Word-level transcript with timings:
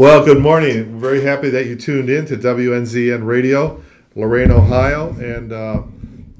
Well, 0.00 0.24
good 0.24 0.40
morning. 0.40 0.94
We're 0.94 1.10
very 1.10 1.20
happy 1.20 1.50
that 1.50 1.66
you 1.66 1.76
tuned 1.76 2.08
in 2.08 2.24
to 2.24 2.36
WNZN 2.38 3.22
Radio, 3.26 3.82
Lorain, 4.14 4.50
Ohio, 4.50 5.10
and 5.10 5.52
uh, 5.52 5.82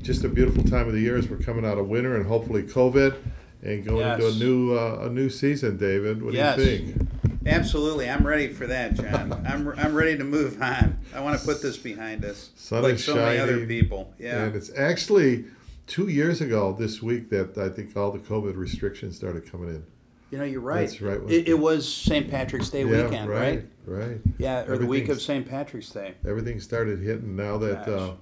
just 0.00 0.24
a 0.24 0.30
beautiful 0.30 0.64
time 0.64 0.86
of 0.86 0.94
the 0.94 1.00
year 1.00 1.18
as 1.18 1.28
we're 1.28 1.36
coming 1.36 1.66
out 1.66 1.76
of 1.76 1.86
winter 1.86 2.16
and 2.16 2.26
hopefully 2.26 2.62
COVID 2.62 3.18
and 3.60 3.84
going 3.84 3.98
Yes. 3.98 4.18
into 4.18 4.28
a 4.28 4.32
new 4.38 4.78
uh, 4.78 5.00
a 5.02 5.10
new 5.10 5.28
season. 5.28 5.76
David, 5.76 6.22
what 6.22 6.32
Yes. 6.32 6.56
do 6.56 6.62
you 6.64 6.78
think? 6.94 7.08
Absolutely, 7.44 8.08
I'm 8.08 8.26
ready 8.26 8.48
for 8.48 8.66
that, 8.66 8.94
John. 8.94 9.30
I'm, 9.46 9.68
I'm 9.78 9.94
ready 9.94 10.16
to 10.16 10.24
move 10.24 10.62
on. 10.62 10.98
I 11.14 11.20
want 11.20 11.38
to 11.38 11.44
put 11.44 11.60
this 11.60 11.76
behind 11.76 12.24
us, 12.24 12.52
Sun 12.56 12.82
like 12.82 12.98
so 12.98 13.14
many 13.14 13.38
other 13.38 13.66
people. 13.66 14.14
Yeah, 14.18 14.44
And 14.44 14.56
it's 14.56 14.70
actually 14.74 15.44
two 15.86 16.08
years 16.08 16.40
ago 16.40 16.74
this 16.78 17.02
week 17.02 17.28
that 17.28 17.58
I 17.58 17.68
think 17.68 17.94
all 17.94 18.10
the 18.10 18.20
COVID 18.20 18.56
restrictions 18.56 19.16
started 19.16 19.44
coming 19.52 19.68
in. 19.68 19.84
You 20.30 20.38
know, 20.38 20.44
you're 20.44 20.60
right. 20.60 20.86
That's 20.88 21.00
right. 21.00 21.20
It, 21.28 21.48
it 21.48 21.58
was 21.58 21.92
St. 21.92 22.30
Patrick's 22.30 22.70
Day 22.70 22.84
yeah, 22.84 23.04
weekend, 23.04 23.28
right, 23.28 23.64
right? 23.86 24.08
right. 24.08 24.20
Yeah, 24.38 24.64
or 24.66 24.78
the 24.78 24.86
week 24.86 25.08
of 25.08 25.20
St. 25.20 25.48
Patrick's 25.48 25.90
Day. 25.90 26.14
everything 26.26 26.60
started 26.60 27.00
hitting 27.00 27.34
now 27.36 27.58
that 27.58 27.88
uh, 27.88 28.14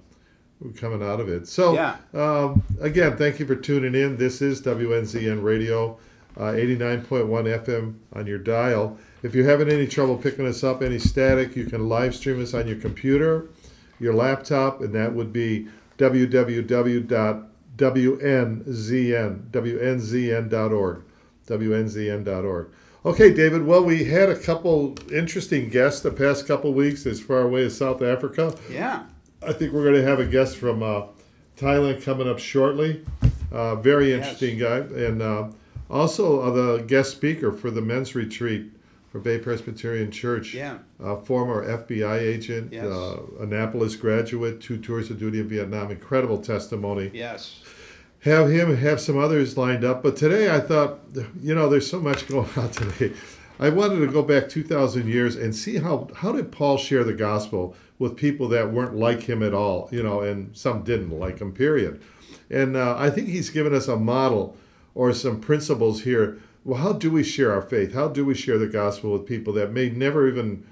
we're 0.59 0.71
coming 0.71 1.03
out 1.03 1.19
of 1.19 1.29
it. 1.29 1.47
So, 1.47 1.73
Yeah. 1.73 1.97
um, 2.13 2.63
again, 2.81 3.15
thank 3.17 3.39
you 3.39 3.45
for 3.45 3.55
tuning 3.55 3.95
in. 3.95 4.17
This 4.17 4.41
is 4.41 4.61
WNZN 4.61 5.43
Radio, 5.43 5.97
uh, 6.37 6.53
89.1 6.53 7.47
FM 7.63 7.95
on 8.13 8.25
your 8.27 8.39
dial. 8.39 8.97
If 9.21 9.35
you're 9.35 9.47
having 9.47 9.69
any 9.69 9.85
trouble 9.85 10.17
picking 10.17 10.47
us 10.47 10.63
up, 10.63 10.81
any 10.81 10.97
static, 10.99 11.55
you 11.55 11.65
can 11.65 11.87
live 11.89 12.15
stream 12.15 12.41
us 12.41 12.53
on 12.53 12.67
your 12.67 12.77
computer, 12.77 13.49
your 13.99 14.13
laptop, 14.13 14.81
and 14.81 14.93
that 14.95 15.13
would 15.13 15.31
be 15.33 15.67
www.wnzn, 15.97 17.49
wnzn.org, 19.51 21.03
wnzn.org. 21.49 22.67
Okay, 23.05 23.33
David. 23.33 23.65
Well, 23.65 23.83
we 23.83 24.03
had 24.05 24.29
a 24.29 24.35
couple 24.37 24.95
interesting 25.11 25.69
guests 25.69 26.01
the 26.01 26.11
past 26.11 26.45
couple 26.47 26.73
weeks 26.73 27.05
as 27.05 27.21
far 27.21 27.41
away 27.41 27.63
as 27.65 27.77
South 27.77 28.01
Africa. 28.01 28.55
Yeah, 28.69 29.03
I 29.41 29.53
think 29.53 29.71
we're 29.73 29.83
going 29.83 29.95
to 29.95 30.03
have 30.03 30.19
a 30.19 30.25
guest 30.25 30.57
from 30.57 30.83
uh, 30.83 31.03
Thailand 31.57 32.03
coming 32.03 32.27
up 32.27 32.39
shortly. 32.39 33.05
Uh, 33.51 33.75
very 33.75 34.09
Yes. 34.09 34.17
interesting 34.17 34.59
guy, 34.59 34.77
and 34.79 35.21
uh, 35.21 35.47
also 35.89 36.41
uh, 36.41 36.51
the 36.51 36.83
guest 36.83 37.11
speaker 37.11 37.51
for 37.53 37.71
the 37.71 37.81
men's 37.81 38.13
retreat 38.15 38.69
for 39.11 39.19
Bay 39.19 39.39
Presbyterian 39.39 40.11
Church. 40.11 40.53
yeah, 40.53 40.77
Uh, 41.03 41.15
former 41.15 41.65
FBI 41.65 42.19
agent, 42.19 42.71
Yes. 42.73 42.85
uh, 42.85 43.21
Annapolis 43.39 43.95
graduate, 43.95 44.59
two 44.61 44.77
tours 44.77 45.09
of 45.09 45.17
duty 45.17 45.39
in 45.39 45.47
Vietnam. 45.47 45.89
Incredible 45.89 46.37
testimony. 46.37 47.09
yes, 47.13 47.61
Have 48.21 48.49
him, 48.49 48.75
have 48.75 48.99
some 48.99 49.17
others 49.17 49.57
lined 49.57 49.85
up. 49.85 50.03
But 50.03 50.17
today 50.17 50.53
I 50.53 50.59
thought, 50.59 50.99
you 51.41 51.55
know, 51.55 51.69
there's 51.69 51.89
so 51.89 51.99
much 51.99 52.27
going 52.29 52.49
on 52.55 52.69
today. 52.71 53.13
I 53.59 53.69
wanted 53.69 53.99
to 53.99 54.07
go 54.07 54.23
back 54.23 54.47
2,000 54.47 55.07
years 55.07 55.35
and 55.35 55.55
see 55.55 55.77
how, 55.77 56.07
how 56.15 56.31
did 56.31 56.51
Paul 56.51 56.77
share 56.77 57.03
the 57.03 57.13
gospel 57.13 57.75
with 57.97 58.15
people 58.15 58.47
that 58.49 58.71
weren't 58.71 58.95
like 58.95 59.23
him 59.23 59.43
at 59.43 59.53
all, 59.53 59.89
you 59.91 60.01
know, 60.01 60.21
and 60.21 60.55
some 60.55 60.83
didn't 60.83 61.17
like 61.19 61.39
him, 61.39 61.51
period. 61.51 62.01
And 62.49 62.77
uh, 62.77 62.95
I 62.97 63.09
think 63.09 63.27
he's 63.27 63.49
given 63.49 63.75
us 63.75 63.89
a 63.89 63.97
model 63.97 64.55
or 64.95 65.13
some 65.13 65.41
principles 65.41 66.03
here. 66.03 66.39
Well, 66.63 66.81
how 66.81 66.93
do 66.93 67.11
we 67.11 67.23
share 67.23 67.53
our 67.53 67.61
faith? 67.61 67.93
How 67.93 68.07
do 68.07 68.25
we 68.25 68.33
share 68.33 68.57
the 68.57 68.67
gospel 68.67 69.11
with 69.11 69.25
people 69.25 69.51
that 69.53 69.73
may 69.73 69.89
never 69.89 70.27
even 70.27 70.65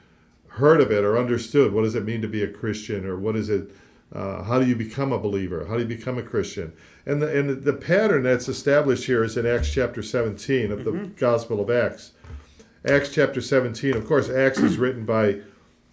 heard 0.48 0.82
of 0.82 0.92
it 0.92 1.04
or 1.04 1.18
understood 1.18 1.74
what 1.74 1.84
does 1.84 1.96
it 1.96 2.06
mean 2.06 2.22
to 2.22 2.28
be 2.28 2.44
a 2.44 2.48
Christian 2.48 3.06
or 3.06 3.18
what 3.18 3.36
is 3.36 3.50
it 3.50 3.70
uh, 4.14 4.44
how 4.44 4.60
do 4.60 4.66
you 4.66 4.76
become 4.76 5.12
a 5.12 5.20
believer? 5.20 5.66
How 5.68 5.76
do 5.76 5.82
you 5.82 5.86
become 5.86 6.18
a 6.18 6.24
Christian? 6.24 6.74
And 7.06 7.22
the, 7.22 7.38
and 7.38 7.64
the 7.64 7.74
pattern 7.74 8.24
that's 8.24 8.48
established 8.48 9.06
here 9.06 9.24
is 9.24 9.36
in 9.36 9.46
Acts 9.46 9.72
chapter 9.72 10.02
17 10.02 10.72
of 10.72 10.86
the 10.86 10.92
Gospel 11.18 11.60
of 11.60 11.70
Acts. 11.70 12.12
Acts 12.86 13.10
chapter 13.10 13.42
17 13.42 13.96
of 13.96 14.08
course 14.08 14.30
Acts 14.30 14.60
is 14.60 14.78
written 14.78 15.06
by 15.06 15.42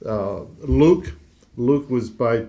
uh, 0.06 0.42
Luke. 0.60 1.14
Luke 1.56 1.90
was 1.90 2.10
by 2.10 2.46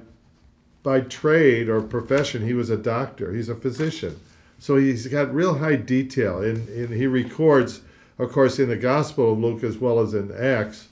by 0.83 0.99
trade 1.01 1.67
or 1.67 1.81
profession 1.81 2.45
he 2.45 2.53
was 2.53 2.69
a 2.69 2.77
doctor 2.77 3.33
he's 3.33 3.49
a 3.49 3.55
physician. 3.55 4.19
So 4.59 4.75
he's 4.75 5.07
got 5.07 5.33
real 5.33 5.57
high 5.57 5.77
detail 5.77 6.43
and, 6.43 6.67
and 6.69 6.89
he 6.89 7.07
records 7.07 7.81
of 8.19 8.31
course 8.31 8.59
in 8.59 8.69
the 8.69 8.77
Gospel 8.77 9.33
of 9.33 9.39
Luke 9.39 9.63
as 9.63 9.77
well 9.77 9.99
as 9.99 10.13
in 10.13 10.31
Acts 10.31 10.89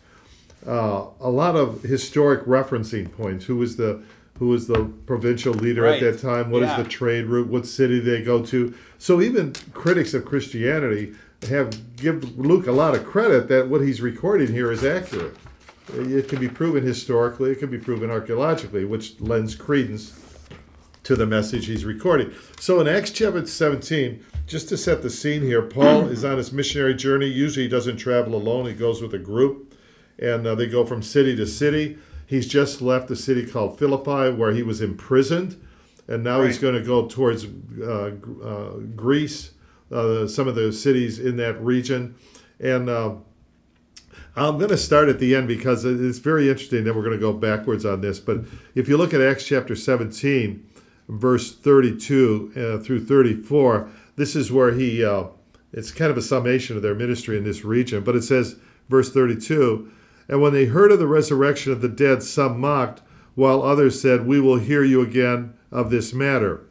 uh, 0.65 1.05
a 1.19 1.29
lot 1.29 1.55
of 1.55 1.83
historic 1.83 2.45
referencing 2.45 3.11
points. 3.11 3.45
Who 3.45 3.57
was 3.57 3.75
the 3.75 4.01
who 4.39 4.47
was 4.47 4.67
the 4.67 4.85
provincial 5.05 5.53
leader 5.53 5.83
Right. 5.83 6.01
at 6.01 6.13
that 6.13 6.21
time? 6.21 6.49
What 6.49 6.63
is 6.63 6.69
Yeah. 6.69 6.83
the 6.83 6.89
trade 6.89 7.25
route? 7.27 7.47
What 7.47 7.65
city 7.65 7.99
they 7.99 8.21
go 8.21 8.43
to? 8.45 8.73
So 8.97 9.21
even 9.21 9.53
critics 9.73 10.13
of 10.13 10.25
Christianity 10.25 11.13
have 11.49 11.95
give 11.97 12.37
Luke 12.39 12.67
a 12.67 12.71
lot 12.71 12.95
of 12.95 13.05
credit 13.05 13.47
that 13.49 13.67
what 13.67 13.81
he's 13.81 14.01
recording 14.01 14.47
here 14.53 14.71
is 14.71 14.83
accurate. 14.83 15.35
It 15.97 16.29
can 16.29 16.39
be 16.39 16.47
proven 16.47 16.83
historically. 16.85 17.51
It 17.51 17.59
can 17.59 17.69
be 17.69 17.77
proven 17.77 18.09
archaeologically, 18.09 18.85
which 18.85 19.15
lends 19.19 19.53
credence 19.53 20.13
to 21.03 21.15
the 21.17 21.25
message 21.25 21.65
he's 21.65 21.83
recording. 21.83 22.31
So 22.59 22.79
in 22.79 22.87
Acts 22.87 23.11
chapter 23.11 23.45
17, 23.45 24.21
just 24.47 24.69
to 24.69 24.77
set 24.77 25.01
the 25.03 25.09
scene 25.09 25.41
here, 25.41 25.61
Paul 25.61 26.07
is 26.07 26.23
on 26.23 26.37
his 26.37 26.53
missionary 26.53 26.93
journey. 26.93 27.27
Usually 27.27 27.63
he 27.65 27.69
doesn't 27.69 27.97
travel 27.97 28.35
alone, 28.35 28.65
he 28.65 28.73
goes 28.73 29.01
with 29.01 29.13
a 29.13 29.17
group, 29.19 29.73
and 30.17 30.47
uh, 30.47 30.55
they 30.55 30.67
go 30.67 30.85
from 30.85 31.03
city 31.03 31.35
to 31.35 31.45
city. 31.45 31.97
He's 32.25 32.47
just 32.47 32.81
left 32.81 33.11
a 33.11 33.15
city 33.15 33.45
called 33.45 33.77
Philippi 33.77 34.35
where 34.35 34.51
he 34.51 34.63
was 34.63 34.81
imprisoned, 34.81 35.61
and 36.07 36.23
now 36.23 36.41
he's 36.41 36.57
going 36.57 36.75
to 36.75 36.81
go 36.81 37.07
towards 37.07 37.45
uh, 37.81 38.11
uh, 38.43 38.69
Greece, 38.95 39.51
uh, 39.91 40.27
some 40.27 40.47
of 40.47 40.55
the 40.55 40.71
cities 40.73 41.19
in 41.19 41.37
that 41.37 41.61
region. 41.61 42.15
And 42.59 42.89
uh, 42.89 43.15
I'm 44.35 44.57
going 44.57 44.69
to 44.69 44.77
start 44.77 45.09
at 45.09 45.19
the 45.19 45.35
end 45.35 45.47
because 45.47 45.85
it's 45.85 46.19
very 46.19 46.49
interesting 46.49 46.83
that 46.85 46.95
we're 46.95 47.03
going 47.03 47.17
to 47.17 47.21
go 47.21 47.33
backwards 47.33 47.85
on 47.85 48.01
this. 48.01 48.19
But 48.19 48.45
if 48.73 48.87
you 48.87 48.97
look 48.97 49.13
at 49.13 49.21
Acts 49.21 49.45
chapter 49.45 49.75
17, 49.75 50.65
verse 51.07 51.53
32 51.53 52.51
uh, 52.55 52.83
through 52.83 53.05
34, 53.05 53.89
this 54.15 54.35
is 54.35 54.51
where 54.51 54.71
he, 54.71 55.05
uh, 55.05 55.25
it's 55.71 55.91
kind 55.91 56.09
of 56.09 56.17
a 56.17 56.21
summation 56.21 56.75
of 56.75 56.81
their 56.81 56.95
ministry 56.95 57.37
in 57.37 57.43
this 57.43 57.63
region. 57.63 58.03
But 58.03 58.15
it 58.15 58.23
says, 58.23 58.55
verse 58.89 59.11
32, 59.11 59.91
and 60.27 60.41
when 60.41 60.53
they 60.53 60.65
heard 60.65 60.91
of 60.91 60.99
the 60.99 61.07
resurrection 61.07 61.71
of 61.71 61.81
the 61.81 61.89
dead, 61.89 62.23
some 62.23 62.59
mocked, 62.59 63.01
while 63.35 63.61
others 63.61 63.99
said, 64.01 64.25
We 64.25 64.39
will 64.39 64.57
hear 64.57 64.83
you 64.83 65.01
again 65.01 65.53
of 65.71 65.89
this 65.89 66.13
matter. 66.13 66.61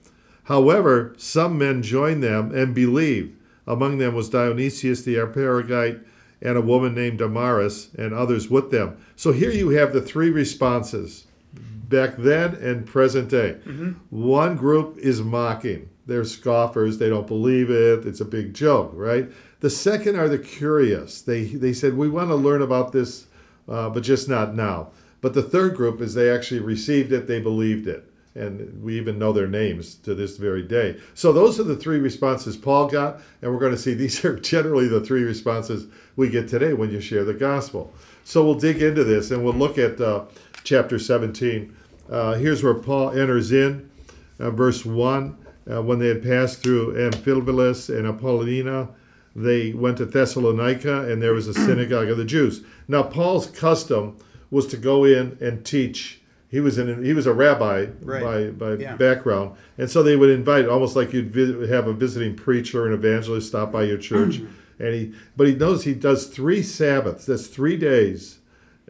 However, 0.44 1.14
some 1.16 1.58
men 1.58 1.82
joined 1.82 2.22
them 2.22 2.54
and 2.54 2.74
believed. 2.74 3.36
Among 3.66 3.98
them 3.98 4.14
was 4.14 4.28
Dionysius 4.28 5.02
the 5.02 5.16
Areopagite 5.16 6.00
and 6.40 6.56
a 6.56 6.62
woman 6.62 6.94
named 6.94 7.18
Damaris 7.18 7.90
and 7.96 8.12
others 8.12 8.50
with 8.50 8.70
them. 8.70 8.96
So 9.14 9.32
here 9.32 9.52
you 9.52 9.70
have 9.70 9.92
the 9.92 10.02
three 10.02 10.30
responses 10.30 11.26
back 11.52 12.16
then 12.16 12.54
and 12.54 12.86
present 12.86 13.28
day. 13.28 13.58
Mm-hmm. 13.64 13.92
One 14.10 14.56
group 14.56 14.98
is 14.98 15.22
mocking. 15.22 15.88
They're 16.06 16.24
scoffers. 16.24 16.98
They 16.98 17.08
don't 17.08 17.28
believe 17.28 17.70
it. 17.70 18.04
It's 18.06 18.20
a 18.20 18.24
big 18.24 18.54
joke, 18.54 18.90
right? 18.94 19.30
The 19.60 19.70
second 19.70 20.16
are 20.16 20.28
the 20.28 20.38
curious. 20.38 21.22
They 21.22 21.44
they 21.44 21.72
said 21.72 21.96
we 21.96 22.08
want 22.08 22.30
to 22.30 22.34
learn 22.34 22.62
about 22.62 22.90
this, 22.90 23.28
uh, 23.72 23.88
but 23.88 24.02
just 24.02 24.28
not 24.28 24.54
now. 24.54 24.90
But 25.22 25.34
the 25.34 25.42
third 25.42 25.76
group 25.76 26.00
is 26.00 26.14
they 26.14 26.30
actually 26.30 26.60
received 26.60 27.10
it. 27.12 27.26
They 27.26 27.40
believed 27.40 27.86
it, 27.86 28.04
and 28.34 28.82
we 28.82 28.98
even 28.98 29.18
know 29.18 29.32
their 29.32 29.46
names 29.46 29.94
to 29.96 30.14
this 30.14 30.36
very 30.36 30.62
day. 30.62 30.98
So 31.14 31.32
those 31.32 31.58
are 31.58 31.64
the 31.64 31.76
three 31.76 31.98
responses 31.98 32.56
Paul 32.56 32.88
got, 32.88 33.20
and 33.40 33.50
we're 33.50 33.60
going 33.60 33.72
to 33.72 33.78
see 33.78 33.94
these 33.94 34.24
are 34.24 34.38
generally 34.38 34.88
the 34.88 35.00
three 35.00 35.22
responses 35.22 35.86
we 36.16 36.28
get 36.28 36.48
today 36.48 36.74
when 36.74 36.90
you 36.90 37.00
share 37.00 37.24
the 37.24 37.34
gospel. 37.34 37.92
So 38.24 38.44
we'll 38.44 38.56
dig 38.56 38.82
into 38.82 39.04
this 39.04 39.30
and 39.30 39.42
we'll 39.42 39.54
look 39.54 39.78
at 39.78 40.00
uh, 40.00 40.26
chapter 40.64 40.98
17. 40.98 41.74
Uh, 42.10 42.34
here's 42.34 42.62
where 42.62 42.74
Paul 42.74 43.10
enters 43.10 43.52
in, 43.52 43.90
uh, 44.38 44.50
verse 44.50 44.84
1. 44.84 45.38
Uh, 45.70 45.80
when 45.80 46.00
they 46.00 46.08
had 46.08 46.22
passed 46.22 46.60
through 46.60 46.94
Amphipolis 46.94 47.88
and 47.88 48.06
Apollonia, 48.06 48.88
they 49.34 49.72
went 49.72 49.96
to 49.98 50.04
Thessalonica, 50.06 51.10
and 51.10 51.22
there 51.22 51.32
was 51.34 51.48
a 51.48 51.54
synagogue 51.66 52.08
of 52.08 52.16
the 52.18 52.24
Jews. 52.24 52.62
Now, 52.88 53.02
Paul's 53.02 53.46
custom 53.46 54.16
was 54.50 54.66
to 54.68 54.76
go 54.76 55.04
in 55.04 55.38
and 55.40 55.64
teach. 55.64 56.20
He 56.48 56.60
was 56.60 56.76
an, 56.76 57.02
he 57.02 57.14
was 57.14 57.26
a 57.26 57.32
rabbi 57.32 57.86
Right. 58.02 58.22
by 58.22 58.74
by 58.74 58.82
Yeah. 58.82 58.96
background, 58.96 59.52
and 59.78 59.90
so 59.90 60.02
they 60.02 60.16
would 60.16 60.28
invite 60.28 60.66
almost 60.68 60.94
like 60.96 61.12
you'd 61.14 61.34
have 61.70 61.86
a 61.86 61.94
visiting 61.94 62.34
preacher, 62.36 62.84
and 62.84 62.92
evangelist 62.94 63.48
stop 63.48 63.72
by 63.72 63.84
your 63.84 63.96
church, 63.96 64.42
and 64.78 64.94
he 64.94 65.12
but 65.34 65.46
he 65.46 65.54
knows 65.54 65.84
he 65.84 65.94
does 65.94 66.26
three 66.26 66.62
Sabbaths. 66.62 67.24
That's 67.24 67.46
three 67.46 67.78
days 67.78 68.40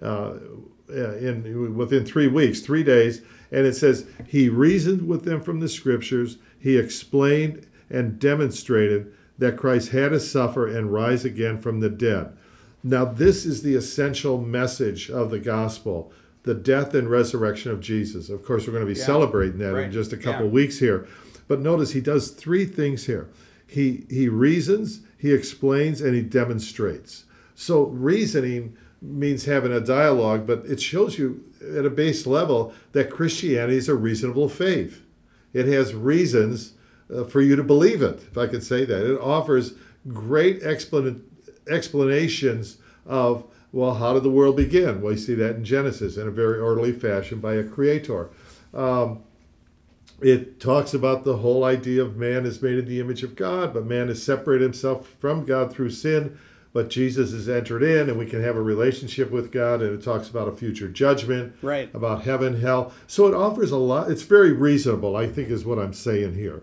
uh, 0.00 0.32
in 0.88 1.76
within 1.76 2.04
three 2.04 2.26
weeks, 2.26 2.60
three 2.60 2.82
days, 2.82 3.22
and 3.52 3.64
it 3.64 3.74
says 3.76 4.06
he 4.26 4.48
reasoned 4.48 5.06
with 5.06 5.24
them 5.24 5.40
from 5.40 5.60
the 5.60 5.68
scriptures. 5.68 6.38
He 6.58 6.76
explained 6.76 7.66
and 7.88 8.18
demonstrated 8.18 9.12
that 9.38 9.56
Christ 9.56 9.90
had 9.90 10.10
to 10.10 10.20
suffer 10.20 10.66
and 10.66 10.92
rise 10.92 11.24
again 11.24 11.58
from 11.60 11.80
the 11.80 11.88
dead. 11.90 12.32
Now, 12.84 13.04
this 13.04 13.46
is 13.46 13.62
the 13.62 13.74
essential 13.74 14.40
message 14.40 15.10
of 15.10 15.30
the 15.30 15.38
gospel: 15.38 16.12
the 16.42 16.54
death 16.54 16.94
and 16.94 17.08
resurrection 17.08 17.70
of 17.70 17.80
Jesus. 17.80 18.28
Of 18.28 18.44
course, 18.44 18.66
we're 18.66 18.72
going 18.72 18.86
to 18.86 18.92
be 18.92 18.98
Yeah. 18.98 19.06
celebrating 19.06 19.58
that 19.58 19.76
in 19.76 19.92
just 19.92 20.12
a 20.12 20.16
couple 20.16 20.46
Yeah. 20.46 20.52
weeks 20.52 20.78
here. 20.78 21.06
But 21.48 21.60
notice 21.60 21.92
he 21.92 22.00
does 22.00 22.28
three 22.30 22.64
things 22.64 23.06
here. 23.06 23.28
He 23.66 24.04
he 24.10 24.28
reasons, 24.28 25.00
he 25.16 25.32
explains, 25.32 26.00
and 26.00 26.14
he 26.14 26.22
demonstrates. 26.22 27.24
So 27.54 27.84
reasoning 27.86 28.74
means 29.00 29.44
having 29.46 29.72
a 29.72 29.80
dialogue, 29.80 30.46
but 30.46 30.64
it 30.66 30.80
shows 30.80 31.18
you 31.18 31.40
at 31.76 31.84
a 31.84 31.90
base 31.90 32.26
level 32.26 32.72
that 32.92 33.10
Christianity 33.10 33.76
is 33.76 33.88
a 33.88 33.94
reasonable 33.94 34.48
faith. 34.48 35.00
It 35.52 35.66
has 35.66 35.94
reasons 35.94 36.72
uh, 37.14 37.24
for 37.24 37.40
you 37.40 37.56
to 37.56 37.62
believe 37.62 38.02
it, 38.02 38.22
if 38.30 38.38
I 38.38 38.46
could 38.46 38.62
say 38.62 38.84
that. 38.84 39.14
It 39.14 39.20
offers 39.20 39.74
great 40.08 40.62
explan- 40.62 41.22
explanations 41.68 42.78
of, 43.06 43.44
well, 43.72 43.94
how 43.94 44.14
did 44.14 44.22
the 44.22 44.30
world 44.30 44.56
begin? 44.56 45.00
Well, 45.00 45.12
you 45.12 45.18
see 45.18 45.34
that 45.34 45.56
in 45.56 45.64
Genesis 45.64 46.16
in 46.16 46.28
a 46.28 46.30
very 46.30 46.58
orderly 46.58 46.92
fashion 46.92 47.40
by 47.40 47.54
a 47.54 47.64
creator. 47.64 48.30
Um, 48.74 49.22
it 50.20 50.60
talks 50.60 50.94
about 50.94 51.24
the 51.24 51.38
whole 51.38 51.64
idea 51.64 52.02
of 52.02 52.16
man 52.16 52.46
is 52.46 52.62
made 52.62 52.78
in 52.78 52.86
the 52.86 53.00
image 53.00 53.22
of 53.22 53.34
God, 53.34 53.74
but 53.74 53.84
man 53.84 54.08
has 54.08 54.22
separated 54.22 54.62
himself 54.62 55.08
from 55.18 55.44
God 55.44 55.72
through 55.72 55.90
sin. 55.90 56.38
But 56.72 56.88
Jesus 56.88 57.32
has 57.32 57.50
entered 57.50 57.82
in, 57.82 58.08
and 58.08 58.18
we 58.18 58.24
can 58.24 58.42
have 58.42 58.56
a 58.56 58.62
relationship 58.62 59.30
with 59.30 59.52
God. 59.52 59.82
And 59.82 59.92
it 59.92 60.02
talks 60.02 60.30
about 60.30 60.48
a 60.48 60.52
future 60.52 60.88
judgment, 60.88 61.54
Right. 61.60 61.94
About 61.94 62.22
heaven, 62.22 62.62
hell. 62.62 62.94
So 63.06 63.26
it 63.26 63.34
offers 63.34 63.72
a 63.72 63.76
lot. 63.76 64.10
It's 64.10 64.22
very 64.22 64.52
reasonable, 64.52 65.14
I 65.14 65.26
think, 65.26 65.50
is 65.50 65.66
what 65.66 65.78
I'm 65.78 65.92
saying 65.92 66.34
here. 66.34 66.62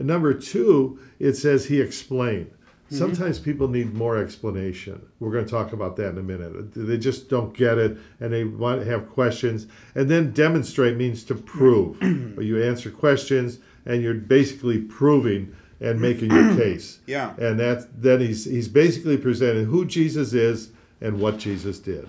And 0.00 0.08
number 0.08 0.32
two, 0.32 0.98
it 1.18 1.34
says 1.34 1.66
he 1.66 1.78
explained. 1.78 2.46
Mm-hmm. 2.46 2.96
Sometimes 2.96 3.38
people 3.38 3.68
need 3.68 3.92
more 3.92 4.16
explanation. 4.16 5.06
We're 5.20 5.30
going 5.30 5.44
to 5.44 5.50
talk 5.50 5.74
about 5.74 5.96
that 5.96 6.08
in 6.08 6.18
a 6.18 6.22
minute. 6.22 6.72
They 6.72 6.96
just 6.96 7.28
don't 7.28 7.52
get 7.52 7.76
it 7.76 7.98
and 8.18 8.32
they 8.32 8.44
want 8.44 8.80
to 8.80 8.90
have 8.90 9.10
questions. 9.10 9.66
And 9.94 10.10
then 10.10 10.32
demonstrate 10.32 10.96
means 10.96 11.22
to 11.24 11.34
prove. 11.34 12.00
You 12.40 12.62
answer 12.62 12.90
questions 12.90 13.58
and 13.84 14.02
you're 14.02 14.14
basically 14.14 14.78
proving 14.78 15.54
and 15.78 16.00
making 16.00 16.30
your 16.30 16.56
case. 16.56 17.00
Yeah. 17.06 17.34
And 17.36 17.60
that's 17.60 17.86
then 17.94 18.20
he's 18.20 18.46
he's 18.46 18.68
basically 18.68 19.18
presenting 19.18 19.66
who 19.66 19.84
Jesus 19.84 20.32
is 20.32 20.70
and 21.02 21.20
what 21.20 21.36
Jesus 21.36 21.78
did. 21.78 22.08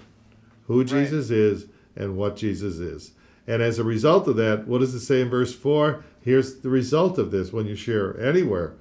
Who 0.67 0.85
Jesus 0.85 1.29
is 1.29 1.65
and 1.97 2.15
what 2.15 2.37
Jesus 2.37 2.77
is. 2.77 3.11
And 3.45 3.61
as 3.61 3.77
a 3.77 3.83
result 3.83 4.27
of 4.29 4.37
that, 4.37 4.67
what 4.67 4.79
does 4.79 4.93
it 4.93 5.01
say 5.01 5.19
in 5.19 5.29
verse 5.29 5.53
4? 5.53 6.05
Here's 6.21 6.59
the 6.59 6.69
result 6.69 7.17
of 7.17 7.31
this 7.31 7.51
when 7.51 7.65
you 7.65 7.75
share 7.75 8.19
anywhere. 8.19 8.73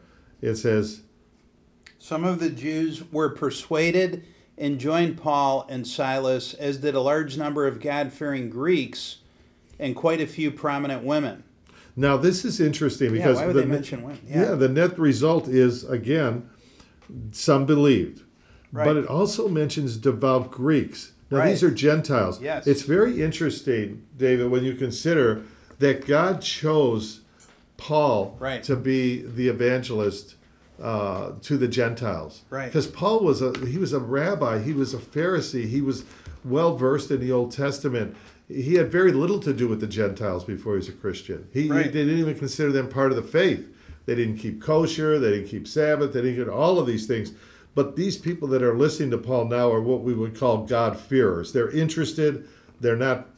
It 0.43 0.57
says, 0.57 1.01
Some 1.99 2.25
of 2.25 2.39
the 2.41 2.51
Jews 2.51 3.03
were 3.11 3.31
persuaded 3.31 4.25
and 4.59 4.79
joined 4.79 5.17
Paul 5.17 5.67
and 5.71 5.87
Silas, 5.87 6.53
as 6.55 6.79
did 6.79 6.95
a 6.95 7.01
large 7.01 7.39
number 7.39 7.67
of 7.67 7.81
God 7.81 8.13
fearing 8.13 8.51
Greeks 8.51 9.19
and 9.79 9.97
quite 9.97 10.21
a 10.21 10.27
few 10.27 10.51
prominent 10.51 11.03
women. 11.03 11.45
Now 11.97 12.17
this 12.19 12.45
is 12.45 12.61
interesting 12.61 13.13
because 13.13 13.37
why 13.39 13.47
would 13.47 13.57
the, 13.57 13.63
they 13.63 13.67
mention 13.67 14.03
women? 14.03 14.21
Yeah. 14.27 14.51
Yeah. 14.51 14.55
the 14.55 14.69
net 14.69 14.99
result 14.99 15.49
is 15.49 15.85
again, 15.85 16.49
some 17.33 17.65
believed, 17.67 18.23
Right. 18.71 18.85
but 18.85 18.97
it 18.97 19.07
also 19.07 19.49
mentions 19.49 19.97
devout 19.97 20.51
Greeks. 20.51 21.13
Now 21.31 21.39
Right. 21.39 21.51
these 21.51 21.63
are 21.63 21.71
Gentiles. 21.71 22.41
Yes. 22.41 22.67
it's 22.67 22.83
very 22.83 23.23
interesting, 23.23 24.03
David, 24.17 24.51
when 24.51 24.63
you 24.63 24.75
consider 24.75 25.43
that 25.79 26.07
God 26.07 26.43
chose 26.43 27.20
Paul 27.81 28.37
Right. 28.39 28.63
to 28.65 28.77
be 28.77 29.23
the 29.23 29.49
evangelist 29.49 30.37
uh, 30.81 31.33
to 31.43 31.57
the 31.57 31.67
Gentiles. 31.69 32.43
Right. 32.51 32.67
Because 32.67 32.87
Paul 32.87 33.21
was 33.25 33.43
a 33.43 33.53
he 33.67 33.79
was 33.79 33.93
a 33.93 33.99
rabbi, 33.99 34.61
he 34.61 34.73
was 34.73 34.95
a 34.95 34.99
Pharisee, 34.99 35.67
he 35.69 35.81
was 35.81 36.05
well 36.45 36.77
versed 36.77 37.11
in 37.11 37.21
the 37.21 37.33
Old 37.33 37.53
Testament. 37.53 38.15
He 38.49 38.75
had 38.75 38.91
very 38.91 39.13
little 39.13 39.39
to 39.41 39.53
do 39.53 39.69
with 39.69 39.81
the 39.81 39.87
Gentiles 39.87 40.45
before 40.45 40.73
he 40.75 40.79
was 40.79 40.89
a 40.89 40.93
Christian. 40.93 41.49
He, 41.53 41.63
he 41.63 41.71
Right. 41.71 41.93
didn't 41.93 42.19
even 42.19 42.35
consider 42.39 42.73
them 42.73 42.89
part 42.89 43.11
of 43.13 43.17
the 43.17 43.23
faith. 43.23 43.67
They 44.07 44.15
didn't 44.15 44.39
keep 44.39 44.61
kosher, 44.63 45.19
they 45.19 45.31
didn't 45.31 45.49
keep 45.49 45.69
Sabbath, 45.69 46.13
they 46.13 46.23
didn't 46.23 46.37
get 46.37 46.49
all 46.49 46.79
of 46.79 46.87
these 46.87 47.07
things. 47.07 47.33
But 47.75 47.95
these 47.97 48.17
people 48.17 48.49
that 48.49 48.63
are 48.63 48.75
listening 48.77 49.11
to 49.13 49.19
Paul 49.19 49.45
now 49.47 49.71
are 49.71 49.81
what 49.81 50.01
we 50.03 50.13
would 50.15 50.35
call 50.37 50.65
God-fearers. 50.67 51.53
They're 51.53 51.71
interested, 51.71 52.49
they're 52.81 52.97
not 52.97 53.29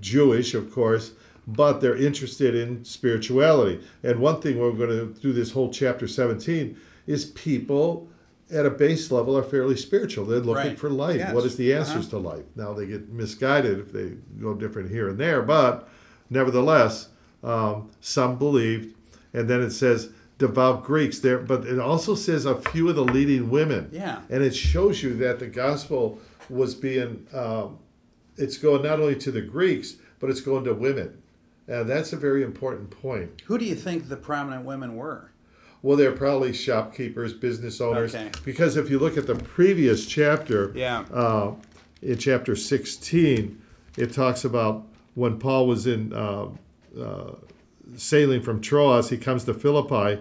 Jewish, 0.00 0.54
of 0.54 0.72
course, 0.72 1.12
but 1.48 1.80
they're 1.80 1.96
interested 1.96 2.54
in 2.54 2.84
spirituality. 2.84 3.80
And 4.02 4.20
one 4.20 4.40
thing 4.40 4.58
we're 4.58 4.72
going 4.72 4.90
to 4.90 5.20
do 5.20 5.32
this 5.32 5.52
whole 5.52 5.70
chapter 5.72 6.06
17 6.06 6.76
is 7.06 7.24
people 7.24 8.06
at 8.52 8.66
a 8.66 8.70
base 8.70 9.10
level 9.10 9.36
are 9.36 9.42
fairly 9.42 9.76
spiritual. 9.76 10.26
They're 10.26 10.40
looking 10.40 10.68
Right. 10.70 10.78
for 10.78 10.90
life. 10.90 11.16
Yes. 11.18 11.34
What 11.34 11.44
is 11.46 11.56
the 11.56 11.72
Uh-huh. 11.72 11.80
answers 11.80 12.08
to 12.10 12.18
life? 12.18 12.44
Now 12.54 12.74
they 12.74 12.86
get 12.86 13.08
misguided 13.10 13.78
if 13.78 13.92
they 13.92 14.12
go 14.40 14.52
different 14.54 14.90
here 14.90 15.08
and 15.08 15.18
there, 15.18 15.40
but 15.42 15.88
nevertheless, 16.28 17.08
um, 17.42 17.88
some 18.00 18.36
believed. 18.38 18.94
And 19.32 19.48
then 19.48 19.62
it 19.62 19.70
says 19.70 20.10
devout 20.38 20.84
Greeks 20.84 21.18
there, 21.18 21.38
but 21.38 21.66
it 21.66 21.78
also 21.78 22.14
says 22.14 22.44
a 22.44 22.54
few 22.56 22.88
of 22.90 22.96
the 22.96 23.04
leading 23.04 23.48
women. 23.50 23.88
Yeah. 23.90 24.20
And 24.30 24.42
it 24.44 24.54
shows 24.54 25.02
you 25.02 25.14
that 25.16 25.38
the 25.38 25.46
gospel 25.46 26.18
was 26.50 26.74
being, 26.74 27.26
um, 27.34 27.78
it's 28.36 28.56
going 28.58 28.82
not 28.82 29.00
only 29.00 29.16
to 29.16 29.30
the 29.30 29.40
Greeks, 29.42 29.94
but 30.20 30.28
it's 30.30 30.40
going 30.40 30.64
to 30.64 30.74
women. 30.74 31.18
And 31.68 31.88
that's 31.88 32.12
a 32.12 32.16
very 32.16 32.42
important 32.42 32.90
point. 32.90 33.42
Who 33.44 33.58
do 33.58 33.64
you 33.66 33.74
think 33.74 34.08
the 34.08 34.16
prominent 34.16 34.64
women 34.64 34.96
were? 34.96 35.30
Well, 35.82 35.96
they're 35.96 36.12
probably 36.12 36.52
shopkeepers, 36.54 37.34
business 37.34 37.80
owners. 37.80 38.14
Okay. 38.14 38.30
Because 38.44 38.76
if 38.76 38.90
you 38.90 38.98
look 38.98 39.16
at 39.16 39.26
the 39.26 39.34
previous 39.36 40.06
chapter, 40.06 40.72
Yeah. 40.74 41.04
uh, 41.12 41.52
in 42.02 42.16
chapter 42.18 42.56
16, 42.56 43.60
it 43.96 44.12
talks 44.12 44.44
about 44.44 44.86
when 45.14 45.38
Paul 45.38 45.66
was 45.66 45.86
in 45.86 46.12
uh, 46.12 46.48
uh, 46.98 47.32
sailing 47.96 48.40
from 48.42 48.60
Troas, 48.60 49.10
he 49.10 49.18
comes 49.18 49.44
to 49.44 49.54
Philippi, 49.54 50.20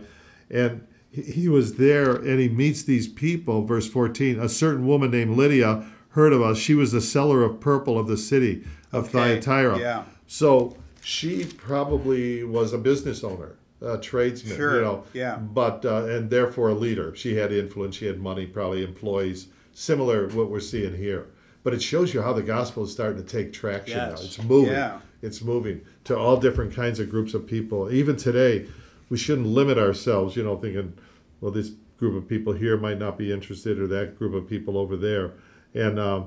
and 0.49 0.81
he- 1.09 1.21
he 1.23 1.47
was 1.49 1.75
there 1.75 2.11
and 2.15 2.39
he 2.39 2.49
meets 2.49 2.83
these 2.83 3.07
people. 3.07 3.63
Verse 3.65 3.87
14 3.87 4.39
A 4.39 4.49
certain 4.49 4.85
woman 4.85 5.11
named 5.11 5.37
Lydia 5.37 5.85
heard 6.09 6.33
of 6.33 6.41
us. 6.41 6.57
She 6.57 6.75
was 6.75 6.91
the 6.91 7.01
seller 7.01 7.43
of 7.43 7.59
purple 7.59 7.97
of 7.97 8.07
the 8.07 8.17
city 8.17 8.63
of 8.91 9.05
Okay, 9.05 9.39
Thyatira. 9.39 9.79
yeah. 9.79 10.03
So 10.27 10.77
she 11.07 11.45
probably 11.45 12.43
was 12.43 12.73
a 12.73 12.77
business 12.77 13.23
owner, 13.23 13.55
a 13.81 13.97
tradesman, 13.97 14.57
Sure, 14.57 14.75
you 14.75 14.81
know. 14.81 15.03
yeah. 15.13 15.37
But 15.37 15.85
uh, 15.85 16.05
and 16.05 16.29
therefore 16.29 16.69
a 16.69 16.73
leader. 16.73 17.15
She 17.15 17.35
had 17.35 17.53
influence. 17.53 17.95
She 17.95 18.07
had 18.07 18.19
money. 18.19 18.45
Probably 18.45 18.83
employees. 18.83 19.47
Similar 19.73 20.27
to 20.27 20.35
what 20.37 20.49
we're 20.49 20.59
seeing 20.59 20.95
here. 20.97 21.27
But 21.63 21.73
it 21.73 21.81
shows 21.81 22.13
you 22.13 22.21
how 22.21 22.33
the 22.33 22.43
gospel 22.43 22.83
is 22.83 22.91
starting 22.91 23.23
to 23.23 23.27
take 23.27 23.53
traction 23.53 23.97
now. 23.97 24.09
Yes, 24.09 24.23
It's 24.25 24.43
moving. 24.43 24.73
yeah. 24.73 24.99
It's 25.21 25.41
moving 25.41 25.81
to 26.03 26.17
all 26.17 26.35
different 26.37 26.73
kinds 26.75 26.99
of 26.99 27.09
groups 27.09 27.33
of 27.33 27.47
people. 27.47 27.89
Even 27.91 28.15
today, 28.17 28.67
we 29.09 29.17
shouldn't 29.17 29.47
limit 29.47 29.77
ourselves. 29.77 30.35
You 30.35 30.43
know, 30.43 30.57
thinking, 30.57 30.93
well, 31.39 31.51
this 31.53 31.71
group 31.97 32.15
of 32.21 32.27
people 32.27 32.51
here 32.53 32.75
might 32.77 32.99
not 32.99 33.17
be 33.17 33.31
interested, 33.31 33.79
or 33.79 33.87
that 33.87 34.17
group 34.19 34.33
of 34.33 34.47
people 34.49 34.77
over 34.77 34.97
there. 34.97 35.31
And 35.73 35.97
uh, 35.99 36.23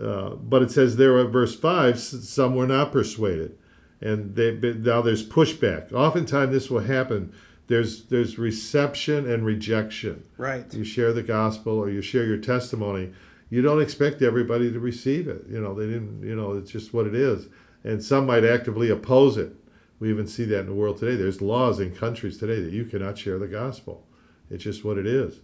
uh, 0.00 0.30
but 0.30 0.62
it 0.62 0.70
says 0.72 0.96
there 0.96 1.18
at 1.20 1.28
verse 1.30 1.54
five, 1.56 2.00
some 2.00 2.54
were 2.56 2.66
not 2.66 2.90
persuaded, 2.92 3.57
and 4.00 4.34
they 4.36 4.52
now 4.52 5.02
there's 5.02 5.26
pushback. 5.28 5.92
Oftentimes, 5.92 6.52
this 6.52 6.70
will 6.70 6.80
happen. 6.80 7.32
There's 7.66 8.04
there's 8.04 8.38
reception 8.38 9.30
and 9.30 9.44
rejection. 9.44 10.24
Right. 10.36 10.72
You 10.72 10.84
share 10.84 11.12
the 11.12 11.22
gospel 11.22 11.78
or 11.78 11.90
you 11.90 12.00
share 12.02 12.24
your 12.24 12.38
testimony. 12.38 13.12
You 13.50 13.62
don't 13.62 13.80
expect 13.80 14.20
everybody 14.22 14.70
to 14.72 14.78
receive 14.80 15.26
it. 15.28 15.44
You 15.48 15.60
know, 15.60 15.74
they 15.74 15.86
didn't. 15.86 16.22
You 16.22 16.36
know, 16.36 16.52
it's 16.52 16.70
just 16.70 16.94
what 16.94 17.06
it 17.06 17.14
is. 17.14 17.46
And 17.84 18.02
some 18.02 18.26
might 18.26 18.44
actively 18.44 18.90
oppose 18.90 19.36
it. 19.36 19.54
We 20.00 20.10
even 20.10 20.26
see 20.28 20.44
that 20.46 20.60
in 20.60 20.66
the 20.66 20.74
world 20.74 20.98
today. 20.98 21.16
There's 21.16 21.40
laws 21.42 21.80
in 21.80 21.94
countries 21.94 22.38
today 22.38 22.60
that 22.60 22.72
you 22.72 22.84
cannot 22.84 23.18
share 23.18 23.38
the 23.38 23.48
gospel. 23.48 24.04
It's 24.50 24.64
just 24.64 24.84
what 24.84 24.96
it 24.98 25.06
is. 25.06 25.40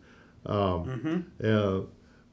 Um, 0.47 1.27
uh, 1.43 1.81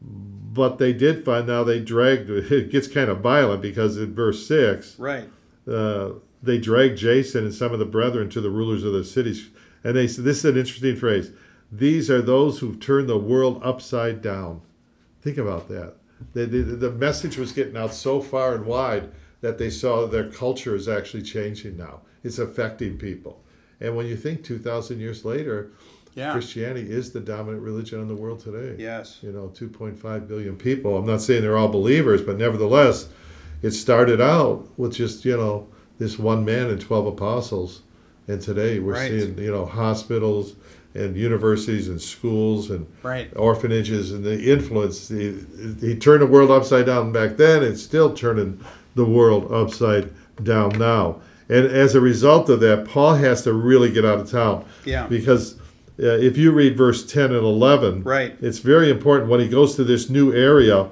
but 0.02 0.78
they 0.78 0.94
did 0.94 1.24
find 1.24 1.48
now 1.48 1.64
they 1.64 1.80
dragged. 1.80 2.30
It 2.52 2.70
gets 2.72 2.88
kind 2.88 3.10
of 3.10 3.20
violent 3.22 3.62
because 3.62 3.98
in 3.98 4.14
verse 4.14 4.46
six, 4.48 4.98
Right. 5.00 5.30
Uh, 5.70 6.12
they 6.44 6.58
dragged 6.58 6.98
Jason 6.98 7.46
and 7.46 7.54
some 7.54 7.74
of 7.74 7.80
the 7.80 7.86
brethren 7.86 8.30
to 8.32 8.42
the 8.42 8.50
rulers 8.50 8.84
of 8.84 8.94
the 8.94 9.04
cities. 9.04 9.50
And 9.84 9.96
they 9.96 10.08
said, 10.08 10.24
This 10.26 10.40
is 10.40 10.46
an 10.46 10.58
interesting 10.58 10.96
phrase. 10.96 11.32
These 11.72 12.10
are 12.12 12.22
those 12.22 12.60
who've 12.60 12.80
turned 12.80 13.08
the 13.10 13.18
world 13.18 13.62
upside 13.64 14.22
down. 14.22 14.62
Think 15.22 15.38
about 15.38 15.70
that. 15.70 15.96
The, 16.34 16.46
the, 16.46 16.62
the 16.64 16.92
message 16.92 17.38
was 17.38 17.52
getting 17.52 17.78
out 17.78 17.94
so 17.94 18.22
far 18.22 18.56
and 18.56 18.66
wide 18.66 19.10
that 19.42 19.58
they 19.58 19.70
saw 19.70 20.06
their 20.06 20.30
culture 20.30 20.76
is 20.76 20.88
actually 20.88 21.24
changing 21.24 21.78
now. 21.78 22.02
It's 22.24 22.38
affecting 22.40 22.98
people. 22.98 23.42
And 23.80 23.96
when 23.96 24.06
you 24.06 24.16
think 24.16 24.44
2,000 24.44 25.00
years 25.00 25.26
later, 25.26 25.72
Yeah. 26.14 26.34
Christianity 26.34 26.92
is 26.92 27.12
the 27.12 27.22
dominant 27.22 27.64
religion 27.64 28.02
in 28.02 28.08
the 28.08 28.16
world 28.16 28.40
today 28.42 28.76
Yes. 28.78 29.20
you 29.24 29.32
know 29.32 29.48
2.5 29.56 30.28
billion 30.28 30.58
people 30.58 30.98
i'm 30.98 31.06
not 31.06 31.22
saying 31.22 31.42
they're 31.42 31.58
all 31.58 31.70
believers 31.70 32.22
but 32.22 32.38
nevertheless 32.38 33.08
it 33.62 33.72
started 33.72 34.20
out 34.22 34.68
with 34.78 34.94
just 34.94 35.26
you 35.26 35.38
know 35.38 35.68
this 36.00 36.18
one 36.18 36.44
man 36.46 36.68
and 36.70 36.82
12 36.82 37.08
apostles 37.08 37.82
and 38.28 38.42
today 38.42 38.80
we're 38.80 38.94
Right. 38.94 39.10
seeing 39.12 39.38
you 39.38 39.52
know 39.52 39.66
hospitals 39.66 40.56
and 40.94 41.16
universities 41.16 41.88
and 41.88 42.02
schools 42.02 42.70
and 42.70 42.86
Right. 43.04 43.30
orphanages 43.36 44.12
and 44.12 44.24
the 44.24 44.52
influence 44.52 45.08
he, 45.10 45.36
he 45.80 45.96
turned 45.96 46.22
the 46.22 46.28
world 46.28 46.52
upside 46.52 46.86
down 46.86 47.12
back 47.12 47.38
then 47.38 47.64
and 47.64 47.78
still 47.78 48.14
turning 48.14 48.60
the 48.96 49.06
world 49.06 49.52
upside 49.52 50.10
down 50.44 50.70
now 50.78 51.22
and 51.50 51.66
as 51.66 51.96
a 51.96 52.02
result 52.02 52.50
of 52.50 52.60
that 52.62 52.86
paul 52.86 53.16
has 53.16 53.44
to 53.44 53.54
really 53.54 53.92
get 53.92 54.04
out 54.06 54.20
of 54.20 54.30
town 54.30 54.66
Yeah. 54.86 55.08
because 55.08 55.56
uh, 56.02 56.18
if 56.18 56.36
you 56.36 56.52
read 56.52 56.76
verse 56.76 57.06
10 57.06 57.26
and 57.26 57.46
11 57.46 58.04
Right. 58.04 58.36
it's 58.42 58.60
very 58.60 58.90
important 58.90 59.30
when 59.30 59.40
he 59.40 59.48
goes 59.48 59.76
to 59.76 59.84
this 59.84 60.10
new 60.10 60.34
area 60.34 60.88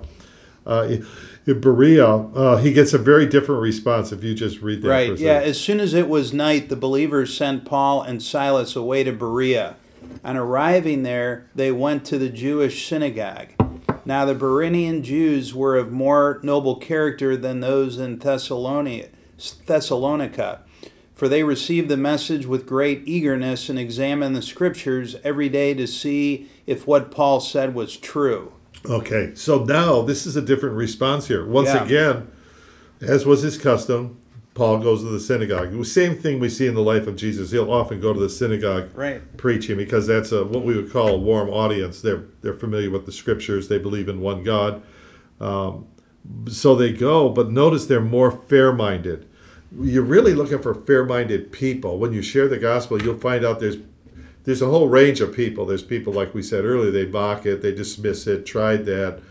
uh, 0.68 0.98
Berea, 1.46 2.08
uh, 2.08 2.58
he 2.58 2.72
gets 2.72 2.94
a 2.94 2.98
very 2.98 3.26
different 3.26 3.62
response 3.62 4.12
if 4.12 4.24
you 4.24 4.36
just 4.36 4.62
read 4.62 4.82
that. 4.84 4.90
Right. 4.90 5.18
Yeah. 5.18 5.40
As 5.40 5.60
soon 5.60 5.80
as 5.80 5.94
it 5.94 6.08
was 6.08 6.34
night, 6.34 6.70
the 6.70 6.76
believers 6.76 7.36
sent 7.36 7.66
Paul 7.66 8.02
and 8.02 8.22
Silas 8.22 8.76
away 8.76 9.04
to 9.04 9.12
Berea. 9.12 9.76
On 10.24 10.38
arriving 10.38 11.04
there, 11.04 11.48
they 11.56 11.72
went 11.72 12.06
to 12.06 12.18
the 12.18 12.30
Jewish 12.30 12.88
synagogue. 12.88 13.50
Now, 14.06 14.26
the 14.26 14.36
Berean 14.36 15.02
Jews 15.04 15.54
were 15.54 15.76
of 15.76 15.92
more 15.92 16.40
noble 16.42 16.76
character 16.78 17.38
than 17.38 17.60
those 17.60 17.98
in 17.98 18.18
Thessalonica, 18.18 19.10
for 21.14 21.28
they 21.28 21.44
received 21.44 21.90
the 21.90 21.98
message 21.98 22.46
with 22.46 22.66
great 22.66 23.08
eagerness 23.08 23.70
and 23.70 23.78
examined 23.78 24.36
the 24.36 24.42
scriptures 24.42 25.16
every 25.24 25.50
day 25.50 25.74
to 25.74 25.86
see 25.86 26.50
if 26.66 26.88
what 26.88 27.12
Paul 27.12 27.40
said 27.40 27.76
was 27.76 27.98
true. 27.98 28.54
Okay, 28.86 29.32
so 29.36 29.64
now 29.66 30.02
this 30.02 30.26
is 30.26 30.36
a 30.36 30.42
different 30.42 30.76
response 30.76 31.28
here. 31.28 31.46
Once 31.46 31.68
Yeah. 31.70 31.84
again, 31.84 32.28
as 33.02 33.26
was 33.26 33.42
his 33.42 33.58
custom, 33.58 34.18
Paul 34.54 34.80
goes 34.80 35.04
to 35.04 35.10
the 35.10 35.20
synagogue. 35.20 35.72
The 35.72 35.86
same 35.86 36.16
thing 36.16 36.40
we 36.40 36.50
see 36.50 36.68
in 36.68 36.76
the 36.76 36.82
life 36.82 37.08
of 37.08 37.16
Jesus. 37.16 37.52
He'll 37.52 37.72
often 37.72 38.00
go 38.02 38.14
to 38.14 38.20
the 38.20 38.30
synagogue 38.30 38.90
Right. 38.96 39.22
preaching 39.38 39.78
because 39.78 40.08
that's 40.08 40.32
a, 40.32 40.44
what 40.44 40.64
we 40.64 40.76
would 40.76 40.92
call 40.92 41.10
a 41.10 41.18
warm 41.18 41.50
audience. 41.50 42.02
They're 42.02 42.24
they're 42.42 42.54
familiar 42.54 42.90
with 42.90 43.06
the 43.06 43.12
scriptures. 43.12 43.68
They 43.68 43.78
believe 43.78 44.10
in 44.10 44.20
one 44.22 44.44
God. 44.44 44.82
Um, 45.40 45.86
so 46.50 46.76
they 46.76 46.92
go, 46.92 47.30
but 47.30 47.52
notice 47.52 47.86
they're 47.86 48.02
more 48.02 48.32
fair-minded. 48.32 49.26
You're 49.82 50.04
really 50.04 50.34
looking 50.34 50.60
for 50.60 50.74
fair-minded 50.74 51.52
people. 51.52 51.98
When 52.00 52.12
you 52.12 52.22
share 52.22 52.48
the 52.50 52.58
gospel, 52.58 53.02
you'll 53.02 53.16
find 53.18 53.46
out 53.46 53.60
there's 53.62 53.78
there's 54.44 54.62
a 54.62 54.68
whole 54.68 54.88
range 54.88 55.22
of 55.22 55.36
people. 55.36 55.66
There's 55.66 55.84
people 55.84 56.14
like 56.14 56.34
we 56.34 56.42
said 56.42 56.66
earlier, 56.66 56.92
they 56.92 57.06
mock 57.06 57.46
it, 57.46 57.62
they 57.62 57.74
dismiss 57.74 58.28
it, 58.28 58.46
tried 58.46 58.86
that, 58.86 59.22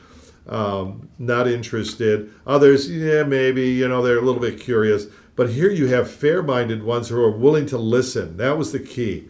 um, 0.46 1.08
not 1.18 1.48
interested. 1.48 2.32
Others, 2.46 2.90
yeah, 2.90 3.22
maybe 3.22 3.68
you 3.70 3.88
know 3.88 4.02
they're 4.02 4.18
a 4.18 4.22
little 4.22 4.40
bit 4.40 4.60
curious. 4.60 5.06
But 5.36 5.50
here 5.50 5.70
you 5.70 5.86
have 5.86 6.10
fair-minded 6.10 6.82
ones 6.82 7.08
who 7.08 7.20
are 7.22 7.30
willing 7.30 7.66
to 7.66 7.78
listen. 7.78 8.36
That 8.38 8.58
was 8.58 8.72
the 8.72 8.80
key, 8.80 9.28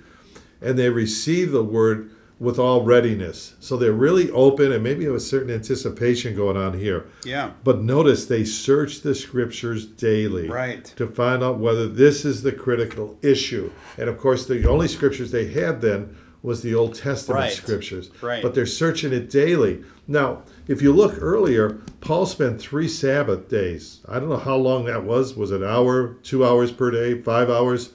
and 0.61 0.79
they 0.79 0.89
receive 0.89 1.53
the 1.53 1.65
word 1.65 2.11
with 2.41 2.59
all 2.59 2.83
readiness. 2.85 3.55
So 3.59 3.77
they're 3.77 3.93
really 3.93 4.31
open, 4.31 4.71
and 4.71 4.83
maybe 4.85 5.05
have 5.07 5.15
a 5.15 5.21
certain 5.21 5.51
anticipation 5.53 6.37
going 6.37 6.57
on 6.57 6.79
here. 6.79 7.07
Yeah. 7.25 7.51
But 7.65 7.83
notice 7.83 8.27
they 8.27 8.45
search 8.45 9.01
the 9.01 9.15
scriptures 9.15 9.85
daily 9.87 10.49
Right. 10.49 10.85
to 10.97 11.09
find 11.09 11.43
out 11.43 11.59
whether 11.59 11.89
this 11.89 12.25
is 12.25 12.43
the 12.43 12.53
critical 12.53 13.19
issue. 13.23 13.71
And 13.97 14.09
of 14.09 14.19
course, 14.19 14.47
the 14.47 14.69
only 14.69 14.87
scriptures 14.89 15.33
they 15.33 15.49
had 15.49 15.81
then 15.81 16.15
was 16.41 16.63
the 16.63 16.75
Old 16.77 16.95
Testament 16.95 17.41
Right. 17.41 17.53
scriptures. 17.53 18.11
Right. 18.23 18.41
But 18.41 18.55
they're 18.55 18.67
searching 18.67 19.13
it 19.13 19.29
daily. 19.29 19.81
Now, 20.07 20.43
if 20.69 20.81
you 20.81 20.93
look 20.93 21.17
earlier, 21.21 21.79
Paul 22.01 22.25
spent 22.27 22.61
three 22.61 22.87
Sabbath 22.87 23.49
days. 23.49 23.99
I 24.09 24.21
don't 24.21 24.29
know 24.29 24.37
how 24.37 24.57
long 24.57 24.85
that 24.85 25.03
was. 25.05 25.37
Was 25.37 25.51
it 25.51 25.63
an 25.63 25.69
hour, 25.69 26.15
two 26.23 26.47
hours 26.47 26.71
per 26.71 26.93
day, 26.93 27.21
five 27.21 27.51
hours? 27.51 27.91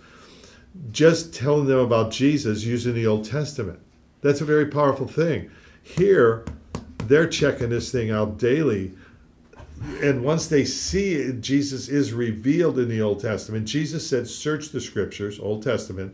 Just 0.92 1.34
telling 1.34 1.68
them 1.68 1.80
about 1.80 2.12
Jesus 2.12 2.66
using 2.66 2.94
the 2.94 3.08
Old 3.08 3.24
Testament. 3.24 3.80
That's 4.24 4.42
a 4.42 4.46
very 4.46 4.66
powerful 4.66 5.08
thing. 5.08 5.52
Here, 5.84 6.46
they're 7.06 7.28
checking 7.28 7.70
this 7.70 7.92
thing 7.92 8.10
out 8.10 8.40
daily 8.40 8.94
and 10.02 10.24
once 10.24 10.48
they 10.48 10.64
see 10.64 11.16
it, 11.16 11.42
Jesus 11.42 11.90
is 11.90 12.14
revealed 12.14 12.80
in 12.80 12.88
the 12.88 13.02
Old 13.02 13.20
Testament. 13.20 13.68
Jesus 13.68 14.08
said, 14.08 14.28
"Search 14.28 14.70
the 14.70 14.80
Scriptures, 14.80 15.40
Old 15.40 15.64
Testament, 15.64 16.14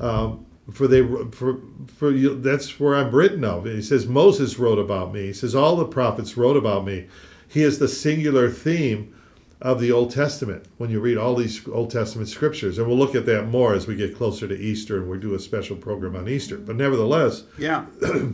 um, 0.00 0.46
for 0.70 0.86
they 0.86 1.06
for 1.30 1.58
for 1.86 2.10
you, 2.10 2.40
that's 2.40 2.80
where 2.80 2.94
I'm 2.94 3.14
written 3.14 3.44
of." 3.44 3.66
He 3.66 3.82
says 3.82 4.06
Moses 4.06 4.58
wrote 4.58 4.78
about 4.78 5.12
me. 5.12 5.26
He 5.26 5.32
says 5.32 5.54
all 5.54 5.76
the 5.76 5.84
prophets 5.84 6.36
wrote 6.36 6.56
about 6.56 6.86
me. 6.86 7.06
He 7.48 7.62
is 7.62 7.78
the 7.78 7.88
singular 7.88 8.48
theme 8.50 9.14
of 9.62 9.80
the 9.80 9.92
Old 9.92 10.10
Testament 10.10 10.64
when 10.76 10.90
you 10.90 10.98
read 11.00 11.16
all 11.16 11.34
these 11.36 11.66
Old 11.68 11.90
Testament 11.90 12.28
scriptures, 12.28 12.78
and 12.78 12.86
we'll 12.86 12.98
look 12.98 13.14
at 13.14 13.26
that 13.26 13.44
more 13.46 13.74
as 13.74 13.86
we 13.86 13.94
get 13.94 14.16
closer 14.16 14.46
to 14.48 14.58
Easter, 14.58 14.98
and 14.98 15.08
we 15.08 15.18
do 15.18 15.34
a 15.34 15.38
special 15.38 15.76
program 15.76 16.16
on 16.16 16.28
Easter. 16.28 16.58
But 16.58 16.76
nevertheless, 16.76 17.44
Yeah. 17.58 17.86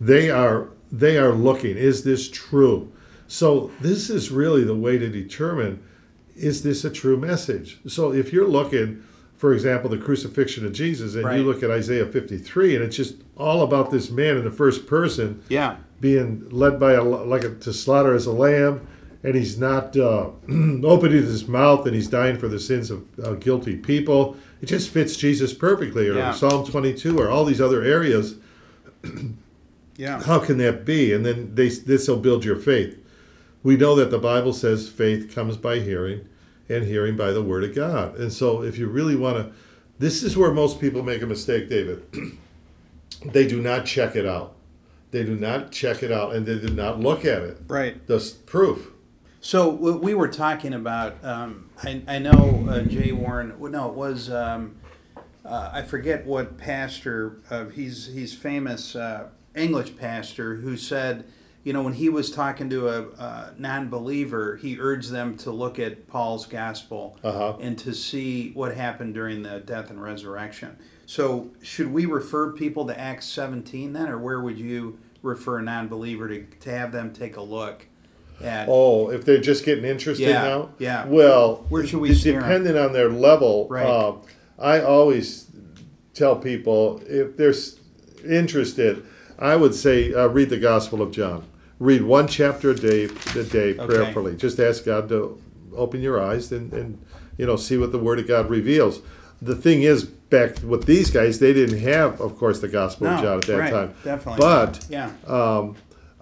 they 0.00 0.30
are 0.30 0.68
they 0.90 1.16
are 1.18 1.32
looking 1.32 1.76
is 1.76 2.02
this 2.04 2.28
true 2.28 2.90
so 3.28 3.70
this 3.80 4.10
is 4.10 4.30
really 4.30 4.64
the 4.64 4.74
way 4.74 4.98
to 4.98 5.08
determine 5.08 5.82
is 6.36 6.62
this 6.62 6.84
a 6.84 6.90
true 6.90 7.16
message 7.16 7.78
so 7.86 8.12
if 8.12 8.32
you're 8.32 8.48
looking 8.48 9.02
for 9.36 9.54
example 9.54 9.88
the 9.88 9.96
crucifixion 9.98 10.66
of 10.66 10.72
jesus 10.72 11.14
and 11.14 11.24
Right. 11.24 11.38
you 11.38 11.44
look 11.44 11.62
at 11.62 11.70
isaiah 11.70 12.06
53 12.06 12.74
and 12.76 12.84
it's 12.84 12.96
just 12.96 13.14
all 13.36 13.62
about 13.62 13.90
this 13.90 14.10
man 14.10 14.36
in 14.36 14.44
the 14.44 14.50
first 14.50 14.86
person 14.86 15.40
Yeah. 15.48 15.76
being 16.00 16.48
led 16.50 16.78
by 16.80 16.92
a 16.94 17.02
like 17.04 17.44
a, 17.44 17.54
to 17.54 17.72
slaughter 17.72 18.12
as 18.14 18.26
a 18.26 18.32
lamb 18.32 18.86
and 19.24 19.34
he's 19.34 19.58
not 19.58 19.96
uh, 19.96 20.28
opening 20.84 21.22
his 21.22 21.46
mouth 21.46 21.86
and 21.86 21.94
he's 21.94 22.08
dying 22.08 22.36
for 22.38 22.48
the 22.48 22.58
sins 22.58 22.90
of 22.90 23.04
uh, 23.22 23.34
guilty 23.34 23.76
people 23.76 24.36
it 24.60 24.66
just 24.66 24.90
fits 24.90 25.16
jesus 25.16 25.52
perfectly 25.54 26.08
or 26.08 26.14
Yeah. 26.16 26.32
psalm 26.32 26.66
22 26.66 27.18
or 27.18 27.28
all 27.30 27.44
these 27.44 27.60
other 27.60 27.82
areas 27.82 28.36
Yeah. 29.96 30.22
how 30.22 30.38
can 30.38 30.56
that 30.58 30.84
be? 30.84 31.12
And 31.12 31.24
then 31.24 31.54
this 31.54 32.08
will 32.08 32.16
build 32.16 32.44
your 32.44 32.56
faith. 32.56 32.98
We 33.62 33.76
know 33.76 33.94
that 33.96 34.10
the 34.10 34.18
Bible 34.18 34.52
says 34.52 34.88
faith 34.88 35.32
comes 35.34 35.56
by 35.56 35.80
hearing, 35.80 36.26
and 36.68 36.84
hearing 36.84 37.16
by 37.16 37.30
the 37.30 37.42
Word 37.42 37.62
of 37.62 37.74
God. 37.74 38.16
And 38.16 38.32
so, 38.32 38.62
if 38.62 38.78
you 38.78 38.88
really 38.88 39.14
want 39.14 39.36
to, 39.36 39.52
this 39.98 40.22
is 40.22 40.36
where 40.36 40.50
most 40.50 40.80
people 40.80 41.02
make 41.02 41.22
a 41.22 41.26
mistake, 41.26 41.68
David. 41.68 42.02
they 43.26 43.46
do 43.46 43.60
not 43.60 43.84
check 43.84 44.16
it 44.16 44.26
out. 44.26 44.54
They 45.10 45.22
do 45.24 45.36
not 45.36 45.70
check 45.70 46.02
it 46.02 46.10
out, 46.10 46.34
and 46.34 46.46
they 46.46 46.58
do 46.58 46.72
not 46.74 46.98
look 46.98 47.24
at 47.24 47.42
it. 47.42 47.58
Right. 47.68 48.04
The 48.06 48.32
proof. 48.46 48.88
So 49.44 49.68
we 49.70 50.14
were 50.14 50.28
talking 50.28 50.72
about. 50.72 51.16
Um, 51.24 51.68
I, 51.82 52.00
I 52.06 52.18
know 52.20 52.64
uh, 52.70 52.82
Jay 52.82 53.10
Warren. 53.10 53.52
No, 53.58 53.88
it 53.88 53.94
was. 53.94 54.30
Um, 54.30 54.76
uh, 55.44 55.70
I 55.72 55.82
forget 55.82 56.24
what 56.24 56.56
pastor. 56.58 57.40
Uh, 57.50 57.64
he's 57.66 58.06
he's 58.06 58.32
famous 58.32 58.94
uh, 58.94 59.30
English 59.56 59.96
pastor 59.96 60.54
who 60.54 60.76
said, 60.76 61.24
you 61.64 61.72
know, 61.72 61.82
when 61.82 61.94
he 61.94 62.08
was 62.08 62.30
talking 62.30 62.70
to 62.70 62.88
a, 62.88 63.02
a 63.20 63.54
non-believer, 63.58 64.56
he 64.62 64.78
urged 64.78 65.10
them 65.10 65.36
to 65.38 65.50
look 65.50 65.80
at 65.80 66.06
Paul's 66.06 66.46
gospel 66.46 67.18
Uh-huh. 67.24 67.56
and 67.60 67.76
to 67.80 67.92
see 67.94 68.52
what 68.52 68.76
happened 68.76 69.12
during 69.14 69.42
the 69.42 69.58
death 69.58 69.90
and 69.90 70.00
resurrection. 70.00 70.78
So 71.04 71.50
should 71.62 71.92
we 71.92 72.06
refer 72.06 72.52
people 72.52 72.86
to 72.86 72.98
Acts 72.98 73.26
17 73.26 73.92
then, 73.92 74.08
or 74.08 74.18
where 74.18 74.40
would 74.40 74.58
you 74.58 75.00
refer 75.20 75.58
a 75.58 75.62
non-believer 75.62 76.28
to 76.28 76.44
to 76.60 76.70
have 76.70 76.92
them 76.92 77.12
take 77.12 77.36
a 77.36 77.42
look 77.42 77.86
at? 78.44 78.68
Oh, 78.70 79.10
if 79.10 79.24
they're 79.24 79.40
just 79.40 79.64
getting 79.64 79.84
interested 79.84 80.28
Yeah, 80.28 80.42
now? 80.42 80.68
yeah. 80.78 81.06
Well, 81.06 81.64
Where 81.68 81.86
should 81.86 82.00
we 82.00 82.08
d- 82.08 82.14
steer 82.14 82.36
'em? 82.36 82.42
Depending 82.42 82.76
on 82.76 82.92
their 82.92 83.08
level, 83.08 83.66
Right. 83.70 83.86
uh, 83.86 84.14
I 84.58 84.80
always 84.80 85.46
tell 86.14 86.36
people 86.36 87.00
if 87.08 87.36
they're 87.36 87.50
s- 87.50 87.76
interested, 88.28 89.02
I 89.38 89.56
would 89.56 89.74
say 89.74 90.12
uh, 90.14 90.28
read 90.28 90.50
the 90.50 90.58
Gospel 90.58 91.02
of 91.02 91.10
John. 91.10 91.44
Read 91.78 92.02
one 92.02 92.28
chapter 92.28 92.70
a 92.70 92.74
day, 92.76 93.08
a 93.36 93.42
day 93.42 93.74
prayerfully. 93.74 94.36
Just 94.36 94.60
ask 94.60 94.84
God 94.84 95.08
to 95.08 95.40
open 95.74 96.00
your 96.00 96.22
eyes 96.22 96.52
and, 96.52 96.72
and 96.72 96.98
you 97.38 97.46
know 97.46 97.56
see 97.56 97.76
what 97.76 97.90
the 97.92 97.98
Word 97.98 98.18
of 98.20 98.28
God 98.28 98.48
reveals. 98.50 99.00
The 99.40 99.56
thing 99.56 99.82
is, 99.82 100.04
back 100.04 100.56
with 100.64 100.84
these 100.84 101.10
guys, 101.10 101.40
they 101.40 101.52
didn't 101.52 101.80
have, 101.80 102.20
of 102.20 102.38
course, 102.38 102.60
the 102.60 102.68
Gospel 102.68 103.08
of 103.08 103.16
No, 103.16 103.22
John 103.22 103.38
at 103.38 103.44
that 103.46 103.58
right, 103.58 103.70
time. 103.72 103.94
definitely. 104.04 104.38
But 104.38 104.86
yeah. 104.88 105.10
um, 105.26 105.74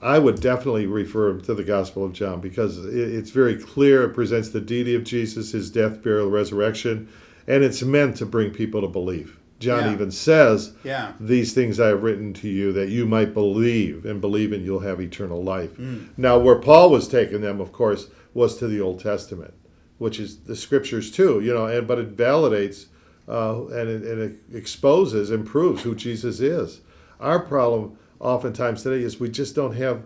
I 0.03 0.19
would 0.19 0.41
definitely 0.41 0.87
refer 0.87 1.39
to 1.39 1.55
the 1.55 1.65
Gospel 1.65 2.05
of 2.05 2.13
John 2.13 2.41
because 2.41 2.79
it's 2.85 3.31
very 3.31 3.57
clear. 3.57 4.05
It 4.05 4.15
presents 4.15 4.49
the 4.49 4.61
deity 4.61 4.95
of 4.95 5.05
Jesus, 5.05 5.53
his 5.53 5.71
death, 5.71 6.03
burial, 6.03 6.31
resurrection, 6.31 7.09
and 7.47 7.63
it's 7.63 7.83
meant 7.83 8.17
to 8.17 8.27
bring 8.27 8.51
people 8.51 8.81
to 8.81 8.89
believe. 8.89 9.37
John 9.59 9.85
Yeah. 9.85 9.93
even 9.93 10.11
says, 10.11 10.73
Yeah. 10.85 11.13
These 11.21 11.53
things 11.53 11.79
I 11.79 11.89
have 11.89 12.03
written 12.03 12.33
to 12.35 12.49
you 12.49 12.73
that 12.73 12.89
you 12.89 13.05
might 13.05 13.35
believe, 13.35 14.07
and 14.07 14.19
believe 14.21 14.53
and 14.53 14.65
you'll 14.65 14.81
have 14.81 15.01
eternal 15.03 15.43
life. 15.45 15.77
Mm. 15.77 16.07
Now, 16.17 16.39
where 16.39 16.57
Paul 16.57 16.91
was 16.91 17.07
taking 17.07 17.43
them, 17.43 17.61
of 17.61 17.71
course, 17.71 18.09
was 18.33 18.57
to 18.57 18.67
the 18.69 18.81
Old 18.81 19.01
Testament, 19.01 19.53
which 19.99 20.19
is 20.19 20.39
the 20.39 20.57
scriptures 20.57 21.11
too, 21.11 21.41
you 21.41 21.53
know, 21.53 21.67
and 21.67 21.87
but 21.87 21.99
it 21.99 22.17
validates 22.17 22.87
uh, 23.29 23.67
and, 23.67 23.89
it, 23.89 24.03
and 24.03 24.21
it 24.23 24.37
exposes 24.57 25.31
and 25.31 25.47
proves 25.47 25.83
who 25.83 25.95
Jesus 25.95 26.41
is. 26.41 26.81
Our 27.21 27.39
problem 27.41 27.99
oftentimes 28.21 28.83
today 28.83 29.03
is 29.03 29.19
we 29.19 29.29
just 29.31 29.55
don't 29.55 29.75
have, 29.77 30.03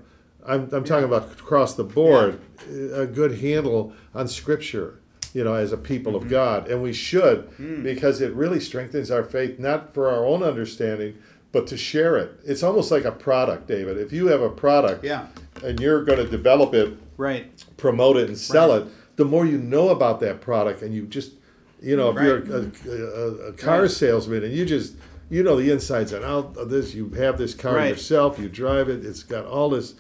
I'm, 0.47 0.69
I'm 0.73 0.85
talking 0.85 1.05
about 1.05 1.33
across 1.33 1.75
the 1.75 1.85
board, 1.85 2.41
a 2.95 3.07
good 3.07 3.39
handle 3.41 3.93
on 4.15 4.29
scripture. 4.29 5.01
You 5.33 5.43
know, 5.43 5.55
as 5.55 5.73
a 5.73 5.77
people 5.77 6.13
Mm-hmm. 6.13 6.27
of 6.27 6.31
God, 6.31 6.69
and 6.69 6.81
we 6.81 6.93
should 6.93 7.51
Mm. 7.59 7.83
because 7.83 8.21
it 8.21 8.33
really 8.35 8.61
strengthens 8.61 9.11
our 9.11 9.25
faith, 9.25 9.59
not 9.59 9.93
for 9.93 10.09
our 10.09 10.25
own 10.25 10.45
understanding, 10.45 11.17
but 11.51 11.67
to 11.67 11.77
share 11.77 12.17
it. 12.17 12.39
It's 12.45 12.63
almost 12.63 12.93
like 12.93 13.05
a 13.05 13.11
product, 13.11 13.67
David. 13.67 13.99
If 13.99 14.13
you 14.13 14.29
have 14.29 14.41
a 14.43 14.49
product 14.49 15.03
Yeah. 15.05 15.27
and 15.65 15.81
you're 15.81 16.05
going 16.05 16.19
to 16.21 16.29
develop 16.29 16.73
it 16.73 16.93
Right. 17.17 17.47
promote 17.77 18.17
it 18.17 18.29
and 18.29 18.39
sell 18.39 18.69
Right. 18.69 18.83
it, 18.83 19.17
the 19.17 19.25
more 19.25 19.45
you 19.45 19.59
know 19.59 19.89
about 19.89 20.21
that 20.21 20.41
product, 20.41 20.83
and 20.83 20.95
you 20.95 21.03
just, 21.07 21.33
you 21.83 21.97
know, 21.97 22.11
if 22.11 22.17
Right. 22.17 22.27
you're 22.27 22.39
a, 22.39 22.71
a, 22.89 23.49
a 23.49 23.53
car 23.55 23.81
Right. 23.83 23.91
salesman 23.91 24.45
and 24.45 24.53
you 24.55 24.65
just, 24.65 24.95
you 25.35 25.43
know, 25.43 25.57
the 25.57 25.71
insides 25.71 26.13
and 26.13 26.25
out 26.25 26.57
of 26.57 26.71
this, 26.71 26.95
you 26.95 27.09
have 27.11 27.37
this 27.39 27.55
car 27.55 27.75
Right. 27.77 27.91
yourself, 27.91 28.39
you 28.39 28.49
drive 28.49 28.89
it, 28.89 29.05
it's 29.05 29.23
got 29.23 29.45
all 29.47 29.71
this 29.71 29.95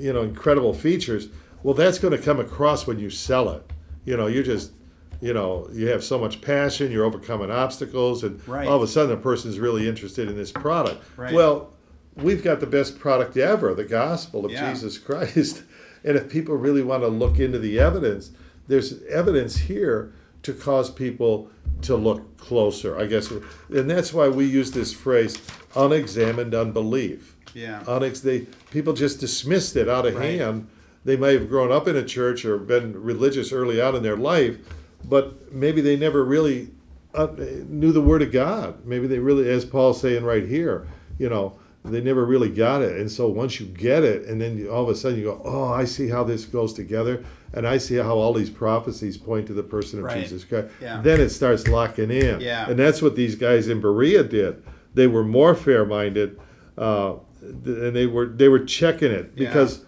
you 0.00 0.12
know, 0.12 0.22
incredible 0.22 0.74
features. 0.74 1.28
Well, 1.62 1.74
that's 1.74 1.98
going 2.00 2.10
to 2.16 2.22
come 2.22 2.40
across 2.40 2.84
when 2.86 2.98
you 2.98 3.10
sell 3.10 3.48
it. 3.50 3.62
You 4.04 4.16
know, 4.16 4.26
you're 4.26 4.42
just, 4.42 4.72
you 5.20 5.32
know, 5.32 5.68
you 5.72 5.86
have 5.86 6.02
so 6.02 6.18
much 6.18 6.40
passion, 6.40 6.90
you're 6.90 7.04
overcoming 7.04 7.50
obstacles, 7.52 8.24
and 8.24 8.40
Right. 8.48 8.66
all 8.66 8.76
of 8.76 8.82
a 8.82 8.88
sudden 8.88 9.12
a 9.12 9.16
person's 9.16 9.60
really 9.60 9.88
interested 9.88 10.28
in 10.28 10.36
this 10.36 10.50
product. 10.50 11.00
Right. 11.16 11.32
Well, 11.32 11.70
we've 12.16 12.42
got 12.42 12.58
the 12.58 12.66
best 12.66 12.98
product 12.98 13.36
ever, 13.36 13.72
the 13.74 13.84
gospel 13.84 14.44
of 14.44 14.50
Yeah. 14.50 14.72
Jesus 14.72 14.98
Christ. 14.98 15.62
And 16.06 16.18
if 16.18 16.28
people 16.28 16.54
really 16.56 16.82
want 16.82 17.02
to 17.02 17.08
look 17.08 17.38
into 17.38 17.58
the 17.58 17.78
evidence, 17.80 18.30
there's 18.68 19.02
evidence 19.04 19.56
here 19.56 20.12
to 20.44 20.52
cause 20.52 20.90
people 20.90 21.50
to 21.82 21.96
look 21.96 22.36
closer, 22.38 22.96
I 22.98 23.06
guess. 23.06 23.30
And 23.70 23.90
that's 23.90 24.12
why 24.14 24.28
we 24.28 24.44
use 24.46 24.70
this 24.70 24.92
phrase, 24.92 25.36
unexamined 25.74 26.54
unbelief. 26.54 27.36
Yeah. 27.54 27.82
Unex- 27.86 28.22
they, 28.22 28.40
people 28.70 28.92
just 28.92 29.20
dismissed 29.20 29.76
it 29.76 29.88
out 29.88 30.06
of 30.06 30.14
Right. 30.14 30.38
hand. 30.38 30.68
They 31.04 31.16
may 31.16 31.34
have 31.34 31.48
grown 31.48 31.70
up 31.70 31.86
in 31.88 31.96
a 31.96 32.04
church 32.04 32.44
or 32.44 32.56
been 32.58 33.02
religious 33.02 33.52
early 33.52 33.80
on 33.80 33.94
in 33.94 34.02
their 34.02 34.16
life, 34.16 34.56
but 35.04 35.52
maybe 35.52 35.80
they 35.80 35.96
never 35.96 36.24
really 36.24 36.70
uh, 37.14 37.28
knew 37.68 37.92
the 37.92 38.00
Word 38.00 38.22
of 38.22 38.32
God. 38.32 38.84
Maybe 38.84 39.06
they 39.06 39.18
really, 39.18 39.48
as 39.48 39.64
Paul's 39.64 40.00
saying 40.00 40.24
right 40.24 40.46
here, 40.46 40.86
you 41.18 41.28
know, 41.28 41.58
they 41.84 42.00
never 42.00 42.24
really 42.24 42.48
got 42.48 42.80
it. 42.82 42.98
And 42.98 43.10
so 43.10 43.28
once 43.28 43.60
you 43.60 43.66
get 43.66 44.04
it, 44.04 44.26
and 44.26 44.40
then 44.40 44.56
you, 44.56 44.70
all 44.70 44.82
of 44.82 44.88
a 44.88 44.94
sudden 44.94 45.18
you 45.18 45.24
go, 45.26 45.42
oh, 45.44 45.64
I 45.72 45.84
see 45.84 46.08
how 46.08 46.24
this 46.24 46.46
goes 46.46 46.72
together, 46.72 47.22
and 47.52 47.66
I 47.68 47.76
see 47.78 47.96
how 47.96 48.16
all 48.16 48.32
these 48.32 48.48
prophecies 48.50 49.18
point 49.18 49.46
to 49.48 49.52
the 49.52 49.62
person 49.62 49.98
of 49.98 50.06
Right. 50.06 50.22
Jesus 50.22 50.44
Christ. 50.44 50.68
Yeah. 50.80 51.02
Then 51.02 51.20
it 51.20 51.28
starts 51.28 51.68
locking 51.68 52.10
in. 52.10 52.40
Yeah. 52.40 52.68
And 52.70 52.78
that's 52.78 53.02
what 53.02 53.16
these 53.16 53.34
guys 53.34 53.68
in 53.68 53.80
Berea 53.80 54.24
did. 54.24 54.62
They 54.94 55.06
were 55.06 55.24
more 55.24 55.54
fair-minded, 55.54 56.40
uh, 56.78 57.14
and 57.42 57.94
they 57.94 58.06
were 58.06 58.26
they 58.26 58.48
were 58.48 58.60
checking 58.64 59.10
it 59.12 59.32
Yeah. 59.36 59.48
because 59.48 59.84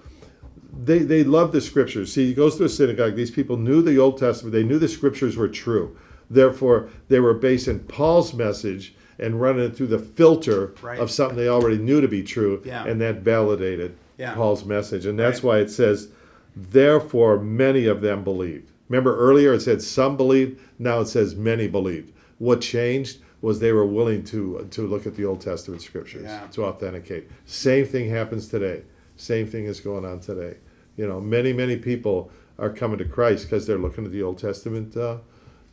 they 0.84 0.98
they 0.98 1.24
loved 1.24 1.52
the 1.54 1.60
scriptures. 1.60 2.12
See, 2.12 2.26
he 2.26 2.34
goes 2.34 2.56
to 2.58 2.64
a 2.64 2.68
synagogue. 2.68 3.14
These 3.16 3.30
people 3.30 3.56
knew 3.56 3.80
the 3.80 3.98
Old 3.98 4.18
Testament. 4.18 4.52
They 4.52 4.64
knew 4.64 4.78
the 4.78 4.88
scriptures 4.88 5.36
were 5.36 5.48
true. 5.48 5.96
Therefore, 6.28 6.90
they 7.08 7.20
were 7.20 7.34
basing 7.34 7.78
Paul's 7.80 8.34
message 8.34 8.94
and 9.18 9.40
running 9.40 9.64
it 9.64 9.76
through 9.76 9.86
the 9.88 9.98
filter 9.98 10.72
Right. 10.82 10.98
of 10.98 11.10
something 11.10 11.36
they 11.36 11.48
already 11.48 11.78
knew 11.78 12.00
to 12.00 12.08
be 12.08 12.22
true, 12.22 12.60
Yeah. 12.64 12.84
and 12.86 13.00
that 13.00 13.22
validated 13.22 13.92
Yeah. 14.18 14.34
Paul's 14.34 14.64
message. 14.64 15.06
And 15.06 15.18
that's 15.18 15.42
Right. 15.42 15.48
why 15.48 15.58
it 15.60 15.70
says, 15.70 16.08
"Therefore, 16.54 17.38
many 17.38 17.86
of 17.86 18.00
them 18.00 18.24
believed." 18.24 18.70
Remember 18.88 19.16
earlier 19.16 19.54
it 19.54 19.62
said 19.62 19.82
some 19.82 20.16
believed. 20.16 20.58
Now 20.78 21.00
it 21.00 21.08
says 21.08 21.34
many 21.36 21.66
believed. 21.68 22.12
What 22.38 22.60
changed 22.60 23.18
was 23.42 23.60
they 23.60 23.72
were 23.72 23.86
willing 23.86 24.22
to 24.24 24.66
to 24.70 24.86
look 24.86 25.06
at 25.06 25.16
the 25.16 25.24
Old 25.24 25.40
Testament 25.40 25.82
scriptures 25.82 26.24
Yeah. 26.24 26.46
to 26.52 26.64
authenticate. 26.64 27.28
Same 27.44 27.84
thing 27.84 28.08
happens 28.10 28.48
today. 28.48 28.82
Same 29.16 29.46
thing 29.46 29.64
is 29.64 29.80
going 29.80 30.04
on 30.04 30.20
today. 30.20 30.54
You 30.96 31.06
know, 31.06 31.20
many 31.20 31.52
many 31.52 31.76
people 31.76 32.30
are 32.58 32.70
coming 32.70 32.98
to 32.98 33.04
Christ 33.04 33.44
because 33.50 33.66
they're 33.66 33.76
looking 33.78 34.04
at 34.06 34.12
the 34.12 34.22
Old 34.22 34.38
Testament. 34.38 34.96
Uh, 34.96 35.18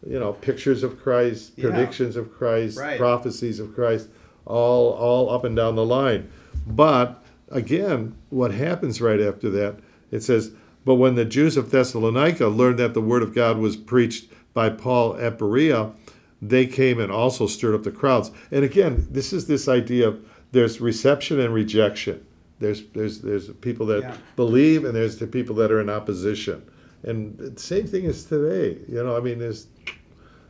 you 0.10 0.20
know, 0.20 0.34
pictures 0.34 0.84
of 0.84 1.02
Christ, 1.02 1.54
Yeah. 1.56 1.70
predictions 1.70 2.16
of 2.16 2.34
Christ, 2.34 2.78
Right. 2.78 2.98
prophecies 3.00 3.60
of 3.60 3.74
Christ, 3.74 4.10
all 4.46 4.92
all 4.92 5.30
up 5.30 5.44
and 5.44 5.56
down 5.56 5.76
the 5.76 5.86
line. 5.86 6.28
But 6.68 7.24
again, 7.50 8.14
what 8.30 8.52
happens 8.52 9.02
right 9.02 9.22
after 9.22 9.50
that? 9.52 9.76
It 10.12 10.22
says, 10.24 10.52
"But 10.86 10.96
when 10.96 11.16
the 11.16 11.26
Jews 11.26 11.56
of 11.58 11.72
Thessalonica 11.72 12.48
learned 12.48 12.80
that 12.80 12.94
the 12.94 13.02
word 13.02 13.24
of 13.24 13.34
God 13.34 13.58
was 13.58 13.76
preached 13.76 14.28
by 14.54 14.70
Paul 14.70 15.16
at 15.20 15.38
Berea, 15.38 15.92
they 16.42 16.66
came 16.66 17.00
and 17.00 17.12
also 17.12 17.48
stirred 17.48 17.76
up 17.76 17.84
the 17.84 17.92
crowds." 17.92 18.32
And 18.52 18.66
again, 18.66 19.08
this 19.12 19.32
is 19.34 19.48
this 19.48 19.68
idea 19.68 20.10
of 20.10 20.20
there's 20.52 20.82
reception 20.82 21.40
and 21.40 21.54
rejection. 21.54 22.20
There's 22.60 22.84
there's 22.94 23.20
there's 23.20 23.48
people 23.62 23.86
that 23.88 24.02
Yeah. 24.02 24.14
believe, 24.36 24.84
and 24.86 24.96
there's 24.96 25.18
the 25.18 25.28
people 25.28 25.56
that 25.58 25.72
are 25.72 25.80
in 25.80 25.90
opposition. 25.90 26.62
And 27.04 27.38
the 27.38 27.60
same 27.60 27.86
thing 27.88 28.06
is 28.06 28.26
today. 28.26 28.80
You 28.88 29.04
know, 29.04 29.18
I 29.18 29.20
mean, 29.20 29.40
there's 29.40 29.68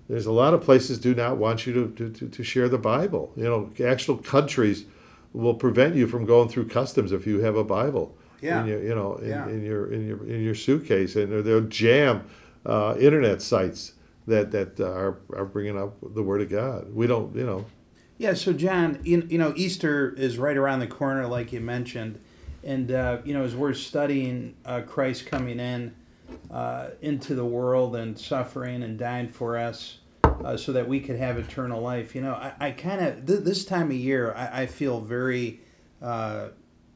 there's 0.10 0.26
a 0.26 0.32
lot 0.32 0.54
of 0.54 0.62
places 0.62 1.00
do 1.00 1.16
not 1.16 1.38
want 1.38 1.66
you 1.66 1.74
to, 1.74 1.88
to, 1.96 2.10
to, 2.12 2.28
to 2.30 2.44
share 2.44 2.70
the 2.70 2.78
Bible. 2.78 3.32
You 3.36 3.46
know, 3.46 3.72
actual 3.84 4.18
countries 4.18 4.86
will 5.32 5.56
prevent 5.56 5.96
you 5.96 6.08
from 6.08 6.26
going 6.26 6.50
through 6.50 6.68
customs 6.68 7.12
if 7.12 7.26
you 7.26 7.40
have 7.40 7.56
a 7.56 7.64
Bible. 7.64 8.16
Yeah. 8.42 8.62
In 8.62 8.68
your, 8.68 8.84
you 8.84 8.96
know, 8.96 9.16
in, 9.16 9.30
Yeah. 9.30 9.48
in 9.48 9.64
your 9.64 9.92
in 9.92 10.08
your 10.08 10.24
in 10.28 10.44
your 10.44 10.56
suitcase, 10.56 11.16
and 11.16 11.44
they'll 11.44 11.62
jam 11.62 12.28
uh, 12.66 12.96
internet 13.00 13.42
sites 13.42 13.94
that 14.28 14.52
that 14.52 14.80
are 14.80 15.18
are 15.34 15.46
bringing 15.46 15.78
up 15.80 15.96
the 16.14 16.22
Word 16.22 16.42
of 16.42 16.50
God. 16.50 16.94
We 16.94 17.08
don't, 17.08 17.36
you 17.36 17.46
know. 17.46 17.66
Yeah, 18.18 18.36
so 18.36 18.54
John, 18.54 19.00
you, 19.04 19.26
you 19.30 19.38
know, 19.40 19.54
Easter 19.56 20.14
is 20.16 20.38
right 20.38 20.56
around 20.56 20.80
the 20.80 20.88
corner, 20.88 21.26
like 21.28 21.52
you 21.52 21.60
mentioned. 21.60 22.20
And, 22.64 22.92
uh, 22.92 23.18
you 23.26 23.34
know, 23.34 23.44
as 23.44 23.56
we're 23.56 23.74
studying 23.74 24.56
uh, 24.66 24.82
Christ 24.82 25.26
coming 25.26 25.60
in 25.60 25.96
uh, 26.52 26.90
into 27.02 27.36
the 27.36 27.46
world 27.46 27.96
and 27.96 28.18
suffering 28.18 28.84
and 28.84 28.98
dying 28.98 29.28
for 29.28 29.58
us 29.58 30.00
uh, 30.24 30.58
so 30.58 30.72
that 30.72 30.88
we 30.88 31.00
could 31.00 31.18
have 31.18 31.38
eternal 31.38 31.82
life, 31.82 32.16
you 32.16 32.22
know, 32.22 32.34
I, 32.34 32.54
I 32.60 32.72
kind 32.72 33.02
of, 33.06 33.26
th- 33.26 33.40
this 33.42 33.66
time 33.66 33.88
of 33.92 33.98
year, 33.98 34.34
I, 34.36 34.64
I 34.64 34.66
feel 34.66 35.00
very, 35.02 35.62
uh, 36.02 36.50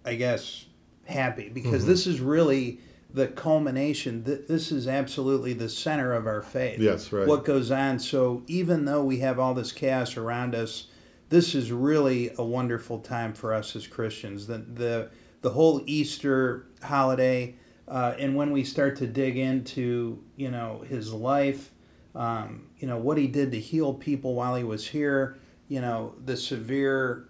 I 0.06 0.16
guess, 0.16 0.66
happy 1.06 1.50
because 1.50 1.86
this 1.86 2.06
is 2.08 2.20
really 2.20 2.80
the 3.14 3.28
culmination. 3.28 4.24
Th- 4.24 4.42
this 4.48 4.72
is 4.72 4.88
absolutely 4.88 5.54
the 5.54 5.70
center 5.70 6.14
of 6.14 6.28
our 6.28 6.42
faith 6.42 6.80
Yes, 6.80 7.12
right. 7.12 7.28
what 7.28 7.46
goes 7.46 7.72
on. 7.72 8.00
So 8.00 8.44
even 8.48 8.86
though 8.86 9.04
we 9.04 9.20
have 9.20 9.40
all 9.40 9.54
this 9.54 9.72
chaos 9.72 10.18
around 10.18 10.54
us, 10.56 10.88
this 11.30 11.54
is 11.56 11.72
really 11.72 12.32
a 12.38 12.44
wonderful 12.44 13.00
time 13.00 13.34
for 13.34 13.54
us 13.54 13.76
as 13.76 13.86
Christians. 13.88 14.48
The 14.48 14.60
the 14.60 15.10
the 15.42 15.50
whole 15.52 15.82
Easter 15.86 16.66
holiday, 16.82 17.56
uh, 17.88 18.16
and 18.20 18.36
when 18.36 18.52
we 18.52 18.64
start 18.64 18.98
to 18.98 19.08
dig 19.08 19.38
into 19.38 20.22
you 20.36 20.50
know 20.52 20.84
his 20.88 21.14
life, 21.14 21.72
um, 22.16 22.68
you 22.80 22.88
know 22.88 22.98
what 22.98 23.18
he 23.18 23.28
did 23.28 23.52
to 23.52 23.60
heal 23.60 23.94
people 23.94 24.34
while 24.36 24.56
he 24.56 24.64
was 24.64 24.88
here, 24.88 25.38
you 25.68 25.82
know 25.82 26.14
the 26.26 26.36
severe 26.38 27.26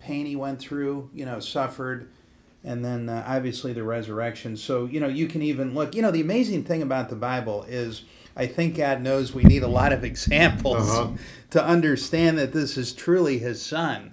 pain 0.00 0.26
he 0.26 0.36
went 0.36 0.58
through, 0.58 1.10
you 1.14 1.24
know 1.24 1.38
suffered 1.40 2.08
and 2.64 2.84
then 2.84 3.08
uh, 3.08 3.24
obviously 3.26 3.72
the 3.72 3.82
resurrection. 3.82 4.56
So 4.56 4.84
you 4.86 5.00
know 5.00 5.08
you 5.08 5.26
can 5.26 5.42
even 5.42 5.74
look. 5.74 5.94
You 5.96 6.02
know 6.02 6.10
the 6.12 6.20
amazing 6.20 6.64
thing 6.64 6.80
about 6.82 7.08
the 7.08 7.16
Bible 7.16 7.64
is 7.64 8.02
I 8.36 8.46
think 8.46 8.76
God 8.76 9.02
knows 9.02 9.34
we 9.34 9.42
need 9.44 9.62
a 9.64 9.68
lot 9.68 9.92
of 9.92 10.04
examples 10.12 10.88
Uh-huh. 10.90 11.10
to 11.50 11.64
understand 11.64 12.38
that 12.38 12.52
this 12.52 12.76
is 12.78 12.92
truly 12.92 13.38
His 13.38 13.60
Son, 13.60 14.12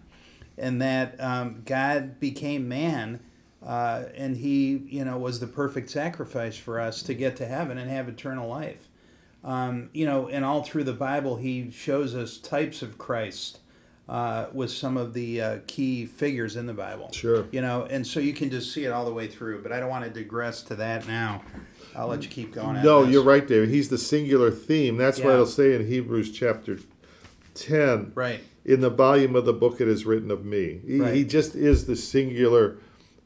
and 0.58 0.82
that 0.82 1.16
um, 1.22 1.62
God 1.66 2.20
became 2.20 2.68
man. 2.68 3.20
Uh, 3.66 4.04
and 4.16 4.38
he, 4.38 4.82
you 4.88 5.04
know, 5.04 5.18
was 5.18 5.40
the 5.40 5.48
perfect 5.48 5.90
sacrifice 5.90 6.56
for 6.58 6.80
us 6.80 7.02
to 7.04 7.14
get 7.14 7.36
to 7.38 7.46
heaven 7.46 7.78
and 7.78 7.90
have 7.90 8.08
eternal 8.08 8.48
life. 8.48 8.88
Um, 9.44 9.90
you 9.94 10.06
know, 10.06 10.28
and 10.30 10.44
all 10.46 10.64
through 10.64 10.86
the 10.86 10.94
Bible, 10.94 11.36
he 11.38 11.70
shows 11.72 12.16
us 12.16 12.38
types 12.38 12.82
of 12.82 12.98
Christ 12.98 13.60
uh, 14.08 14.48
with 14.54 14.72
some 14.72 14.98
of 14.98 15.14
the 15.14 15.42
uh, 15.42 15.58
key 15.68 16.06
figures 16.06 16.56
in 16.56 16.66
the 16.66 16.74
Bible. 16.74 17.12
Sure. 17.12 17.46
You 17.52 17.62
know, 17.62 17.84
and 17.90 18.06
so 18.06 18.20
you 18.20 18.34
can 18.34 18.50
just 18.50 18.74
see 18.74 18.86
it 18.86 18.92
all 18.92 19.06
the 19.06 19.14
way 19.14 19.28
through. 19.28 19.62
But 19.62 19.72
I 19.72 19.80
don't 19.80 19.90
want 19.90 20.06
to 20.06 20.10
digress 20.10 20.62
to 20.64 20.76
that 20.76 21.08
now. 21.08 21.44
I'll 21.96 22.08
let 22.08 22.24
you 22.24 22.30
keep 22.30 22.54
going. 22.54 22.82
No, 22.82 23.04
you're 23.04 23.24
right, 23.24 23.46
David. 23.48 23.70
He's 23.70 23.90
the 23.90 23.98
singular 23.98 24.52
theme. 24.52 24.98
That's 24.98 25.20
Yeah. 25.20 25.34
it'll 25.34 25.46
say 25.46 25.74
in 25.76 25.88
Hebrews 25.88 26.32
chapter 26.32 26.80
10 27.56 28.14
Right. 28.16 28.42
in 28.66 28.82
the 28.82 28.90
volume 28.90 29.36
of 29.36 29.46
the 29.46 29.54
book 29.54 29.82
it 29.82 29.88
is 29.88 30.06
written 30.06 30.32
of 30.32 30.46
me. 30.46 30.82
He, 30.86 31.00
Right. 31.00 31.14
he 31.14 31.24
just 31.24 31.56
is 31.56 31.86
the 31.86 31.96
singular 31.96 32.78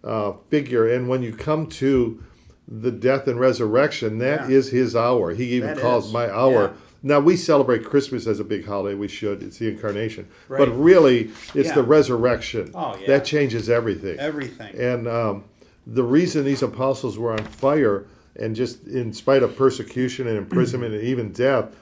uh, 0.04 0.34
figure. 0.50 0.92
And 0.94 1.08
when 1.08 1.22
you 1.24 1.34
come 1.34 1.68
to 1.68 2.22
the 2.68 2.92
death 2.92 3.28
and 3.28 3.40
resurrection, 3.40 4.18
that 4.20 4.50
Yeah. 4.50 4.56
is 4.58 4.70
his 4.72 4.96
hour. 4.96 5.34
He 5.34 5.46
even 5.56 5.70
That 5.76 5.80
calls 5.80 6.08
is. 6.08 6.14
my 6.14 6.30
hour. 6.32 6.64
Yeah. 6.64 6.72
Now 7.06 7.20
we 7.20 7.36
celebrate 7.36 7.84
Christmas 7.84 8.28
as 8.28 8.40
a 8.40 8.44
big 8.46 8.66
holiday. 8.66 8.96
We 8.96 9.10
should. 9.10 9.44
It's 9.44 9.58
the 9.58 9.68
incarnation. 9.70 10.28
Right. 10.48 10.58
But 10.60 10.70
really, 10.78 11.32
it's 11.54 11.70
Yeah. 11.70 11.76
the 11.76 11.84
resurrection. 11.84 12.72
Oh, 12.74 12.96
yeah. 13.00 13.08
That 13.08 13.26
changes 13.26 13.70
everything. 13.70 14.18
Everything. 14.20 14.74
And 14.78 15.08
um, 15.08 15.44
the 15.86 16.04
reason 16.04 16.46
these 16.46 16.64
apostles 16.64 17.18
were 17.18 17.32
on 17.34 17.40
fire, 17.44 18.06
and 18.38 18.56
just 18.56 18.88
in 18.88 19.12
spite 19.12 19.44
of 19.44 19.56
persecution 19.58 20.28
and 20.28 20.38
imprisonment 20.38 20.94
and 20.94 21.04
even 21.04 21.32
death, 21.34 21.76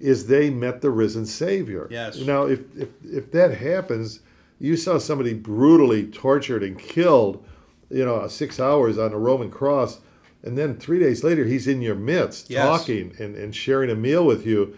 is 0.00 0.26
they 0.26 0.48
met 0.50 0.80
the 0.80 0.90
risen 0.90 1.26
Savior. 1.26 1.86
Yes. 1.90 2.18
Now, 2.20 2.46
if, 2.46 2.60
if, 2.76 2.88
if 3.04 3.30
that 3.32 3.54
happens, 3.58 4.20
you 4.58 4.76
saw 4.76 4.96
somebody 4.98 5.34
brutally 5.34 6.04
tortured 6.06 6.62
and 6.62 6.78
killed, 6.78 7.44
you 7.92 8.04
know, 8.04 8.26
six 8.28 8.58
hours 8.58 8.98
on 8.98 9.12
a 9.12 9.18
Roman 9.18 9.50
cross, 9.50 10.00
and 10.42 10.56
then 10.58 10.76
three 10.76 10.98
days 10.98 11.22
later, 11.22 11.44
he's 11.44 11.66
in 11.68 11.82
your 11.82 11.94
midst 11.94 12.50
Yes. 12.50 12.64
talking 12.66 13.14
and, 13.18 13.36
and 13.36 13.54
sharing 13.54 13.90
a 13.90 13.94
meal 13.94 14.24
with 14.26 14.44
you. 14.46 14.76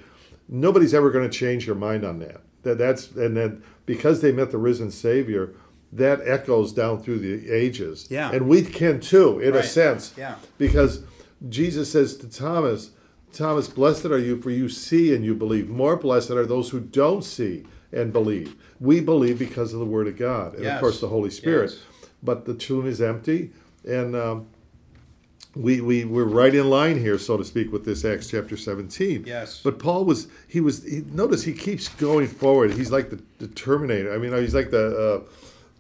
Nobody's 0.49 0.93
ever 0.93 1.11
going 1.11 1.29
to 1.29 1.35
change 1.39 1.67
your 1.67 1.77
mind 1.77 2.05
on 2.05 2.19
that. 2.19 2.41
That 2.65 2.79
that's 2.79 3.11
and 3.13 3.37
then 3.37 3.63
because 3.87 4.21
they 4.21 4.33
met 4.33 4.51
the 4.51 4.59
risen 4.59 4.91
Savior, 4.91 5.55
that 5.93 6.21
echoes 6.27 6.73
down 6.73 7.03
through 7.03 7.21
the 7.21 7.51
ages. 7.51 8.09
Yeah. 8.11 8.31
And 8.33 8.49
we 8.49 8.63
can 8.63 9.01
too, 9.01 9.39
in 9.41 9.55
a 9.55 9.63
sense. 9.63 10.13
Yeah. 10.19 10.37
Because 10.59 11.03
Jesus 11.49 11.93
says 11.93 12.17
to 12.19 12.29
Thomas, 12.29 12.91
Thomas, 13.33 13.69
blessed 13.69 14.07
are 14.07 14.19
you 14.19 14.41
for 14.41 14.51
you 14.51 14.69
see 14.69 15.15
and 15.15 15.25
you 15.25 15.35
believe. 15.35 15.69
More 15.69 15.97
blessed 15.97 16.31
are 16.31 16.47
those 16.47 16.71
who 16.71 16.81
don't 16.81 17.23
see 17.23 17.65
and 17.93 18.13
believe. 18.13 18.57
We 18.81 19.01
believe 19.01 19.39
because 19.39 19.73
of 19.73 19.79
the 19.81 19.87
Word 19.87 20.09
of 20.09 20.17
God 20.17 20.55
and 20.55 20.65
Yes. 20.65 20.75
of 20.75 20.81
course 20.81 21.01
the 21.01 21.09
Holy 21.09 21.31
Spirit. 21.31 21.71
Yes. 21.71 21.81
But 22.25 22.47
the 22.47 22.55
tomb 22.55 22.87
is 22.87 23.01
empty. 23.01 23.51
and 23.87 24.17
um, 24.17 24.47
we 25.55 25.81
we 25.81 26.05
we're 26.05 26.25
right 26.25 26.53
in 26.55 26.69
line 26.69 26.99
here, 26.99 27.17
so 27.19 27.37
to 27.37 27.45
speak, 27.45 27.71
with 27.71 27.85
this 27.85 28.05
Acts 28.05 28.29
chapter 28.29 28.57
seventeen. 28.57 29.23
Yes. 29.27 29.61
But 29.63 29.79
Paul 29.79 30.05
was 30.05 30.27
he 30.49 30.61
was 30.61 30.83
he, 30.83 31.03
notice 31.13 31.45
he 31.45 31.53
keeps 31.53 31.89
going 31.89 32.27
forward. 32.27 32.73
He's 32.73 32.91
like 32.91 33.11
the, 33.11 33.23
the 33.39 33.47
Terminator. 33.49 34.13
I 34.13 34.19
mean, 34.19 34.33
he's 34.33 34.55
like 34.55 34.71
the 34.73 35.23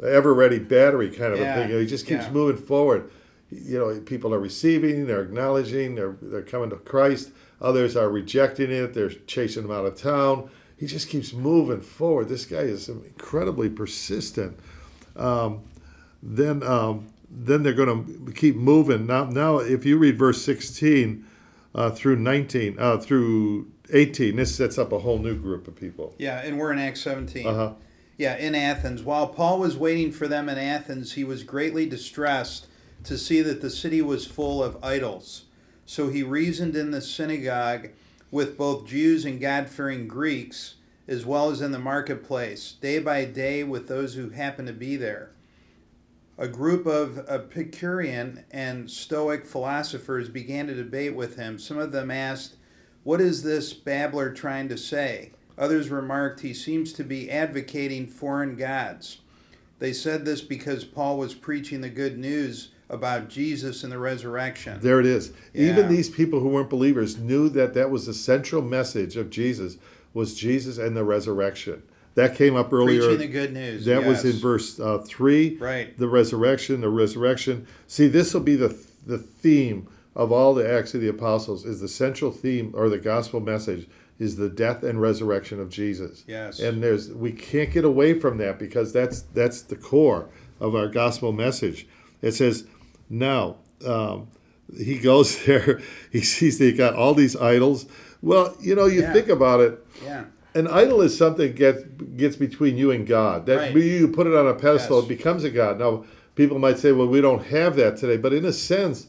uh, 0.01 0.07
ever 0.07 0.33
ready 0.33 0.61
battery 0.61 1.11
kind 1.11 1.33
of 1.33 1.41
Yeah. 1.41 1.57
a 1.57 1.67
thing. 1.69 1.79
He 1.81 1.87
just 1.87 2.07
keeps 2.07 2.25
Yeah. 2.27 2.31
moving 2.33 2.63
forward. 2.63 3.11
You 3.51 3.79
know, 3.79 4.01
people 4.01 4.33
are 4.35 4.39
receiving, 4.41 5.07
they're 5.07 5.23
acknowledging, 5.23 5.95
they're 5.97 6.17
they're 6.23 6.43
coming 6.43 6.71
to 6.71 6.77
Christ. 6.77 7.31
Others 7.61 7.97
are 7.97 8.09
rejecting 8.11 8.71
it. 8.71 8.95
They're 8.95 9.11
chasing 9.11 9.65
him 9.65 9.71
out 9.73 9.87
of 9.87 9.97
town. 9.97 10.51
He 10.77 10.87
just 10.87 11.09
keeps 11.09 11.33
moving 11.33 11.81
forward. 11.81 12.29
This 12.29 12.45
guy 12.47 12.59
is 12.59 12.89
incredibly 12.89 13.69
persistent. 13.71 14.57
Um, 15.17 15.63
then 16.25 16.63
um, 16.63 17.07
then 17.31 17.63
they're 17.63 17.73
going 17.73 18.27
to 18.27 18.33
keep 18.33 18.57
moving. 18.57 19.07
Now, 19.07 19.25
now 19.25 19.59
if 19.59 19.85
you 19.85 19.99
read 19.99 20.19
verse 20.19 20.43
16 20.43 21.25
uh, 21.75 21.91
through 21.91 22.17
19, 22.17 22.77
uh, 22.79 22.99
through 22.99 23.71
18, 23.93 24.37
this 24.37 24.55
sets 24.55 24.79
up 24.79 24.93
a 24.93 25.01
whole 25.01 25.19
new 25.19 25.37
group 25.37 25.69
of 25.69 25.77
people. 25.77 26.15
Yeah, 26.19 26.41
and 26.41 26.59
we're 26.59 26.73
in 26.73 26.79
Acts 26.79 27.03
17. 27.03 27.47
Uh 27.47 27.55
huh. 27.55 27.73
Yeah, 28.17 28.37
in 28.37 28.55
Athens. 28.55 29.03
While 29.03 29.27
Paul 29.27 29.59
was 29.59 29.77
waiting 29.77 30.13
for 30.13 30.29
them 30.29 30.49
in 30.49 30.57
Athens, 30.57 31.15
he 31.15 31.25
was 31.25 31.43
greatly 31.43 31.87
distressed 31.87 32.69
to 33.03 33.19
see 33.19 33.43
that 33.43 33.61
the 33.61 33.71
city 33.71 34.01
was 34.01 34.27
full 34.27 34.63
of 34.63 34.83
idols. 34.83 35.45
So 35.85 36.09
he 36.09 36.23
reasoned 36.23 36.77
in 36.77 36.93
the 36.93 37.01
synagogue 37.01 37.89
with 38.31 38.57
both 38.57 38.87
Jews 38.87 39.25
and 39.25 39.41
God 39.41 39.69
fearing 39.69 40.09
Greeks, 40.09 40.77
as 41.07 41.27
well 41.27 41.51
as 41.51 41.61
in 41.61 41.73
the 41.73 41.79
marketplace, 41.79 42.73
day 42.81 43.01
by 43.01 43.25
day 43.25 43.65
with 43.65 43.89
those 43.89 44.15
who 44.15 44.31
happened 44.31 44.69
to 44.69 44.75
be 44.75 44.97
there. 44.97 45.34
A 46.37 46.49
group 46.49 46.85
of 46.85 47.25
Epicurean 47.29 48.45
and 48.51 48.91
Stoic 48.91 49.47
philosophers 49.47 50.29
began 50.29 50.67
to 50.67 50.75
debate 50.75 51.15
with 51.15 51.37
him. 51.37 51.59
Some 51.59 51.79
of 51.79 51.93
them 51.93 52.11
asked, 52.11 52.57
What 53.05 53.21
is 53.21 53.45
this 53.45 53.73
babbler 53.73 54.33
trying 54.33 54.69
to 54.71 54.77
say? 54.77 55.31
Others 55.57 55.91
remarked, 55.91 56.41
He 56.41 56.53
seems 56.53 56.93
to 56.95 57.05
be 57.05 57.31
advocating 57.31 58.09
foreign 58.09 58.57
gods. 58.57 59.19
They 59.79 59.93
said 59.93 60.25
this 60.25 60.41
because 60.41 60.85
Paul 60.85 61.19
was 61.19 61.35
preaching 61.35 61.81
the 61.83 61.89
good 61.89 62.19
news 62.19 62.71
about 62.91 63.29
Jesus 63.29 63.85
and 63.85 63.93
the 63.93 63.99
resurrection. 63.99 64.81
There 64.81 64.99
it 64.99 65.07
is. 65.07 65.33
Yeah. 65.53 65.71
Even 65.71 65.89
these 65.89 66.11
people 66.11 66.41
who 66.41 66.49
weren't 66.49 66.71
believers 66.71 67.17
knew 67.17 67.49
that 67.51 67.75
that 67.75 67.91
was 67.91 68.07
the 68.07 68.15
central 68.15 68.63
message 68.63 69.17
of 69.17 69.31
Jesus 69.31 69.77
was 70.13 70.35
Jesus 70.35 70.79
and 70.79 70.97
the 70.97 71.05
resurrection. 71.05 71.83
That 72.15 72.37
came 72.37 72.55
up 72.55 72.73
earlier. 72.73 73.01
Preaching 73.01 73.19
the 73.19 73.27
good 73.27 73.53
news. 73.53 73.85
That 73.87 74.05
was 74.05 74.25
in 74.25 74.33
verse 74.41 74.79
uh, 74.79 74.99
three. 75.07 75.57
Right. 75.57 75.97
The 75.99 76.09
resurrection, 76.09 76.81
the 76.81 76.89
resurrection. 76.89 77.67
See, 77.87 78.07
this 78.09 78.33
will 78.35 78.41
be 78.43 78.57
the 78.57 78.77
the 79.07 79.19
theme 79.19 79.89
of 80.15 80.31
all 80.31 80.55
the 80.55 80.71
Acts 80.71 80.95
of 80.95 81.01
the 81.01 81.09
Apostles. 81.09 81.65
Is 81.65 81.81
the 81.81 81.89
central 81.89 82.31
theme 82.31 82.73
or 82.75 82.89
the 82.89 82.99
gospel 82.99 83.41
message 83.41 83.89
is 84.21 84.37
the 84.37 84.49
death 84.49 84.85
and 84.85 85.01
resurrection 85.01 85.59
of 85.59 85.69
Jesus. 85.71 86.23
Yes. 86.29 86.61
And 86.61 86.81
there's 86.83 87.11
we 87.13 87.33
can't 87.33 87.73
get 87.73 87.85
away 87.85 88.19
from 88.19 88.39
that 88.39 88.59
because 88.61 88.93
that's 88.93 89.23
that's 89.23 89.63
the 89.63 89.75
core 89.77 90.29
of 90.61 90.77
our 90.77 90.87
gospel 90.87 91.33
message. 91.33 91.87
It 92.23 92.31
says, 92.33 92.65
now 93.11 93.57
um, 93.85 94.29
he 94.79 95.01
goes 95.01 95.45
there. 95.47 95.81
He 96.13 96.21
sees 96.21 96.59
they 96.61 96.71
got 96.73 96.95
all 96.95 97.13
these 97.15 97.35
idols. 97.37 97.87
Well, 98.23 98.57
you 98.61 98.75
know, 98.77 98.87
you 98.87 99.01
Yeah. 99.03 99.13
think 99.13 99.29
about 99.29 99.61
it 99.61 99.85
Yeah. 100.03 100.25
An 100.55 100.69
idol 100.69 101.01
is 101.03 101.17
something 101.17 101.49
that 101.49 101.57
gets 101.57 101.83
gets 102.17 102.37
between 102.37 102.77
you 102.77 102.91
and 102.91 103.07
God. 103.07 103.47
That 103.47 103.57
Right. 103.59 103.75
you 103.77 104.09
put 104.09 104.27
it 104.27 104.35
on 104.35 104.47
a 104.47 104.55
pedestal, 104.55 104.99
Yes. 104.99 105.07
it 105.07 105.09
becomes 105.09 105.45
a 105.45 105.51
God. 105.51 105.79
Now, 105.79 106.05
people 106.37 106.59
might 106.59 106.79
say, 106.79 106.93
"Well, 106.93 107.09
we 107.09 107.21
don't 107.21 107.43
have 107.45 107.77
that 107.77 107.97
today," 107.97 108.17
but 108.17 108.33
in 108.33 108.45
a 108.45 108.53
sense, 108.53 109.07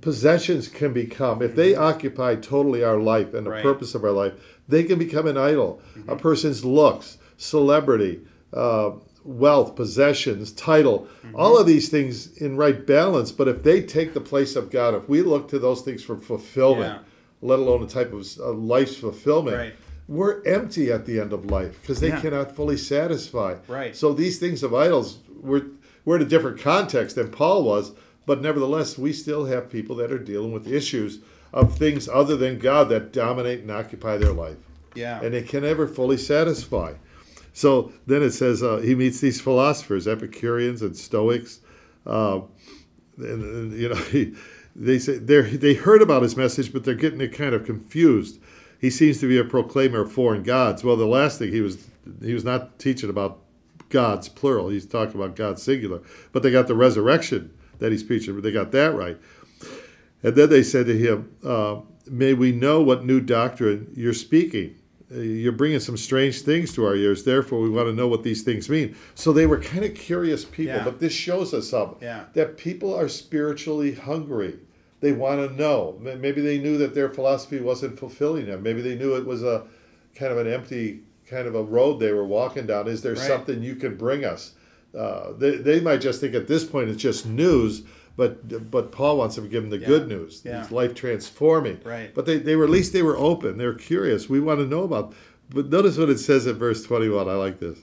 possessions 0.00 0.68
can 0.68 0.92
become 0.92 1.42
if 1.42 1.54
they 1.54 1.74
occupy 1.74 2.34
totally 2.34 2.82
our 2.82 2.98
life 2.98 3.34
and 3.34 3.34
the 3.34 3.38
Mm-hmm. 3.40 3.48
Right. 3.50 3.58
Mm-hmm. 3.58 3.68
purpose 3.68 3.94
of 3.94 4.04
our 4.04 4.12
life, 4.12 4.32
they 4.68 4.82
can 4.84 4.98
become 4.98 5.26
an 5.26 5.36
idol. 5.36 5.80
A 6.08 6.16
person's 6.16 6.64
looks, 6.64 7.18
celebrity, 7.36 8.20
uh, 8.52 8.90
wealth, 9.24 9.76
possessions, 9.76 10.50
title, 10.52 11.06
Mm-hmm. 11.26 11.36
all 11.36 11.58
of 11.58 11.66
these 11.66 11.88
things 11.88 12.36
in 12.38 12.56
right 12.56 12.84
balance. 12.86 13.30
But 13.32 13.48
if 13.48 13.62
they 13.62 13.82
take 13.82 14.14
the 14.14 14.20
place 14.20 14.56
of 14.56 14.70
God, 14.70 14.94
if 14.94 15.08
we 15.08 15.22
look 15.22 15.48
to 15.48 15.58
those 15.58 15.82
things 15.82 16.02
for 16.02 16.16
fulfillment, 16.16 16.94
Yeah. 16.94 17.48
let 17.48 17.58
alone 17.58 17.82
a 17.82 17.86
type 17.86 18.12
of 18.12 18.26
uh, 18.40 18.50
life's 18.52 18.96
fulfillment, 18.96 19.56
Right. 19.56 19.72
We're 20.10 20.42
empty 20.44 20.90
at 20.90 21.06
the 21.06 21.20
end 21.20 21.32
of 21.32 21.44
life 21.46 21.78
because 21.80 22.00
they 22.00 22.08
Yeah. 22.08 22.20
cannot 22.20 22.54
fully 22.56 22.76
satisfy. 22.76 23.54
Right. 23.68 23.94
So 23.94 24.12
these 24.12 24.38
things 24.40 24.62
of 24.64 24.74
idols, 24.74 25.18
we're 25.40 25.66
we're 26.04 26.16
in 26.16 26.22
a 26.22 26.32
different 26.34 26.58
context 26.58 27.14
than 27.14 27.28
Paul 27.30 27.62
was, 27.62 27.92
but 28.26 28.42
nevertheless, 28.42 28.98
we 28.98 29.12
still 29.12 29.44
have 29.44 29.70
people 29.70 29.94
that 29.96 30.10
are 30.10 30.18
dealing 30.18 30.50
with 30.52 30.66
issues 30.66 31.20
of 31.52 31.76
things 31.78 32.08
other 32.08 32.36
than 32.36 32.58
God 32.58 32.88
that 32.88 33.12
dominate 33.12 33.60
and 33.60 33.70
occupy 33.70 34.16
their 34.16 34.32
life, 34.32 34.56
Yeah. 34.96 35.20
and 35.22 35.32
they 35.34 35.42
can 35.42 35.62
never 35.62 35.86
fully 35.86 36.16
satisfy. 36.16 36.94
So 37.52 37.92
then 38.06 38.22
it 38.22 38.30
says 38.32 38.62
uh, 38.62 38.78
he 38.78 38.94
meets 38.94 39.20
these 39.20 39.40
philosophers, 39.40 40.08
Epicureans 40.08 40.82
and 40.82 40.96
Stoics. 40.96 41.60
Uh, 42.06 42.40
and, 43.18 43.42
and, 43.44 43.72
you 43.74 43.88
know, 43.90 43.94
he, 44.10 44.32
they 44.74 44.98
say 44.98 45.18
they 45.18 45.42
they 45.42 45.74
heard 45.74 46.00
about 46.02 46.22
his 46.22 46.36
message, 46.36 46.72
but 46.72 46.82
they're 46.84 46.94
getting 46.94 47.20
it 47.20 47.32
kind 47.32 47.54
of 47.54 47.64
confused. 47.64 48.40
He 48.80 48.90
seems 48.90 49.18
to 49.20 49.28
be 49.28 49.36
a 49.38 49.44
proclaimer 49.44 50.00
of 50.00 50.12
foreign 50.12 50.42
gods. 50.42 50.82
Well, 50.82 50.96
the 50.96 51.06
last 51.06 51.38
thing 51.38 51.52
he 51.52 51.60
was 51.60 51.86
he 52.22 52.32
was 52.34 52.44
not 52.44 52.78
teaching 52.78 53.10
about 53.10 53.38
gods 53.90 54.28
plural. 54.28 54.68
He's 54.70 54.86
talking 54.86 55.16
about 55.20 55.36
God 55.36 55.58
singular. 55.58 56.00
But 56.32 56.42
they 56.42 56.50
got 56.50 56.66
the 56.66 56.74
resurrection 56.74 57.52
that 57.78 57.92
he's 57.92 58.02
preaching. 58.02 58.34
But 58.34 58.42
they 58.42 58.52
got 58.52 58.72
that 58.72 58.94
right. 58.94 59.18
And 60.22 60.34
then 60.34 60.48
they 60.50 60.62
said 60.62 60.86
to 60.86 60.96
him, 60.96 61.30
uh, 61.44 61.80
"May 62.10 62.32
we 62.34 62.52
know 62.52 62.80
what 62.82 63.04
new 63.04 63.20
doctrine 63.20 63.92
you're 63.94 64.14
speaking." 64.14 64.76
Uh, 65.12 65.18
You're 65.20 65.50
bringing 65.52 65.80
some 65.80 65.96
strange 65.96 66.42
things 66.42 66.72
to 66.74 66.84
our 66.86 66.94
ears. 66.94 67.24
Therefore, 67.24 67.60
we 67.60 67.68
want 67.68 67.88
to 67.88 67.92
know 67.92 68.06
what 68.06 68.22
these 68.22 68.42
things 68.42 68.68
mean. 68.68 68.94
So 69.16 69.32
they 69.32 69.44
were 69.44 69.58
kind 69.58 69.84
of 69.84 69.92
curious 69.94 70.44
people, 70.44 70.74
Yeah. 70.76 70.84
but 70.84 71.00
this 71.00 71.12
shows 71.12 71.52
us 71.52 71.68
something 71.70 71.98
Yeah. 72.00 72.26
that 72.34 72.56
people 72.56 72.94
are 72.94 73.08
spiritually 73.08 73.92
hungry. 73.94 74.60
They 75.00 75.12
want 75.12 75.48
to 75.48 75.54
know. 75.56 75.98
Maybe 76.00 76.40
they 76.42 76.58
knew 76.58 76.76
that 76.78 76.94
their 76.94 77.08
philosophy 77.08 77.58
wasn't 77.60 77.98
fulfilling 77.98 78.46
them. 78.46 78.62
Maybe 78.62 78.82
they 78.82 78.96
knew 78.96 79.14
it 79.16 79.24
was 79.26 79.42
a 79.42 79.64
kind 80.14 80.30
of 80.32 80.38
an 80.38 80.52
empty 80.52 81.00
kind 81.26 81.46
of 81.46 81.54
a 81.54 81.62
road 81.62 82.00
they 82.00 82.12
were 82.12 82.24
walking 82.26 82.66
down. 82.66 82.86
Is 82.88 83.02
there 83.02 83.14
Right. 83.14 83.26
something 83.26 83.62
you 83.62 83.76
can 83.76 83.96
bring 83.96 84.24
us? 84.24 84.52
Uh, 84.96 85.32
they, 85.38 85.52
they 85.56 85.80
might 85.80 86.00
just 86.00 86.20
think 86.20 86.34
at 86.34 86.48
this 86.48 86.64
point 86.64 86.90
it's 86.90 87.00
just 87.00 87.24
news, 87.24 87.82
but 88.16 88.70
but 88.70 88.90
Paul 88.92 89.16
wants 89.18 89.36
them 89.36 89.44
to 89.44 89.50
give 89.50 89.62
them 89.62 89.70
the 89.70 89.78
Yeah. 89.78 89.86
good 89.86 90.08
news. 90.08 90.42
Yeah. 90.44 90.60
It's 90.62 90.72
life 90.72 90.94
transforming. 90.94 91.78
Right. 91.84 92.12
But 92.14 92.26
they, 92.26 92.38
they 92.38 92.56
were 92.56 92.64
at 92.64 92.70
least 92.70 92.92
they 92.92 93.02
were 93.02 93.16
open. 93.16 93.56
They 93.56 93.66
were 93.66 93.74
curious. 93.74 94.28
We 94.28 94.40
want 94.40 94.58
to 94.60 94.66
know 94.66 94.82
about. 94.82 95.14
But 95.48 95.68
notice 95.70 95.96
what 95.96 96.10
it 96.10 96.18
says 96.18 96.46
at 96.46 96.56
verse 96.56 96.82
twenty 96.84 97.08
one. 97.08 97.28
I 97.28 97.34
like 97.34 97.58
this. 97.60 97.78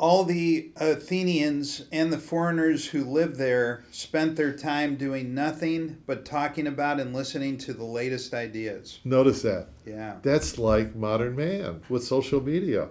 All 0.00 0.24
the 0.24 0.70
Athenians 0.76 1.84
and 1.92 2.10
the 2.10 2.16
foreigners 2.16 2.86
who 2.86 3.04
lived 3.04 3.36
there 3.36 3.84
spent 3.90 4.34
their 4.34 4.50
time 4.56 4.96
doing 4.96 5.34
nothing 5.34 5.98
but 6.06 6.24
talking 6.24 6.66
about 6.66 6.98
and 6.98 7.12
listening 7.14 7.58
to 7.58 7.74
the 7.74 7.84
latest 7.84 8.32
ideas. 8.32 9.00
Notice 9.04 9.42
that. 9.42 9.66
Yeah. 9.84 10.16
That's 10.22 10.56
like 10.56 10.96
modern 10.96 11.36
man 11.36 11.82
with 11.90 12.02
social 12.02 12.40
media, 12.40 12.88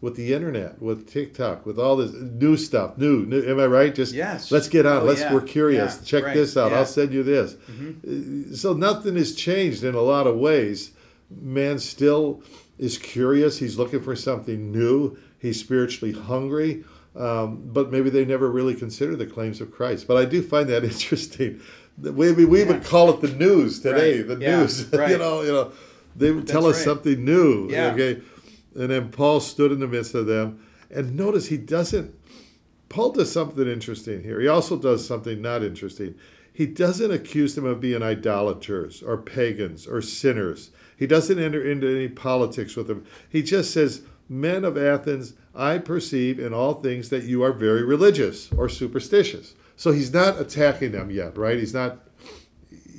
with 0.00 0.16
the 0.16 0.34
internet, 0.34 0.82
with 0.82 1.08
TikTok, 1.08 1.64
with 1.64 1.78
all 1.78 1.94
this 1.94 2.10
new 2.12 2.56
stuff. 2.56 2.98
New, 2.98 3.24
new 3.24 3.40
am 3.48 3.60
I 3.60 3.66
right? 3.66 3.94
Just 3.94 4.12
Yes. 4.12 4.50
let's 4.50 4.68
get 4.68 4.84
on. 4.84 5.02
Oh, 5.02 5.04
let's 5.04 5.20
yeah. 5.20 5.32
we're 5.32 5.42
curious. 5.42 5.98
Yeah. 6.00 6.06
Check 6.06 6.24
Right. 6.24 6.34
this 6.34 6.56
out. 6.56 6.64
Yeah. 6.64 6.70
Mm-hmm. 6.70 6.78
I'll 6.80 6.86
send 6.86 7.12
you 7.14 7.22
this. 7.22 7.54
Uh, 7.54 8.56
So 8.56 8.72
nothing 8.72 9.14
has 9.14 9.32
changed 9.36 9.84
in 9.84 9.94
a 9.94 10.02
lot 10.02 10.26
of 10.26 10.34
ways. 10.36 10.90
Man 11.30 11.78
still 11.78 12.42
is 12.78 12.98
curious. 12.98 13.58
He's 13.58 13.78
looking 13.78 14.00
for 14.02 14.16
something 14.16 14.72
new. 14.72 15.16
He's 15.38 15.60
spiritually 15.60 16.12
hungry. 16.12 16.84
Um, 17.16 17.62
but 17.64 17.90
maybe 17.90 18.10
they 18.10 18.24
never 18.24 18.48
really 18.50 18.74
consider 18.74 19.16
the 19.16 19.26
claims 19.26 19.60
of 19.60 19.72
Christ. 19.72 20.06
But 20.06 20.18
I 20.18 20.24
do 20.24 20.42
find 20.42 20.68
that 20.68 20.84
interesting. 20.92 21.60
We, 22.00 22.32
we, 22.32 22.44
we 22.44 22.60
even 22.60 22.80
call 22.80 23.10
it 23.10 23.20
the 23.20 23.34
news 23.34 23.80
today. 23.80 24.18
Right. 24.18 24.28
The 24.28 24.38
Yeah. 24.40 24.60
news. 24.60 24.88
you 24.92 25.18
know. 25.18 25.42
You 25.42 25.52
know. 25.52 25.72
They 26.14 26.30
would 26.30 26.46
tell 26.46 26.66
us 26.66 26.76
right. 26.76 26.84
something 26.84 27.24
new. 27.24 27.68
Yeah. 27.70 27.92
Okay. 27.92 28.20
And 28.74 28.90
then 28.90 29.10
Paul 29.10 29.40
stood 29.40 29.72
in 29.72 29.80
the 29.80 29.88
midst 29.88 30.14
of 30.14 30.26
them. 30.26 30.64
And 30.90 31.16
notice 31.16 31.46
he 31.46 31.56
doesn't, 31.58 32.14
Paul 32.88 33.12
does 33.12 33.30
something 33.30 33.66
interesting 33.68 34.22
here. 34.22 34.40
He 34.40 34.48
also 34.48 34.76
does 34.76 35.06
something 35.06 35.42
not 35.42 35.62
interesting. 35.62 36.14
He 36.52 36.66
doesn't 36.66 37.10
accuse 37.12 37.54
them 37.54 37.64
of 37.64 37.80
being 37.80 38.02
idolaters 38.02 39.02
or 39.02 39.16
pagans 39.18 39.86
or 39.86 40.00
sinners. 40.02 40.70
He 40.96 41.06
doesn't 41.06 41.38
enter 41.38 41.62
into 41.62 41.88
any 41.88 42.08
politics 42.08 42.74
with 42.74 42.88
them. 42.88 43.04
He 43.28 43.42
just 43.42 43.72
says, 43.72 44.02
Men 44.28 44.64
of 44.64 44.76
Athens, 44.76 45.34
I 45.54 45.78
perceive 45.78 46.38
in 46.38 46.52
all 46.52 46.74
things 46.74 47.08
that 47.08 47.24
you 47.24 47.42
are 47.42 47.52
very 47.52 47.82
religious 47.82 48.52
or 48.52 48.68
superstitious. 48.68 49.54
So 49.76 49.92
he's 49.92 50.12
not 50.12 50.40
attacking 50.40 50.92
them 50.92 51.10
yet, 51.10 51.36
right? 51.38 51.58
He's 51.58 51.74
not 51.74 51.98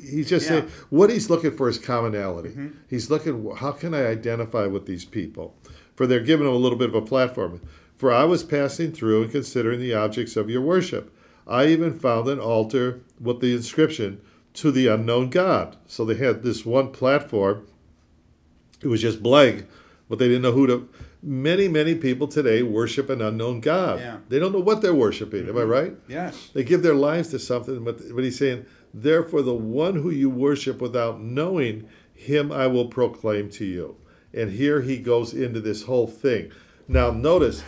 he's 0.10 0.30
just 0.30 0.46
Yeah. 0.46 0.62
saying 0.62 0.72
what 0.90 1.10
he's 1.12 1.30
looking 1.30 1.52
for 1.56 1.70
is 1.70 1.78
commonality. 1.78 2.50
Mm-hmm. 2.50 2.68
He's 2.90 3.10
looking 3.12 3.52
how 3.58 3.72
can 3.72 3.94
I 3.94 4.08
identify 4.08 4.66
with 4.66 4.86
these 4.86 5.06
people? 5.06 5.56
For 5.96 6.08
they're 6.08 6.20
giving 6.22 6.48
him 6.48 6.54
a 6.54 6.58
little 6.58 6.78
bit 6.78 6.90
of 6.90 6.96
a 6.96 7.02
platform. 7.02 7.62
For 7.96 8.12
I 8.12 8.24
was 8.24 8.44
passing 8.44 8.92
through 8.94 9.24
and 9.24 9.32
considering 9.32 9.80
the 9.80 9.94
objects 9.94 10.36
of 10.38 10.50
your 10.50 10.62
worship. 10.62 11.14
I 11.46 11.66
even 11.68 12.00
found 12.00 12.28
an 12.28 12.40
altar 12.40 13.02
with 13.20 13.42
the 13.42 13.54
inscription 13.54 14.22
to 14.54 14.72
the 14.72 14.88
unknown 14.88 15.30
God. 15.30 15.76
So 15.86 16.06
they 16.06 16.16
had 16.16 16.42
this 16.44 16.66
one 16.66 16.92
platform. 16.92 17.68
It 18.82 18.88
was 18.88 19.02
just 19.02 19.22
blank, 19.22 19.66
but 20.08 20.18
they 20.20 20.28
didn't 20.28 20.44
know 20.44 20.54
who 20.54 20.68
to. 20.68 20.90
Many, 21.22 21.68
many 21.68 21.96
people 21.96 22.28
today 22.28 22.64
worship 22.64 23.10
an 23.10 23.22
unknown 23.22 23.60
God. 23.60 24.00
Yeah. 24.00 24.18
They 24.30 24.40
don't 24.40 24.54
know 24.54 24.60
what 24.60 24.82
they're 24.82 24.94
worshiping. 24.94 25.50
Am 25.50 25.58
I 25.58 25.62
mm-hmm. 25.62 25.70
right? 25.70 25.94
Yes. 26.08 26.50
They 26.54 26.64
give 26.64 26.82
their 26.82 26.96
lives 26.96 27.30
to 27.30 27.40
something, 27.40 27.84
but, 27.84 28.00
but 28.16 28.24
he's 28.24 28.38
saying, 28.40 28.66
Therefore, 28.94 29.42
the 29.42 29.54
one 29.54 29.96
who 29.96 30.10
you 30.10 30.30
worship 30.30 30.82
without 30.82 31.22
knowing, 31.22 31.88
him 32.14 32.52
I 32.52 32.68
will 32.68 32.88
proclaim 32.88 33.50
to 33.52 33.66
you. 33.66 33.98
And 34.34 34.52
here 34.52 34.82
he 34.82 34.98
goes 34.98 35.34
into 35.34 35.60
this 35.60 35.84
whole 35.84 36.08
thing. 36.08 36.52
Now, 36.88 37.12
notice, 37.12 37.64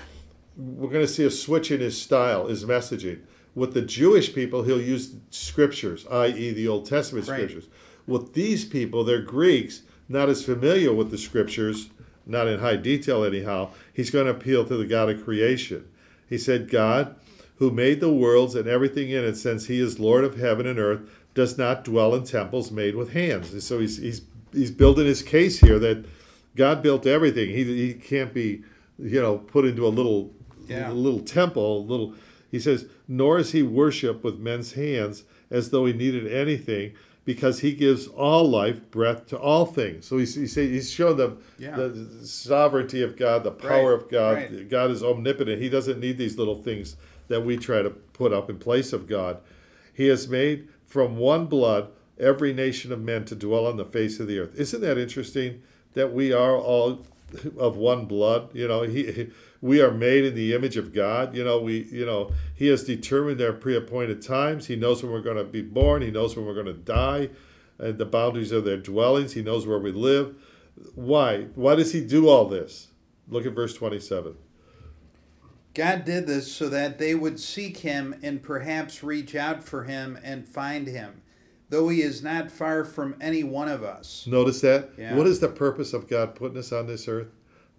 we're 0.57 0.89
going 0.89 1.05
to 1.05 1.11
see 1.11 1.25
a 1.25 1.31
switch 1.31 1.71
in 1.71 1.79
his 1.79 2.01
style, 2.01 2.47
his 2.47 2.65
messaging. 2.65 3.21
With 3.53 3.73
the 3.73 3.81
Jewish 3.81 4.33
people, 4.33 4.63
he'll 4.63 4.81
use 4.81 5.15
scriptures, 5.29 6.05
i.e., 6.09 6.51
the 6.51 6.67
Old 6.67 6.85
Testament 6.85 7.27
Right. 7.27 7.35
scriptures. 7.35 7.67
With 8.07 8.33
these 8.33 8.65
people, 8.65 9.03
they're 9.03 9.21
Greeks, 9.21 9.81
not 10.07 10.29
as 10.29 10.43
familiar 10.43 10.93
with 10.93 11.11
the 11.11 11.17
scriptures, 11.17 11.89
not 12.25 12.47
in 12.47 12.59
high 12.59 12.75
detail 12.77 13.23
anyhow. 13.23 13.69
He's 13.93 14.09
going 14.11 14.25
to 14.25 14.31
appeal 14.31 14.65
to 14.65 14.77
the 14.77 14.85
God 14.85 15.09
of 15.09 15.23
creation. 15.23 15.87
He 16.29 16.37
said, 16.37 16.69
God, 16.69 17.15
who 17.57 17.71
made 17.71 17.99
the 17.99 18.11
worlds 18.11 18.55
and 18.55 18.67
everything 18.67 19.09
in 19.09 19.23
it, 19.23 19.35
since 19.35 19.65
he 19.67 19.79
is 19.79 19.99
Lord 19.99 20.23
of 20.23 20.37
heaven 20.37 20.65
and 20.65 20.79
earth, 20.79 21.01
does 21.33 21.57
not 21.57 21.83
dwell 21.83 22.13
in 22.15 22.23
temples 22.23 22.71
made 22.71 22.95
with 22.95 23.13
hands. 23.13 23.51
And 23.53 23.61
so 23.63 23.79
he's, 23.79 23.97
he's, 23.97 24.21
he's 24.53 24.71
building 24.71 25.05
his 25.05 25.21
case 25.21 25.59
here 25.59 25.79
that 25.79 26.05
God 26.55 26.81
built 26.83 27.05
everything. 27.07 27.49
He, 27.49 27.63
he 27.63 27.93
can't 27.93 28.33
be, 28.33 28.63
you 28.99 29.21
know, 29.21 29.37
put 29.37 29.65
into 29.65 29.85
a 29.85 29.89
little, 29.89 30.31
Yeah. 30.67 30.91
a 30.91 30.93
little 30.93 31.21
temple, 31.21 31.79
a 31.79 31.85
little. 31.85 32.15
He 32.49 32.59
says, 32.59 32.85
nor 33.07 33.39
is 33.39 33.51
he 33.51 33.63
worshipped 33.63 34.23
with 34.23 34.39
men's 34.39 34.73
hands 34.73 35.23
as 35.49 35.69
though 35.69 35.85
he 35.85 35.93
needed 35.93 36.27
anything, 36.31 36.93
because 37.23 37.59
he 37.59 37.73
gives 37.73 38.07
all 38.07 38.49
life, 38.49 38.89
breath 38.89 39.27
to 39.27 39.37
all 39.37 39.65
things. 39.65 40.05
So 40.07 40.17
he's, 40.17 40.33
he's, 40.35 40.55
he's 40.55 40.89
showing 40.91 41.17
them 41.17 41.37
Yeah. 41.59 41.75
the 41.75 42.25
sovereignty 42.25 43.03
of 43.03 43.15
God, 43.15 43.43
the 43.43 43.51
power 43.51 43.95
Right, 43.95 44.03
of 44.03 44.09
God. 44.09 44.33
right. 44.37 44.69
God 44.69 44.89
is 44.91 45.03
omnipotent. 45.03 45.61
He 45.61 45.69
doesn't 45.69 45.99
need 45.99 46.17
these 46.17 46.37
little 46.37 46.61
things 46.63 46.95
that 47.27 47.41
we 47.45 47.57
try 47.57 47.81
to 47.83 47.89
put 47.91 48.33
up 48.33 48.49
in 48.49 48.57
place 48.57 48.91
of 48.91 49.07
God. 49.07 49.37
He 49.93 50.07
has 50.07 50.27
made 50.27 50.67
from 50.85 51.17
one 51.17 51.45
blood 51.45 51.89
every 52.19 52.53
nation 52.53 52.91
of 52.91 52.99
men 53.01 53.25
to 53.25 53.35
dwell 53.35 53.65
on 53.67 53.77
the 53.77 53.85
face 53.85 54.19
of 54.19 54.27
the 54.27 54.39
earth. 54.39 54.55
Isn't 54.55 54.81
that 54.81 54.97
interesting 54.97 55.61
that 55.93 56.13
we 56.13 56.33
are 56.33 56.55
all 56.57 57.05
of 57.57 57.77
one 57.77 58.05
blood? 58.05 58.49
You 58.53 58.67
know, 58.67 58.81
he 58.81 59.29
we 59.61 59.81
are 59.81 59.91
made 59.91 60.25
in 60.25 60.35
the 60.35 60.53
image 60.53 60.75
of 60.75 60.93
God. 60.93 61.35
You 61.35 61.43
know, 61.43 61.61
we 61.61 61.83
you 61.83 62.05
know, 62.05 62.31
he 62.55 62.67
has 62.67 62.83
determined 62.83 63.39
their 63.39 63.53
pre-appointed 63.53 64.21
times. 64.21 64.67
He 64.67 64.75
knows 64.75 65.03
when 65.03 65.11
we're 65.11 65.21
going 65.21 65.37
to 65.37 65.43
be 65.43 65.61
born, 65.61 66.01
he 66.01 66.11
knows 66.11 66.35
when 66.35 66.45
we're 66.45 66.53
going 66.53 66.65
to 66.65 66.73
die, 66.73 67.29
and 67.77 67.97
the 67.97 68.05
boundaries 68.05 68.51
of 68.51 68.65
their 68.65 68.77
dwellings. 68.77 69.33
He 69.33 69.41
knows 69.41 69.67
where 69.67 69.79
we 69.79 69.91
live. 69.91 70.35
Why? 70.95 71.43
Why 71.55 71.75
does 71.75 71.93
he 71.93 72.05
do 72.05 72.27
all 72.27 72.45
this? 72.45 72.87
Look 73.29 73.45
at 73.45 73.53
verse 73.53 73.73
27. 73.73 74.35
God 75.73 76.03
did 76.03 76.27
this 76.27 76.51
so 76.51 76.67
that 76.67 76.99
they 76.99 77.15
would 77.15 77.39
seek 77.39 77.77
him 77.77 78.15
and 78.21 78.43
perhaps 78.43 79.03
reach 79.03 79.35
out 79.35 79.63
for 79.63 79.85
him 79.85 80.19
and 80.21 80.45
find 80.45 80.85
him, 80.87 81.21
though 81.69 81.87
he 81.87 82.01
is 82.01 82.21
not 82.21 82.51
far 82.51 82.83
from 82.83 83.15
any 83.21 83.43
one 83.43 83.69
of 83.69 83.81
us. 83.81 84.27
Notice 84.27 84.59
that? 84.61 84.89
Yeah. 84.97 85.15
What 85.15 85.27
is 85.27 85.39
the 85.39 85.47
purpose 85.47 85.93
of 85.93 86.09
God 86.09 86.35
putting 86.35 86.57
us 86.57 86.73
on 86.73 86.87
this 86.87 87.07
earth? 87.07 87.27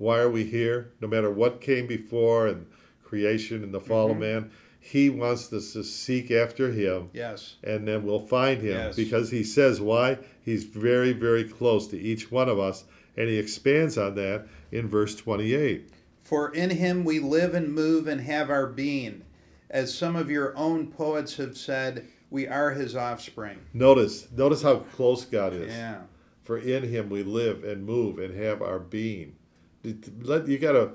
Why 0.02 0.18
are 0.18 0.28
we 0.28 0.42
here? 0.42 0.90
No 1.00 1.06
matter 1.06 1.30
what 1.30 1.60
came 1.60 1.86
before 1.86 2.48
and 2.48 2.66
creation 3.04 3.62
and 3.62 3.72
the 3.72 3.80
fall 3.80 4.08
Mm-hmm. 4.08 4.22
of 4.22 4.28
man, 4.28 4.50
He 4.80 5.08
wants 5.08 5.52
us 5.52 5.72
to 5.74 5.84
seek 5.84 6.32
after 6.32 6.72
Him 6.72 7.10
Yes. 7.12 7.54
and 7.62 7.86
then 7.86 8.02
we'll 8.02 8.26
find 8.26 8.60
Him 8.60 8.72
Yes. 8.72 8.96
because 8.96 9.30
He 9.30 9.44
says 9.44 9.80
why? 9.80 10.18
He's 10.44 10.64
very, 10.64 11.12
very 11.12 11.44
close 11.44 11.86
to 11.86 11.96
each 12.00 12.32
one 12.32 12.48
of 12.48 12.58
us. 12.58 12.82
And 13.16 13.28
He 13.28 13.38
expands 13.38 13.96
on 13.96 14.16
that 14.16 14.48
in 14.72 14.88
verse 14.88 15.14
28. 15.14 15.88
For 16.20 16.52
in 16.52 16.70
him 16.70 17.04
we 17.04 17.20
live 17.20 17.54
and 17.54 17.72
move 17.72 18.08
and 18.08 18.22
have 18.22 18.50
our 18.50 18.66
being. 18.66 19.22
As 19.70 19.94
some 19.94 20.16
of 20.16 20.28
your 20.30 20.56
own 20.56 20.88
poets 20.88 21.36
have 21.36 21.56
said, 21.56 22.08
we 22.28 22.48
are 22.48 22.72
his 22.72 22.96
offspring. 22.96 23.58
Notice, 23.72 24.26
notice 24.32 24.62
how 24.62 24.76
close 24.96 25.24
God 25.24 25.52
is. 25.52 25.68
Yeah. 25.72 26.02
For 26.42 26.58
in 26.58 26.82
him 26.84 27.08
we 27.08 27.22
live 27.22 27.62
and 27.62 27.84
move 27.86 28.18
and 28.18 28.34
have 28.36 28.62
our 28.62 28.78
being. 28.80 29.36
Let- 30.22 30.48
You 30.48 30.58
got 30.58 30.72
to 30.72 30.90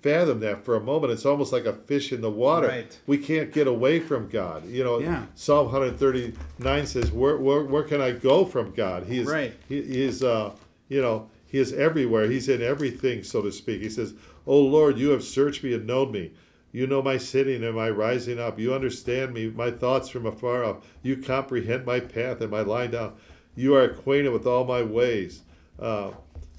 fathom 0.00 0.40
that 0.40 0.64
for 0.64 0.74
a 0.74 0.80
moment. 0.80 1.12
It's 1.12 1.24
almost 1.24 1.52
like 1.52 1.64
a 1.64 1.72
fish 1.72 2.12
in 2.12 2.20
the 2.20 2.30
water. 2.30 2.68
Right. 2.68 2.98
We 3.06 3.18
can't 3.18 3.52
get 3.52 3.66
away 3.68 4.00
from 4.00 4.28
God. 4.28 4.66
You 4.68 4.82
know, 4.84 4.98
Yeah. 4.98 5.26
Psalm 5.36 5.66
139 5.66 6.86
says, 6.86 7.12
where, 7.12 7.36
where, 7.36 7.62
where 7.62 7.82
can 7.84 8.00
I 8.00 8.10
go 8.12 8.44
from 8.44 8.72
God? 8.72 9.04
He 9.04 9.18
is, 9.20 9.28
Right. 9.28 9.54
he, 9.68 9.82
he 9.82 10.02
is, 10.02 10.22
uh, 10.24 10.52
you 10.88 11.00
know, 11.00 11.28
he 11.46 11.58
is 11.58 11.72
everywhere. 11.72 12.28
He's 12.28 12.48
in 12.48 12.62
everything, 12.62 13.22
so 13.22 13.42
to 13.42 13.52
speak. 13.52 13.80
He 13.80 13.88
says, 13.88 14.14
Oh 14.46 14.58
Lord, 14.60 14.98
you 14.98 15.10
have 15.10 15.22
searched 15.24 15.62
me 15.64 15.72
and 15.74 15.86
known 15.86 16.12
me. 16.12 16.32
You 16.72 16.86
know 16.86 17.00
my 17.00 17.16
sitting 17.16 17.64
and 17.64 17.74
my 17.74 17.88
rising 17.88 18.38
up. 18.38 18.58
You 18.58 18.74
understand 18.74 19.32
me, 19.32 19.48
my 19.48 19.70
thoughts 19.70 20.08
from 20.08 20.26
afar 20.26 20.64
off. 20.64 20.84
You 21.02 21.16
comprehend 21.16 21.86
my 21.86 22.00
path 22.00 22.40
and 22.40 22.50
my 22.50 22.60
lying 22.60 22.90
down. 22.90 23.14
You 23.54 23.74
are 23.76 23.82
acquainted 23.84 24.30
with 24.32 24.46
all 24.46 24.64
my 24.64 24.82
ways. 24.82 25.42
Uh, 25.78 26.10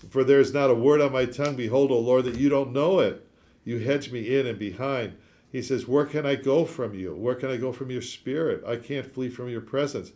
for 0.10 0.24
there 0.24 0.40
is 0.40 0.54
not 0.54 0.70
a 0.70 0.76
word 0.76 1.02
on 1.02 1.12
my 1.12 1.26
tongue, 1.26 1.56
behold, 1.56 1.92
O 1.92 2.00
Lord, 2.00 2.26
that 2.26 2.38
you 2.38 2.50
don't 2.50 2.74
know 2.74 3.00
it. 3.00 3.28
You 3.64 3.80
hedge 3.80 4.12
me 4.12 4.38
in 4.38 4.48
and 4.48 4.58
behind. 4.58 5.18
He 5.52 5.62
says, 5.62 5.88
Where 5.88 6.06
can 6.06 6.26
I 6.26 6.36
go 6.36 6.66
from 6.66 6.94
you? 6.94 7.16
Where 7.16 7.36
can 7.36 7.50
I 7.50 7.58
go 7.58 7.72
from 7.72 7.90
your 7.90 8.02
spirit? 8.02 8.64
I 8.66 8.78
can't 8.78 9.12
flee 9.12 9.30
from 9.30 9.50
your 9.50 9.62
presence. 9.62 10.12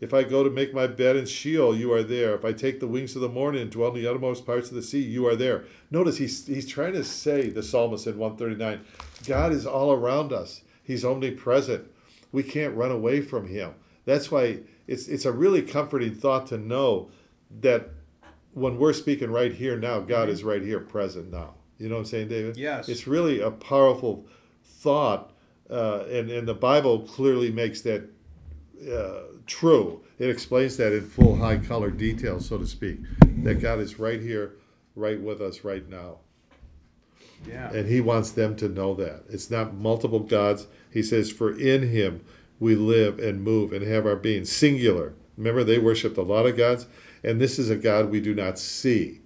If 0.00 0.12
I 0.12 0.24
go 0.24 0.42
to 0.42 0.50
make 0.50 0.74
my 0.74 0.88
bed 0.88 1.14
in 1.14 1.26
Sheol, 1.26 1.76
you 1.76 1.92
are 1.92 2.02
there. 2.02 2.34
If 2.34 2.44
I 2.44 2.52
take 2.52 2.80
the 2.80 2.88
wings 2.88 3.14
of 3.14 3.22
the 3.22 3.28
morning 3.28 3.62
and 3.62 3.70
dwell 3.70 3.94
in 3.94 4.02
the 4.02 4.08
uttermost 4.08 4.44
parts 4.44 4.68
of 4.68 4.74
the 4.74 4.82
sea, 4.82 5.00
you 5.00 5.28
are 5.28 5.36
there. 5.36 5.64
Notice 5.92 6.18
he's, 6.18 6.44
he's 6.48 6.66
trying 6.66 6.94
to 6.94 7.04
say, 7.04 7.48
the 7.48 7.62
psalmist 7.62 8.08
in 8.08 8.18
139, 8.18 8.84
God 9.28 9.52
is 9.52 9.64
all 9.64 9.92
around 9.92 10.32
us. 10.32 10.62
He's 10.82 11.04
omnipresent. 11.04 11.88
We 12.32 12.42
can't 12.42 12.74
run 12.74 12.90
away 12.90 13.20
from 13.20 13.46
him. 13.46 13.74
That's 14.04 14.28
why 14.28 14.60
it's, 14.88 15.06
it's 15.06 15.24
a 15.24 15.30
really 15.30 15.62
comforting 15.62 16.16
thought 16.16 16.48
to 16.48 16.58
know 16.58 17.10
that 17.60 17.90
when 18.52 18.78
we're 18.78 18.92
speaking 18.92 19.30
right 19.30 19.52
here 19.52 19.76
now, 19.76 20.00
God 20.00 20.28
is 20.28 20.44
right 20.44 20.62
here 20.62 20.80
present 20.80 21.30
now. 21.30 21.54
You 21.78 21.88
know 21.88 21.96
what 21.96 22.02
I'm 22.02 22.06
saying, 22.06 22.28
David? 22.28 22.56
Yes. 22.56 22.88
It's 22.88 23.06
really 23.06 23.40
a 23.40 23.50
powerful 23.50 24.26
thought, 24.64 25.32
uh, 25.70 26.04
and, 26.10 26.30
and 26.30 26.46
the 26.46 26.54
Bible 26.54 27.00
clearly 27.00 27.50
makes 27.50 27.80
that 27.82 28.08
uh, 28.90 29.22
true. 29.46 30.02
It 30.18 30.28
explains 30.28 30.76
that 30.76 30.92
in 30.92 31.08
full 31.08 31.36
high 31.36 31.56
color 31.56 31.90
detail, 31.90 32.40
so 32.40 32.58
to 32.58 32.66
speak, 32.66 32.98
that 33.42 33.56
God 33.56 33.80
is 33.80 33.98
right 33.98 34.20
here, 34.20 34.56
right 34.94 35.20
with 35.20 35.40
us 35.40 35.64
right 35.64 35.88
now. 35.88 36.18
Yeah. 37.48 37.72
And 37.72 37.88
He 37.88 38.00
wants 38.00 38.30
them 38.30 38.54
to 38.56 38.68
know 38.68 38.94
that. 38.94 39.24
It's 39.28 39.50
not 39.50 39.74
multiple 39.74 40.20
gods. 40.20 40.66
He 40.90 41.02
says, 41.02 41.30
For 41.30 41.56
in 41.58 41.88
Him 41.88 42.24
we 42.60 42.76
live 42.76 43.18
and 43.18 43.42
move 43.42 43.72
and 43.72 43.84
have 43.84 44.06
our 44.06 44.16
being. 44.16 44.44
Singular. 44.44 45.14
Remember, 45.36 45.64
they 45.64 45.78
worshiped 45.78 46.18
a 46.18 46.22
lot 46.22 46.46
of 46.46 46.56
gods, 46.56 46.86
and 47.24 47.40
this 47.40 47.58
is 47.58 47.70
a 47.70 47.76
God 47.76 48.10
we 48.10 48.20
do 48.20 48.34
not 48.34 48.58
see. 48.58 49.20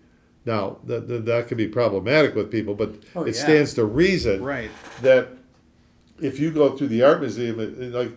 Now, 0.44 0.78
that, 0.84 1.08
that, 1.08 1.24
that 1.26 1.48
can 1.48 1.56
be 1.56 1.66
problematic 1.66 2.34
with 2.34 2.50
people, 2.52 2.74
but 2.74 2.94
Oh, 3.16 3.22
it 3.24 3.34
yeah. 3.34 3.42
stands 3.42 3.74
to 3.74 3.84
reason 3.84 4.42
Right. 4.42 4.70
that 5.02 5.28
if 6.20 6.38
you 6.38 6.50
go 6.50 6.76
through 6.76 6.88
the 6.88 7.02
art 7.02 7.20
museum, 7.20 7.92
like 7.92 8.12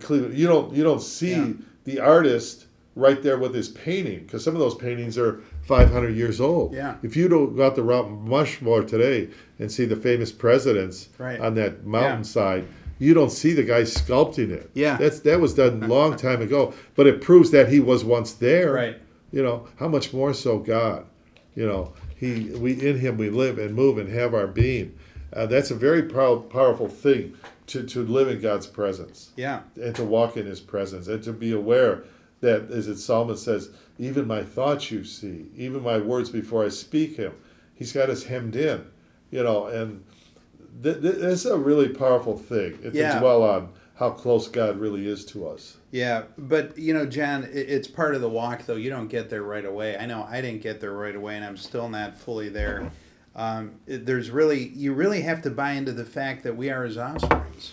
Cleveland, 0.00 0.36
you 0.36 0.46
don't 0.46 0.74
you 0.74 0.82
don't 0.82 1.02
see 1.02 1.30
Yeah. 1.30 1.52
the 1.84 2.00
artist 2.00 2.66
right 2.96 3.22
there 3.22 3.38
with 3.38 3.54
his 3.54 3.68
painting 3.68 4.20
because 4.24 4.42
some 4.42 4.54
of 4.54 4.60
those 4.60 4.74
paintings 4.74 5.16
are 5.16 5.40
500 5.62 6.16
years 6.16 6.40
old. 6.40 6.74
Yeah. 6.74 6.96
If 7.02 7.16
you 7.16 7.28
don't 7.28 7.54
go 7.54 7.64
out 7.66 7.76
the 7.76 7.82
route 7.82 8.10
much 8.10 8.60
more 8.60 8.82
today 8.82 9.28
and 9.60 9.70
see 9.70 9.84
the 9.84 9.94
famous 9.96 10.32
presidents 10.32 11.08
Right. 11.18 11.38
on 11.38 11.54
that 11.54 11.86
mountainside, 11.86 12.64
you 12.98 13.14
don't 13.14 13.30
see 13.30 13.52
the 13.52 13.62
guy 13.62 13.82
sculpting 13.82 14.50
it. 14.50 14.70
Yeah. 14.74 14.96
That's 14.96 15.20
that 15.20 15.40
was 15.40 15.54
done 15.54 15.82
a 15.82 15.86
long 15.86 16.16
time 16.16 16.42
ago, 16.42 16.74
but 16.94 17.06
it 17.06 17.20
proves 17.20 17.50
that 17.52 17.68
he 17.68 17.80
was 17.80 18.04
once 18.04 18.32
there. 18.34 18.72
Right. 18.72 18.98
You 19.32 19.42
know 19.42 19.66
how 19.78 19.88
much 19.88 20.12
more 20.12 20.32
so 20.34 20.58
God. 20.58 21.06
You 21.54 21.66
know 21.66 21.92
he 22.16 22.50
we 22.50 22.72
in 22.80 22.98
him 22.98 23.16
we 23.16 23.30
live 23.30 23.58
and 23.58 23.74
move 23.74 23.98
and 23.98 24.08
have 24.08 24.34
our 24.34 24.46
being. 24.46 24.96
Uh, 25.32 25.46
that's 25.46 25.70
a 25.70 25.74
very 25.74 26.02
pow- 26.04 26.38
powerful 26.38 26.88
thing 26.88 27.34
to, 27.66 27.82
to 27.82 28.02
live 28.02 28.28
in 28.28 28.40
God's 28.40 28.66
presence 28.66 29.30
Yeah. 29.36 29.60
and 29.76 29.94
to 29.96 30.02
walk 30.04 30.38
in 30.38 30.46
his 30.46 30.58
presence 30.58 31.06
and 31.06 31.22
to 31.24 31.34
be 31.34 31.52
aware 31.52 32.04
that 32.40 32.70
as 32.70 32.88
it 32.88 32.96
Solomon 32.96 33.36
says 33.36 33.68
even 33.98 34.26
my 34.26 34.42
thoughts 34.42 34.90
you 34.90 35.04
see 35.04 35.44
even 35.54 35.82
my 35.82 35.98
words 35.98 36.30
before 36.30 36.64
i 36.64 36.68
speak 36.70 37.16
him 37.16 37.32
he's 37.74 37.92
got 37.92 38.08
us 38.08 38.22
hemmed 38.22 38.56
in 38.56 38.86
you 39.30 39.42
know 39.42 39.66
and 39.66 40.02
th- 40.82 41.00
th- 41.00 41.16
that's 41.16 41.44
a 41.44 41.56
really 41.56 41.88
powerful 41.88 42.36
thing 42.38 42.78
to 42.82 42.90
Yeah. 42.92 43.18
dwell 43.18 43.42
on 43.42 43.68
how 43.94 44.10
close 44.10 44.46
god 44.48 44.78
really 44.78 45.06
is 45.08 45.24
to 45.26 45.46
us 45.48 45.76
Yeah, 45.90 46.24
but 46.36 46.76
you 46.78 46.92
know, 46.94 47.06
John, 47.06 47.48
it's 47.52 47.88
part 47.88 48.14
of 48.14 48.20
the 48.20 48.28
walk, 48.28 48.66
though. 48.66 48.76
You 48.76 48.90
don't 48.90 49.08
get 49.08 49.30
there 49.30 49.42
right 49.42 49.64
away. 49.64 49.96
I 49.96 50.04
know 50.06 50.26
I 50.28 50.40
didn't 50.42 50.60
get 50.62 50.80
there 50.80 50.92
right 50.92 51.16
away, 51.16 51.34
and 51.36 51.44
I'm 51.44 51.56
still 51.56 51.88
not 51.88 52.14
fully 52.14 52.48
there. 52.50 52.90
Um, 53.34 53.72
it- 53.86 54.04
there's 54.04 54.30
really, 54.30 54.68
you 54.76 54.92
really 54.92 55.22
have 55.22 55.40
to 55.42 55.50
buy 55.50 55.72
into 55.72 55.92
the 55.92 56.04
fact 56.04 56.42
that 56.44 56.56
we 56.56 56.68
are 56.70 56.84
His 56.84 56.98
offsprings. 56.98 57.72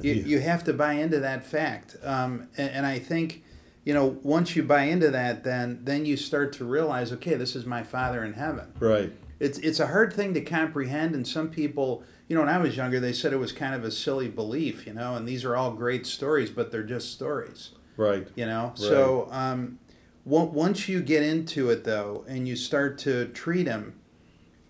You, 0.00 0.14
you 0.14 0.38
have 0.40 0.62
to 0.64 0.72
buy 0.72 0.94
into 0.94 1.18
that 1.20 1.44
fact, 1.44 1.96
um, 2.02 2.46
and, 2.56 2.70
and 2.70 2.86
I 2.86 2.98
think 2.98 3.42
you 3.84 3.92
know 3.92 4.18
once 4.22 4.54
you 4.56 4.62
buy 4.62 4.84
into 4.84 5.10
that, 5.10 5.44
then 5.44 5.80
then 5.84 6.06
you 6.06 6.16
start 6.16 6.52
to 6.54 6.64
realize, 6.64 7.12
okay, 7.12 7.34
this 7.34 7.54
is 7.56 7.66
my 7.66 7.82
Father 7.82 8.24
in 8.24 8.32
heaven. 8.34 8.72
Right. 8.78 9.12
It's 9.40 9.58
it's 9.58 9.80
a 9.80 9.86
hard 9.88 10.12
thing 10.12 10.34
to 10.34 10.40
comprehend, 10.42 11.14
and 11.14 11.26
some 11.26 11.48
people, 11.48 12.04
you 12.28 12.36
know, 12.36 12.42
when 12.42 12.50
I 12.50 12.58
was 12.58 12.76
younger, 12.76 13.00
they 13.00 13.12
said 13.14 13.32
it 13.32 13.38
was 13.38 13.52
kind 13.52 13.74
of 13.74 13.84
a 13.84 13.90
silly 13.90 14.28
belief, 14.28 14.86
you 14.86 14.92
know, 14.92 15.16
and 15.16 15.26
these 15.26 15.44
are 15.44 15.56
all 15.56 15.72
great 15.72 16.06
stories, 16.06 16.50
but 16.50 16.70
they're 16.70 16.82
just 16.84 17.10
stories, 17.12 17.70
Right. 17.96 18.28
you 18.36 18.44
know. 18.46 18.72
So 18.76 19.28
um, 19.30 19.78
once 20.26 20.88
you 20.88 21.00
get 21.02 21.22
into 21.22 21.70
it 21.70 21.84
though, 21.84 22.24
and 22.28 22.46
you 22.46 22.54
start 22.54 22.98
to 22.98 23.26
treat 23.28 23.66
him 23.66 23.94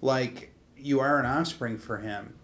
like 0.01 0.55
you 0.77 1.01
are 1.01 1.19
an 1.19 1.27
offspring 1.27 1.77
for 1.77 1.99
him, 1.99 2.35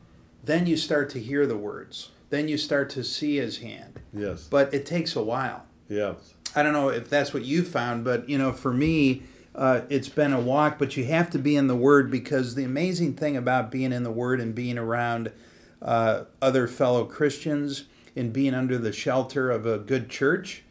then 0.44 0.66
you 0.66 0.76
start 0.76 1.08
to 1.10 1.20
hear 1.20 1.46
the 1.46 1.56
words. 1.56 2.10
Then 2.28 2.48
you 2.48 2.58
start 2.58 2.90
to 2.90 3.04
see 3.04 3.36
his 3.36 3.58
hand. 3.58 4.00
Yes. 4.12 4.48
But 4.50 4.74
it 4.74 4.84
takes 4.84 5.14
a 5.14 5.22
while. 5.22 5.64
Yeah. 5.88 6.14
I 6.56 6.62
don't 6.64 6.72
know 6.72 6.88
if 6.88 7.08
that's 7.08 7.32
what 7.32 7.44
you 7.44 7.62
found, 7.62 8.04
but 8.04 8.28
you 8.28 8.36
know, 8.36 8.52
for 8.52 8.72
me, 8.72 9.22
uh, 9.56 9.80
it's 9.88 10.08
been 10.08 10.32
a 10.32 10.40
walk. 10.40 10.78
But 10.78 10.96
you 10.96 11.06
have 11.06 11.30
to 11.30 11.38
be 11.38 11.56
in 11.56 11.66
the 11.66 11.76
Word 11.76 12.10
because 12.10 12.54
the 12.54 12.64
amazing 12.64 13.14
thing 13.14 13.36
about 13.36 13.70
being 13.70 13.92
in 13.92 14.02
the 14.02 14.10
Word 14.10 14.40
and 14.40 14.54
being 14.54 14.78
around 14.78 15.32
uh, 15.82 16.24
other 16.40 16.68
fellow 16.68 17.04
Christians 17.04 17.84
and 18.14 18.32
being 18.32 18.54
under 18.54 18.78
the 18.78 18.92
shelter 18.92 19.50
of 19.50 19.66
a 19.66 19.78
good 19.78 20.08
church 20.08 20.62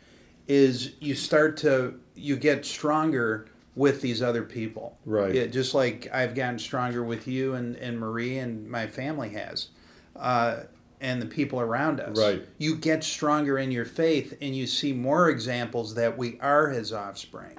is 0.48 0.94
you 1.00 1.16
start 1.16 1.58
to 1.58 2.00
you 2.16 2.36
get 2.38 2.66
stronger 2.66 3.48
with 3.76 4.02
these 4.02 4.22
other 4.22 4.44
people. 4.44 4.98
Right. 5.06 5.36
Yeah, 5.36 5.48
just 5.48 5.74
like 5.74 6.08
I've 6.14 6.34
gotten 6.34 6.60
stronger 6.60 7.04
with 7.04 7.28
you 7.28 7.56
and, 7.56 7.76
and 7.76 8.00
Marie 8.00 8.38
and 8.38 8.70
my 8.70 8.88
family 8.88 9.30
has. 9.30 9.70
Uh, 10.16 10.62
and 11.02 11.22
the 11.22 11.26
people 11.26 11.60
around 11.60 12.00
us. 12.00 12.18
Right. 12.18 12.48
You 12.58 12.78
get 12.78 13.04
stronger 13.04 13.58
in 13.58 13.72
your 13.72 13.86
faith 13.86 14.38
and 14.42 14.56
you 14.56 14.66
see 14.66 14.94
more 14.94 15.30
examples 15.30 15.94
that 15.96 16.18
we 16.18 16.40
are 16.40 16.70
his 16.70 16.94
offspring. 16.94 17.58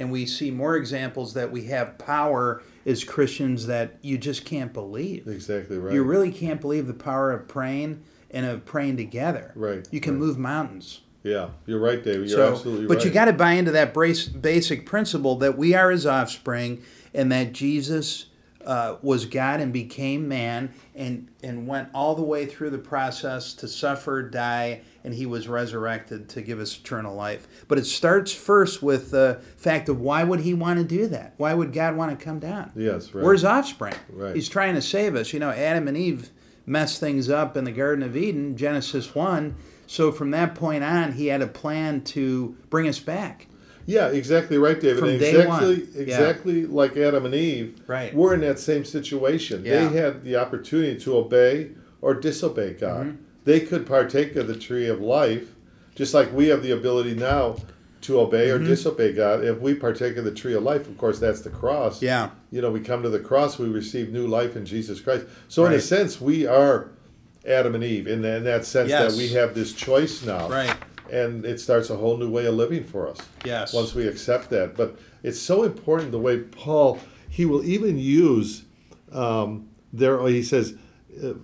And 0.00 0.10
we 0.10 0.24
see 0.26 0.50
more 0.50 0.76
examples 0.76 1.34
that 1.34 1.52
we 1.52 1.66
have 1.66 1.98
power 1.98 2.62
as 2.86 3.04
Christians 3.04 3.66
that 3.66 3.98
you 4.00 4.16
just 4.18 4.44
can't 4.46 4.72
believe. 4.72 5.28
Exactly 5.28 5.76
right. 5.78 5.92
You 5.94 6.02
really 6.02 6.32
can't 6.32 6.60
believe 6.60 6.86
the 6.86 6.94
power 6.94 7.30
of 7.32 7.46
praying 7.46 8.02
and 8.30 8.46
of 8.46 8.64
praying 8.64 8.96
together. 8.96 9.52
Right, 9.54 9.86
You 9.90 10.00
can 10.00 10.14
right. 10.14 10.20
move 10.20 10.38
mountains. 10.38 11.02
yeah. 11.22 11.50
You're 11.66 11.80
right, 11.80 12.02
David. 12.02 12.30
You're 12.30 12.38
So, 12.38 12.52
absolutely 12.54 12.86
but 12.86 12.94
right. 12.94 12.98
But 13.00 13.04
you 13.04 13.10
got 13.12 13.26
to 13.26 13.34
buy 13.34 13.52
into 13.52 13.72
that 13.72 13.92
brace, 13.92 14.26
basic 14.26 14.86
principle 14.86 15.36
that 15.36 15.58
we 15.58 15.74
are 15.74 15.90
His 15.90 16.06
offspring, 16.06 16.82
and 17.12 17.30
that 17.30 17.52
Jesus 17.52 18.24
uh, 18.64 18.96
was 19.02 19.24
God 19.24 19.60
and 19.60 19.72
became 19.72 20.28
man, 20.28 20.72
and 20.94 21.28
and 21.42 21.66
went 21.66 21.88
all 21.94 22.14
the 22.14 22.22
way 22.22 22.46
through 22.46 22.70
the 22.70 22.78
process 22.78 23.54
to 23.54 23.68
suffer, 23.68 24.22
die, 24.22 24.82
and 25.04 25.14
He 25.14 25.26
was 25.26 25.48
resurrected 25.48 26.28
to 26.30 26.42
give 26.42 26.60
us 26.60 26.76
eternal 26.78 27.14
life. 27.14 27.48
But 27.68 27.78
it 27.78 27.86
starts 27.86 28.32
first 28.32 28.82
with 28.82 29.10
the 29.10 29.40
fact 29.56 29.88
of 29.88 30.00
why 30.00 30.24
would 30.24 30.40
He 30.40 30.54
want 30.54 30.78
to 30.78 30.84
do 30.84 31.06
that? 31.08 31.34
Why 31.36 31.54
would 31.54 31.72
God 31.72 31.96
want 31.96 32.18
to 32.18 32.24
come 32.24 32.38
down? 32.38 32.72
Yes, 32.74 33.14
right. 33.14 33.24
We're 33.24 33.36
offspring. 33.46 33.94
Right. 34.10 34.34
He's 34.34 34.48
trying 34.48 34.74
to 34.74 34.82
save 34.82 35.14
us. 35.14 35.32
You 35.32 35.40
know, 35.40 35.50
Adam 35.50 35.88
and 35.88 35.96
Eve 35.96 36.30
messed 36.66 37.00
things 37.00 37.30
up 37.30 37.56
in 37.56 37.64
the 37.64 37.72
Garden 37.72 38.04
of 38.04 38.16
Eden, 38.16 38.56
Genesis 38.56 39.14
one. 39.14 39.56
So 39.86 40.12
from 40.12 40.30
that 40.32 40.54
point 40.54 40.84
on, 40.84 41.12
He 41.12 41.28
had 41.28 41.42
a 41.42 41.46
plan 41.46 42.02
to 42.02 42.56
bring 42.68 42.88
us 42.88 43.00
back. 43.00 43.46
Yeah, 43.86 44.08
exactly 44.08 44.58
right, 44.58 44.80
David. 44.80 44.98
From 45.00 45.18
day 45.18 45.30
exactly. 45.40 45.88
Yeah. 45.94 46.02
exactly 46.02 46.66
like 46.66 46.96
Adam 46.96 47.24
and 47.26 47.34
Eve. 47.34 47.80
Right. 47.86 48.14
We're 48.14 48.34
in 48.34 48.40
that 48.42 48.58
same 48.58 48.84
situation. 48.84 49.64
Yeah. 49.64 49.88
They 49.88 49.96
had 49.96 50.24
the 50.24 50.36
opportunity 50.36 50.98
to 51.00 51.16
obey 51.16 51.70
or 52.00 52.14
disobey 52.14 52.74
God. 52.74 53.06
Mm-hmm. 53.06 53.22
They 53.44 53.60
could 53.60 53.86
partake 53.86 54.36
of 54.36 54.46
the 54.46 54.56
tree 54.56 54.86
of 54.88 55.00
life, 55.00 55.54
just 55.94 56.14
like 56.14 56.32
we 56.32 56.48
have 56.48 56.62
the 56.62 56.70
ability 56.72 57.14
now 57.14 57.56
to 58.02 58.20
obey 58.20 58.48
Mm-hmm. 58.48 58.64
or 58.64 58.66
disobey 58.66 59.12
God. 59.12 59.44
If 59.44 59.60
we 59.60 59.74
partake 59.74 60.16
of 60.16 60.24
the 60.24 60.30
tree 60.32 60.54
of 60.54 60.62
life, 60.62 60.88
of 60.88 60.96
course, 60.96 61.18
that's 61.18 61.40
the 61.40 61.50
cross. 61.50 62.00
Yeah. 62.00 62.30
You 62.50 62.62
know, 62.62 62.70
we 62.70 62.80
come 62.80 63.02
to 63.02 63.08
the 63.10 63.18
cross, 63.20 63.58
we 63.58 63.68
receive 63.68 64.10
new 64.12 64.26
life 64.26 64.56
in 64.56 64.64
Jesus 64.64 65.00
Christ. 65.00 65.26
So, 65.48 65.64
in 65.66 65.72
a 65.72 65.80
sense, 65.80 66.20
we 66.20 66.46
are 66.46 66.90
Adam 67.46 67.74
and 67.74 67.82
Eve 67.84 68.06
in, 68.06 68.24
in 68.24 68.44
that 68.44 68.64
sense 68.66 68.90
Yes. 68.90 69.12
that 69.12 69.18
we 69.18 69.28
have 69.30 69.54
this 69.54 69.72
choice 69.72 70.22
now. 70.24 70.48
Right. 70.48 70.74
And 71.10 71.44
it 71.44 71.60
starts 71.60 71.90
a 71.90 71.96
whole 71.96 72.16
new 72.16 72.30
way 72.30 72.46
of 72.46 72.54
living 72.54 72.84
for 72.84 73.08
us 73.08 73.18
Yes. 73.44 73.72
once 73.72 73.94
we 73.94 74.06
accept 74.06 74.50
that. 74.50 74.76
But 74.76 74.96
it's 75.22 75.38
so 75.40 75.62
important 75.64 76.12
the 76.12 76.18
way 76.18 76.38
Paul 76.38 76.98
he 77.28 77.44
will 77.44 77.64
even 77.64 77.96
use 77.98 78.64
um, 79.12 79.68
there. 79.92 80.26
He 80.28 80.42
says 80.42 80.74
uh, 81.22 81.34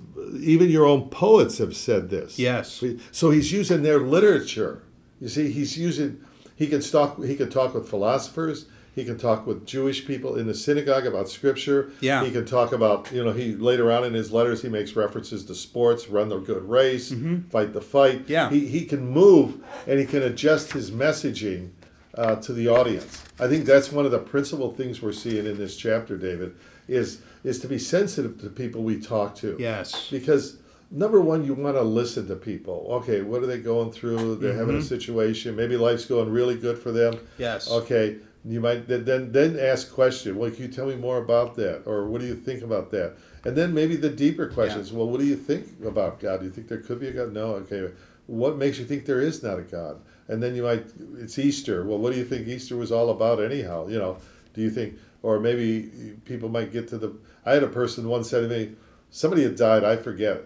even 0.40 0.68
your 0.68 0.85
own 0.87 1.09
poets 1.11 1.59
have 1.59 1.76
said 1.76 2.11
this. 2.11 2.38
Yes. 2.38 2.83
So 3.12 3.31
he's 3.31 3.52
using 3.52 3.83
their 3.83 4.00
literature. 4.00 4.83
You 5.20 5.29
see, 5.29 5.50
he's 5.50 5.79
using. 5.79 6.20
He 6.57 6.66
can 6.66 6.81
talk. 6.81 7.22
He 7.24 7.37
can 7.37 7.50
talk 7.50 7.74
with 7.74 7.88
philosophers. 7.88 8.66
He 8.96 9.04
can 9.04 9.18
talk 9.18 9.46
with 9.46 9.66
Jewish 9.66 10.06
people 10.06 10.37
in 10.37 10.46
the 10.46 10.54
synagogue 10.54 11.06
about 11.06 11.28
scripture. 11.28 11.90
Yeah. 12.00 12.24
He 12.24 12.30
can 12.32 12.44
talk 12.46 12.72
about, 12.72 13.12
you 13.12 13.22
know, 13.22 13.30
he 13.32 13.54
later 13.54 13.92
on 13.92 14.02
in 14.04 14.14
his 14.14 14.32
letters 14.32 14.62
he 14.62 14.68
makes 14.70 14.96
references 14.96 15.44
to 15.44 15.54
sports, 15.54 16.09
run 16.09 16.30
the 16.30 16.38
good 16.38 16.68
race, 16.68 17.14
fight 17.50 17.74
the 17.74 17.80
fight. 17.82 18.22
Mm-hmm. 18.22 18.32
Yeah. 18.32 18.50
He, 18.50 18.66
he 18.66 18.85
can 18.87 19.06
move 19.06 19.62
and 19.87 20.00
he 20.00 20.06
can 20.06 20.22
adjust 20.22 20.72
his 20.72 20.90
messaging 20.90 21.70
uh, 22.14 22.37
to 22.37 22.54
the 22.54 22.68
audience. 22.68 23.22
I 23.38 23.46
think 23.48 23.66
that's 23.66 23.92
one 23.92 24.06
of 24.06 24.12
the 24.12 24.18
principal 24.18 24.72
things 24.72 25.02
we're 25.02 25.12
seeing 25.12 25.44
in 25.44 25.59
this 25.59 25.76
chapter, 25.76 26.16
David, 26.16 26.56
is 26.88 27.20
is 27.44 27.61
to 27.61 27.68
be 27.68 27.78
sensitive 27.78 28.40
to 28.40 28.48
people 28.48 28.82
we 28.82 28.98
talk 28.98 29.37
to. 29.37 29.56
Yes. 29.59 30.09
Because 30.11 30.56
number 30.90 31.20
one, 31.20 31.44
you 31.44 31.52
want 31.54 31.76
to 31.76 31.82
listen 31.82 32.26
to 32.28 32.35
people. 32.35 32.87
Okay, 33.02 33.20
what 33.20 33.42
are 33.42 33.46
they 33.46 33.59
going 33.59 33.92
through? 33.92 34.37
They're 34.37 34.54
having 34.54 34.76
a 34.76 34.78
Mm-hmm. 34.78 34.88
situation. 34.88 35.54
Maybe 35.54 35.76
life's 35.76 36.06
going 36.06 36.30
really 36.30 36.56
good 36.56 36.78
for 36.78 36.90
them. 36.92 37.18
Yes. 37.38 37.70
Okay, 37.70 38.16
you 38.46 38.61
might 38.61 38.87
then 38.87 39.04
then, 39.04 39.32
then 39.32 39.59
ask 39.59 39.92
question. 39.92 40.37
Well, 40.37 40.50
can 40.50 40.62
you 40.62 40.68
tell 40.68 40.87
me 40.87 40.94
more 40.94 41.18
about 41.18 41.56
that, 41.56 41.82
or 41.85 42.06
what 42.06 42.20
do 42.20 42.26
you 42.26 42.37
think 42.37 42.62
about 42.62 42.90
that? 42.92 43.16
And 43.44 43.56
then 43.56 43.74
maybe 43.74 43.96
the 43.96 44.11
deeper 44.11 44.48
questions. 44.48 44.92
Well, 44.92 45.09
what 45.09 45.20
do 45.20 45.26
you 45.26 45.37
think 45.37 45.66
about 45.85 46.20
God? 46.20 46.40
Do 46.40 46.46
you 46.46 46.52
think 46.52 46.68
there 46.68 46.80
could 46.80 47.00
be 47.00 47.09
a 47.09 47.12
God? 47.12 47.32
No. 47.32 47.54
Okay. 47.54 47.92
What 48.26 48.56
makes 48.56 48.78
you 48.78 48.85
think 48.85 49.04
there 49.04 49.20
is 49.20 49.42
not 49.42 49.59
a 49.59 49.62
God? 49.62 50.00
And 50.28 50.42
then 50.42 50.54
you 50.54 50.62
might. 50.62 50.87
It's 51.18 51.38
Easter. 51.38 51.85
Well, 51.85 51.98
what 51.98 52.12
do 52.12 52.18
you 52.18 52.24
think 52.24 52.48
Easter 52.48 52.76
was 52.76 52.92
all 52.92 53.11
about 53.11 53.42
anyhow? 53.42 53.88
You 53.88 53.98
know. 53.98 54.18
Do 54.54 54.62
you 54.62 54.70
think? 54.70 54.98
Or 55.22 55.40
maybe 55.40 56.16
people 56.24 56.48
might 56.48 56.72
get 56.72 56.88
to 56.88 56.98
the. 56.98 57.16
I 57.44 57.52
had 57.52 57.62
a 57.62 57.68
person 57.68 58.09
once 58.09 58.30
said 58.30 58.48
to 58.48 58.48
me, 58.48 58.76
somebody 59.11 59.42
had 59.42 59.56
died. 59.56 59.82
I 59.82 59.96
forget, 59.96 60.42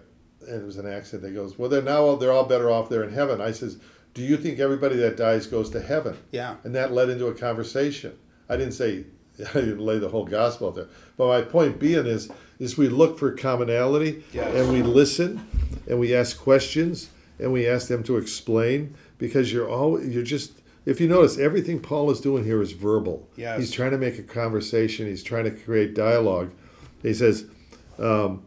and 0.47 0.63
it 0.63 0.65
was 0.65 0.77
an 0.77 0.87
accident. 0.87 1.23
They 1.23 1.35
goes, 1.35 1.59
well, 1.59 1.69
they're 1.69 1.83
now 1.83 2.17
they're 2.17 2.33
all 2.33 2.45
better 2.45 2.71
off. 2.71 2.89
They're 2.89 3.05
in 3.05 3.13
heaven. 3.13 3.41
I 3.41 3.53
says, 3.53 3.79
do 4.15 4.23
you 4.23 4.37
think 4.37 4.59
everybody 4.59 4.97
that 4.97 5.17
dies 5.17 5.47
goes 5.47 5.71
to 5.71 5.81
heaven? 5.81 6.17
Yeah. 6.33 6.57
And 6.65 6.75
that 6.75 6.93
led 6.93 7.09
into 7.11 7.27
a 7.27 7.35
conversation. 7.35 8.17
I 8.49 8.57
didn't 8.57 8.73
say 8.73 9.05
I 9.51 9.53
didn't 9.55 9.79
lay 9.81 9.99
the 9.99 10.09
whole 10.09 10.25
gospel 10.27 10.69
out 10.69 10.75
there. 10.75 10.89
But 11.17 11.27
my 11.29 11.43
point 11.43 11.79
being 11.79 12.07
is 12.07 12.31
is 12.59 12.77
we 12.77 12.89
look 12.89 13.19
for 13.19 13.33
commonality 13.33 14.23
Yes. 14.33 14.55
and 14.55 14.71
we 14.73 14.83
listen 14.83 15.47
and 15.89 15.99
we 15.99 16.15
ask 16.15 16.39
questions 16.39 17.11
and 17.39 17.53
we 17.53 17.67
ask 17.67 17.89
them 17.89 18.03
to 18.05 18.17
explain 18.19 18.95
because 19.19 19.53
you're 19.53 19.69
all 19.71 20.03
you're 20.03 20.23
just 20.25 20.53
if 20.87 21.01
you 21.01 21.09
notice 21.09 21.39
everything 21.39 21.79
Paul 21.81 22.11
is 22.11 22.21
doing 22.21 22.45
here 22.45 22.61
is 22.61 22.73
verbal. 22.73 23.29
Yes. 23.37 23.59
He's 23.61 23.71
trying 23.71 23.91
to 23.93 23.99
make 23.99 24.19
a 24.19 24.23
conversation, 24.23 25.07
he's 25.07 25.23
trying 25.23 25.45
to 25.45 25.51
create 25.51 25.95
dialogue. 25.95 26.51
He 27.03 27.15
says, 27.15 27.47
um, 27.99 28.43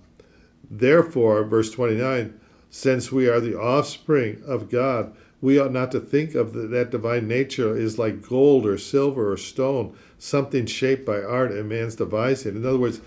Therefore, 0.70 1.44
verse 1.44 1.72
29, 1.72 2.40
since 2.70 3.12
we 3.12 3.28
are 3.28 3.40
the 3.40 3.58
offspring 3.58 4.42
of 4.48 4.70
God, 4.70 5.16
we 5.44 5.60
ought 5.60 5.74
not 5.74 5.92
to 5.92 6.00
think 6.00 6.36
of 6.36 6.54
the, 6.54 6.62
that 6.68 6.90
divine 6.90 7.28
nature 7.28 7.76
is 7.76 8.00
like 8.00 8.26
gold 8.26 8.66
or 8.66 8.78
silver 8.78 9.34
or 9.34 9.36
stone, 9.36 9.94
something 10.18 10.66
shaped 10.66 11.06
by 11.06 11.22
art 11.22 11.52
and 11.52 11.68
man's 11.68 11.96
devising. 11.96 12.56
In 12.56 12.66
other 12.66 12.78
words, 12.78 13.02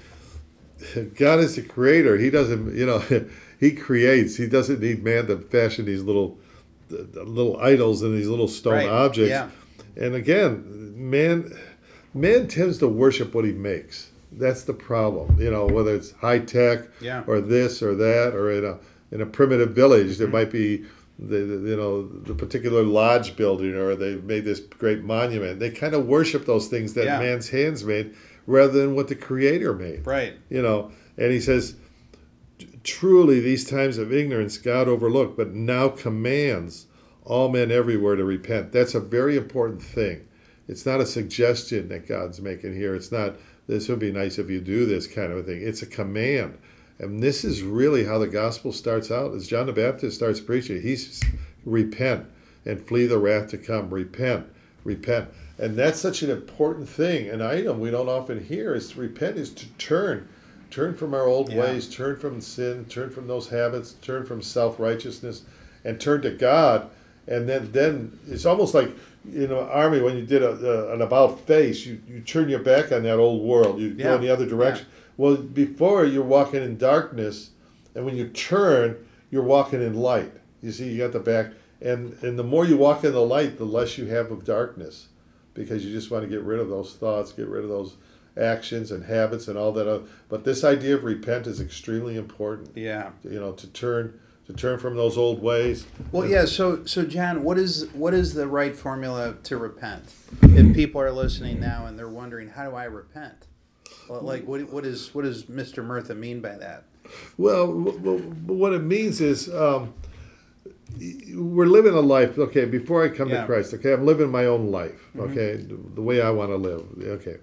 God 1.14 1.40
is 1.40 1.56
the 1.56 1.62
creator. 1.62 2.18
He 2.18 2.28
doesn't, 2.28 2.76
you 2.76 2.84
know, 2.84 2.98
he 3.58 3.72
creates. 3.72 4.36
He 4.36 4.46
doesn't 4.46 4.80
need 4.80 5.02
man 5.02 5.28
to 5.28 5.38
fashion 5.38 5.86
these 5.86 6.02
little, 6.02 6.36
little 6.90 7.56
idols 7.56 8.02
and 8.02 8.14
these 8.14 8.28
little 8.28 8.48
stone 8.48 8.74
Right, 8.74 8.88
objects. 8.88 9.30
yeah. 9.30 9.48
And 9.96 10.14
again, 10.14 10.92
man, 10.94 11.56
man 12.12 12.48
tends 12.48 12.76
to 12.78 12.86
worship 12.86 13.34
what 13.34 13.46
he 13.46 13.52
makes. 13.52 14.10
That's 14.30 14.64
the 14.64 14.74
problem. 14.74 15.40
You 15.40 15.50
know, 15.50 15.64
whether 15.64 15.94
it's 15.94 16.12
high 16.12 16.40
tech 16.40 16.80
Yeah. 17.00 17.24
or 17.26 17.40
this 17.40 17.82
or 17.82 17.94
that, 17.94 18.34
or 18.34 18.52
in 18.52 18.66
a 18.66 18.78
in 19.10 19.22
a 19.22 19.26
primitive 19.26 19.70
village, 19.70 20.18
there 20.18 20.26
mm-hmm. 20.26 20.36
might 20.36 20.50
be 20.50 20.84
the, 21.18 21.38
the 21.38 21.70
you 21.70 21.76
know 21.76 22.06
the 22.06 22.34
particular 22.34 22.82
lodge 22.82 23.36
building, 23.36 23.74
or 23.74 23.94
they 23.96 24.16
made 24.16 24.44
this 24.44 24.60
great 24.60 25.02
monument. 25.02 25.60
They 25.60 25.70
kind 25.70 25.94
of 25.94 26.06
worship 26.06 26.44
those 26.46 26.68
things 26.68 26.94
that 26.94 27.04
Yeah. 27.06 27.18
man's 27.18 27.48
hands 27.48 27.84
made, 27.84 28.14
rather 28.46 28.72
than 28.80 28.94
what 28.94 29.08
the 29.08 29.14
Creator 29.14 29.74
made 29.74 30.06
Right. 30.06 30.34
you 30.50 30.62
know 30.62 30.90
and 31.18 31.32
he 31.32 31.40
says 31.40 31.74
truly 32.84 33.40
these 33.40 33.68
times 33.68 33.98
of 33.98 34.12
ignorance 34.12 34.58
god 34.58 34.88
overlooked 34.88 35.36
but 35.36 35.52
now 35.54 35.88
commands 35.88 36.86
all 37.24 37.48
men 37.48 37.70
everywhere 37.72 38.14
to 38.16 38.24
repent 38.24 38.70
that's 38.72 38.94
a 38.94 39.00
very 39.00 39.36
important 39.36 39.82
thing 39.82 40.26
it's 40.68 40.86
not 40.86 41.00
a 41.00 41.06
suggestion 41.06 41.88
that 41.88 42.06
god's 42.06 42.40
making 42.40 42.74
here 42.74 42.94
it's 42.94 43.10
not 43.10 43.34
this 43.66 43.88
would 43.88 43.98
be 43.98 44.12
nice 44.12 44.38
if 44.38 44.48
you 44.48 44.60
do 44.60 44.86
this 44.86 45.06
kind 45.06 45.32
of 45.32 45.38
a 45.38 45.42
thing 45.42 45.60
it's 45.62 45.82
a 45.82 45.86
command 45.86 46.56
And 46.98 47.22
this 47.22 47.44
is 47.44 47.62
really 47.62 48.04
how 48.04 48.18
the 48.18 48.26
gospel 48.26 48.72
starts 48.72 49.10
out. 49.10 49.34
As 49.34 49.46
John 49.46 49.66
the 49.66 49.72
Baptist 49.72 50.16
starts 50.16 50.40
preaching, 50.40 50.80
he's 50.80 51.22
repent 51.64 52.26
and 52.64 52.80
flee 52.86 53.06
the 53.06 53.18
wrath 53.18 53.48
to 53.50 53.58
come. 53.58 53.90
Repent, 53.90 54.46
repent. 54.84 55.28
And 55.58 55.76
that's 55.76 56.00
such 56.00 56.22
an 56.22 56.30
important 56.30 56.88
thing, 56.88 57.28
an 57.28 57.40
item 57.42 57.80
we 57.80 57.90
don't 57.90 58.08
often 58.08 58.44
hear 58.44 58.74
is 58.74 58.90
to 58.90 59.00
repent 59.00 59.36
is 59.36 59.50
to 59.54 59.66
turn. 59.78 60.28
Turn 60.70 60.94
from 60.94 61.14
our 61.14 61.26
old 61.26 61.50
Yeah. 61.52 61.60
ways, 61.60 61.88
turn 61.88 62.16
from 62.16 62.40
sin, 62.40 62.86
turn 62.88 63.10
from 63.10 63.26
those 63.28 63.48
habits, 63.48 63.92
turn 64.02 64.24
from 64.26 64.42
self 64.42 64.80
righteousness, 64.80 65.42
and 65.84 66.00
turn 66.00 66.22
to 66.22 66.30
God. 66.30 66.90
And 67.28 67.48
then, 67.48 67.70
then 67.72 68.18
it's 68.28 68.46
almost 68.46 68.74
like 68.74 68.90
you 69.28 69.48
know, 69.48 69.58
army 69.60 70.00
when 70.00 70.16
you 70.16 70.24
did 70.24 70.42
a, 70.42 70.50
a, 70.50 70.94
an 70.94 71.02
about 71.02 71.40
face, 71.40 71.84
you, 71.84 72.00
you 72.08 72.20
turn 72.20 72.48
your 72.48 72.60
back 72.60 72.92
on 72.92 73.02
that 73.02 73.18
old 73.18 73.42
world. 73.42 73.80
You 73.80 73.88
Yeah. 73.88 74.04
go 74.04 74.14
in 74.16 74.20
the 74.20 74.30
other 74.30 74.46
direction. 74.46 74.86
Well, 75.16 75.36
before 75.36 76.04
you're 76.04 76.24
walking 76.24 76.62
in 76.62 76.76
darkness, 76.76 77.50
and 77.94 78.04
when 78.04 78.16
you 78.16 78.28
turn, 78.28 78.96
you're 79.30 79.42
walking 79.42 79.82
in 79.82 79.94
light. 79.94 80.32
You 80.62 80.72
see, 80.72 80.90
you 80.90 80.98
got 80.98 81.12
the 81.12 81.20
back, 81.20 81.52
and 81.80 82.16
and 82.22 82.38
the 82.38 82.44
more 82.44 82.64
you 82.64 82.76
walk 82.76 83.04
in 83.04 83.12
the 83.12 83.20
light, 83.20 83.58
the 83.58 83.64
less 83.64 83.98
you 83.98 84.06
have 84.06 84.30
of 84.30 84.44
darkness, 84.44 85.08
because 85.54 85.84
you 85.84 85.92
just 85.92 86.10
want 86.10 86.24
to 86.24 86.28
get 86.28 86.42
rid 86.42 86.60
of 86.60 86.68
those 86.68 86.94
thoughts, 86.94 87.32
get 87.32 87.48
rid 87.48 87.64
of 87.64 87.70
those 87.70 87.96
actions 88.36 88.90
and 88.90 89.04
habits 89.04 89.48
and 89.48 89.56
all 89.56 89.72
that. 89.72 89.88
Other. 89.88 90.04
But 90.28 90.44
this 90.44 90.64
idea 90.64 90.96
of 90.96 91.04
repent 91.04 91.46
is 91.46 91.60
extremely 91.60 92.16
important. 92.16 92.72
Yeah. 92.74 93.10
You 93.24 93.40
know, 93.40 93.52
to 93.52 93.66
turn 93.68 94.20
to 94.46 94.52
turn 94.52 94.78
from 94.78 94.96
those 94.96 95.18
old 95.18 95.42
ways. 95.42 95.86
Well, 96.12 96.26
yeah. 96.26 96.44
So, 96.44 96.84
so 96.84 97.04
John, 97.04 97.42
what 97.42 97.58
is 97.58 97.88
what 97.92 98.14
is 98.14 98.34
the 98.34 98.46
right 98.46 98.76
formula 98.76 99.36
to 99.44 99.56
repent? 99.56 100.12
If 100.42 100.74
people 100.74 101.00
are 101.00 101.12
listening 101.12 101.60
now 101.60 101.86
and 101.86 101.98
they're 101.98 102.08
wondering, 102.08 102.50
how 102.50 102.68
do 102.68 102.76
I 102.76 102.84
repent? 102.84 103.46
Like, 104.08 104.46
what 104.46 104.70
what 104.72 104.84
is 104.86 105.14
what 105.14 105.24
does 105.24 105.44
Mr. 105.44 105.84
Murtha 105.84 106.14
mean 106.14 106.40
by 106.40 106.56
that? 106.56 106.84
Well, 107.38 107.66
what 107.72 108.72
it 108.72 108.82
means 108.82 109.20
is 109.20 109.52
um, 109.54 109.94
we're 111.34 111.66
living 111.66 111.94
a 111.94 112.00
life. 112.00 112.38
Okay, 112.38 112.64
before 112.64 113.04
I 113.04 113.08
come 113.08 113.28
Yeah. 113.28 113.40
to 113.42 113.46
Christ, 113.46 113.74
okay, 113.74 113.92
I'm 113.92 114.06
living 114.06 114.30
my 114.30 114.46
own 114.46 114.70
life. 114.70 115.00
Okay, 115.18 115.56
the, 115.56 115.78
the 115.94 116.02
way 116.02 116.20
I 116.20 116.30
want 116.30 116.50
to 116.50 116.56
live. 116.56 116.84
Okay, 117.20 117.36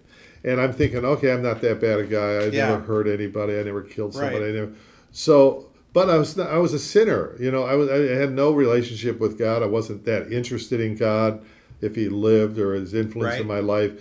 and 0.44 0.60
I'm 0.60 0.74
thinking, 0.74 1.06
okay, 1.06 1.32
I'm 1.32 1.42
not 1.44 1.62
that 1.62 1.80
bad 1.80 2.00
a 2.00 2.06
guy. 2.06 2.36
I 2.36 2.44
Yeah. 2.46 2.70
never 2.70 2.82
hurt 2.82 3.08
anybody. 3.08 3.58
I 3.60 3.64
never 3.64 3.82
killed 3.82 4.14
somebody. 4.14 4.46
Right. 4.46 4.54
Never, 4.56 4.72
so, 5.12 5.68
but 5.94 6.10
I 6.10 6.18
was 6.18 6.36
not, 6.36 6.50
I 6.50 6.58
was 6.58 6.74
a 6.74 6.80
sinner. 6.80 7.36
You 7.40 7.52
know, 7.52 7.64
I 7.64 7.76
was 7.76 7.90
I 7.90 7.98
had 8.16 8.32
no 8.32 8.52
relationship 8.52 9.20
with 9.20 9.38
God. 9.38 9.62
I 9.64 9.68
wasn't 9.68 10.06
that 10.06 10.32
interested 10.32 10.80
in 10.82 10.96
God, 10.96 11.44
if 11.82 11.96
He 11.96 12.10
lived 12.10 12.58
or 12.60 12.74
His 12.74 12.94
influence 12.94 13.40
in 13.40 13.48
my 13.48 13.60
life. 13.60 13.94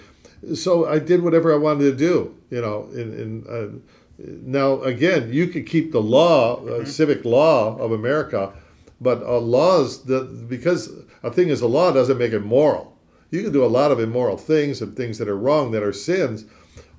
So 0.55 0.87
I 0.89 0.99
did 0.99 1.23
whatever 1.23 1.53
I 1.53 1.57
wanted 1.57 1.85
to 1.85 1.97
do. 1.97 2.35
You 2.51 2.61
know, 2.61 2.89
in 2.93 3.13
in. 3.19 3.47
Uh, 3.49 3.79
now, 4.19 4.81
again, 4.83 5.33
you 5.33 5.49
could 5.49 5.67
keep 5.67 5.91
the 5.91 6.01
law, 6.01 6.65
uh, 6.67 6.85
civic 6.85 7.25
law 7.25 7.77
of 7.79 7.91
America, 7.91 8.53
but 9.01 9.21
uh, 9.23 9.39
laws 9.41 10.05
that 10.05 10.49
because 10.49 10.91
a 11.25 11.31
thing 11.33 11.49
is 11.49 11.61
a 11.61 11.67
law 11.67 11.93
doesn't 11.93 12.19
make 12.19 12.33
it 12.33 12.41
moral. 12.45 12.97
You 13.31 13.43
can 13.43 13.53
do 13.53 13.65
a 13.65 13.67
lot 13.67 13.91
of 13.91 13.99
immoral 13.99 14.37
things 14.37 14.81
and 14.83 14.95
things 14.97 15.19
that 15.19 15.29
are 15.29 15.37
wrong 15.37 15.71
that 15.73 15.83
are 15.83 15.93
sins. 15.95 16.45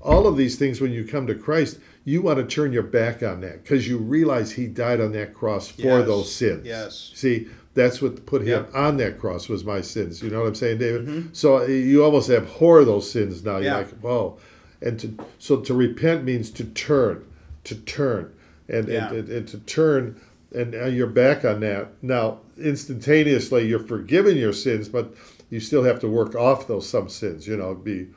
All 0.01 0.27
of 0.27 0.35
these 0.35 0.57
things, 0.57 0.81
when 0.81 0.91
you 0.91 1.05
come 1.05 1.27
to 1.27 1.35
Christ, 1.35 1.79
you 2.03 2.21
want 2.21 2.39
to 2.39 2.45
turn 2.55 2.73
your 2.73 2.83
back 2.83 3.23
on 3.23 3.39
that 3.41 3.63
because 3.63 3.87
you 3.87 3.99
realize 3.99 4.53
He 4.53 4.67
died 4.67 4.99
on 4.99 5.13
that 5.13 5.33
cross 5.33 5.69
for 5.69 5.81
Yes. 5.99 6.05
those 6.07 6.33
sins. 6.33 6.65
Yes. 6.65 7.11
See, 7.13 7.47
that's 7.73 8.01
what 8.01 8.25
put 8.25 8.43
Him. 8.43 8.65
Mm-hmm. 8.65 8.77
on 8.77 8.97
that 8.97 9.19
cross 9.19 9.49
was 9.49 9.63
my 9.63 9.81
sins. 9.81 10.21
You 10.21 10.29
know 10.29 10.41
what 10.41 10.47
I'm 10.49 10.55
saying, 10.55 10.77
David? 10.79 11.35
So 11.35 11.57
uh, 11.59 11.65
you 11.65 12.03
almost 12.03 12.29
abhor 12.29 12.85
those 12.85 13.09
sins 13.09 13.43
now. 13.43 13.53
You're 13.57 13.63
Yeah. 13.65 13.77
like, 13.77 14.05
oh, 14.05 14.37
And 14.81 14.99
to 14.99 15.17
so 15.39 15.57
to 15.61 15.73
repent 15.73 16.23
means 16.23 16.51
to 16.51 16.63
turn, 16.65 17.25
to 17.63 17.75
turn, 17.75 18.31
and 18.69 18.87
Yeah. 18.87 19.09
and, 19.09 19.17
and, 19.17 19.29
and 19.29 19.47
to 19.47 19.57
turn, 19.59 20.19
and 20.53 20.71
now 20.71 20.85
you're 20.85 21.07
back 21.07 21.43
on 21.45 21.61
that. 21.61 21.87
Now 22.03 22.39
instantaneously, 22.59 23.67
you're 23.67 23.79
forgiven 23.79 24.37
your 24.37 24.53
sins, 24.53 24.89
but 24.89 25.13
you 25.49 25.59
still 25.59 25.83
have 25.83 25.99
to 26.01 26.07
work 26.07 26.35
off 26.35 26.67
those 26.67 26.87
some 26.87 27.09
sins. 27.09 27.47
You 27.47 27.57
know, 27.57 27.73
be 27.73 28.07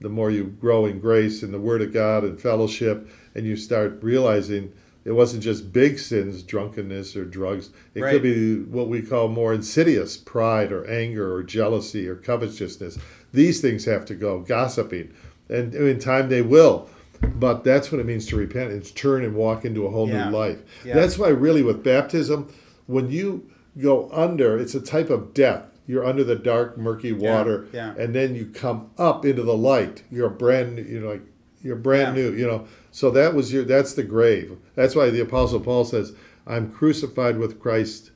the 0.00 0.08
more 0.08 0.30
you 0.30 0.44
grow 0.44 0.86
in 0.86 0.98
grace 0.98 1.42
and 1.42 1.52
the 1.54 1.60
Word 1.60 1.82
of 1.82 1.92
God 1.92 2.24
and 2.24 2.40
fellowship, 2.40 3.08
and 3.34 3.46
you 3.46 3.56
start 3.56 3.98
realizing 4.02 4.72
it 5.04 5.12
wasn't 5.12 5.42
just 5.42 5.72
big 5.72 5.98
sins, 5.98 6.42
drunkenness 6.42 7.16
or 7.16 7.24
drugs. 7.24 7.70
It 7.94 8.02
Right. 8.02 8.12
could 8.12 8.22
be 8.22 8.56
what 8.60 8.88
we 8.88 9.02
call 9.02 9.28
more 9.28 9.52
insidious 9.54 10.16
pride 10.16 10.72
or 10.72 10.84
anger 10.86 11.32
or 11.32 11.42
jealousy 11.42 12.08
or 12.08 12.14
covetousness. 12.16 12.98
These 13.32 13.60
things 13.60 13.84
have 13.86 14.04
to 14.06 14.14
go, 14.14 14.40
gossiping. 14.40 15.10
And 15.48 15.74
in 15.74 15.98
time 15.98 16.28
they 16.28 16.42
will. 16.42 16.88
But 17.34 17.64
that's 17.64 17.90
what 17.92 18.00
it 18.00 18.06
means 18.06 18.26
to 18.26 18.36
repent. 18.36 18.72
It's 18.72 18.90
turn 18.90 19.24
and 19.24 19.34
walk 19.34 19.64
into 19.64 19.86
a 19.86 19.90
whole 19.90 20.08
Yeah. 20.08 20.28
new 20.30 20.36
life. 20.36 20.58
Yeah. 20.84 20.94
That's 20.94 21.18
why, 21.18 21.28
really, 21.28 21.62
with 21.62 21.82
baptism, 21.82 22.48
when 22.86 23.10
you 23.10 23.44
go 23.78 24.08
under, 24.12 24.58
it's 24.58 24.74
a 24.74 24.80
type 24.80 25.10
of 25.10 25.34
death. 25.34 25.64
You're 25.86 26.04
under 26.04 26.24
the 26.24 26.36
dark, 26.36 26.78
murky 26.78 27.12
water, 27.12 27.66
yeah. 27.72 27.94
and 27.98 28.14
then 28.14 28.34
you 28.34 28.46
come 28.46 28.90
up 28.96 29.24
into 29.26 29.42
the 29.42 29.56
light. 29.56 30.02
You're 30.10 30.30
brand, 30.30 30.78
you 30.78 31.00
know, 31.00 31.08
like 31.08 31.22
you're 31.62 31.76
brand 31.76 32.14
new. 32.14 32.32
You 32.32 32.46
know, 32.46 32.64
so 32.90 33.10
that 33.10 33.34
was 33.34 33.52
your. 33.52 33.64
That's 33.64 33.94
the 33.94 34.02
grave. 34.02 34.56
That's 34.74 34.94
why 34.94 35.10
the 35.10 35.20
Apostle 35.20 35.60
Paul 35.60 35.84
says, 35.84 36.12
"I'm 36.46 36.70
crucified 36.70 37.38
with 37.38 37.60
Christ. 37.60 38.10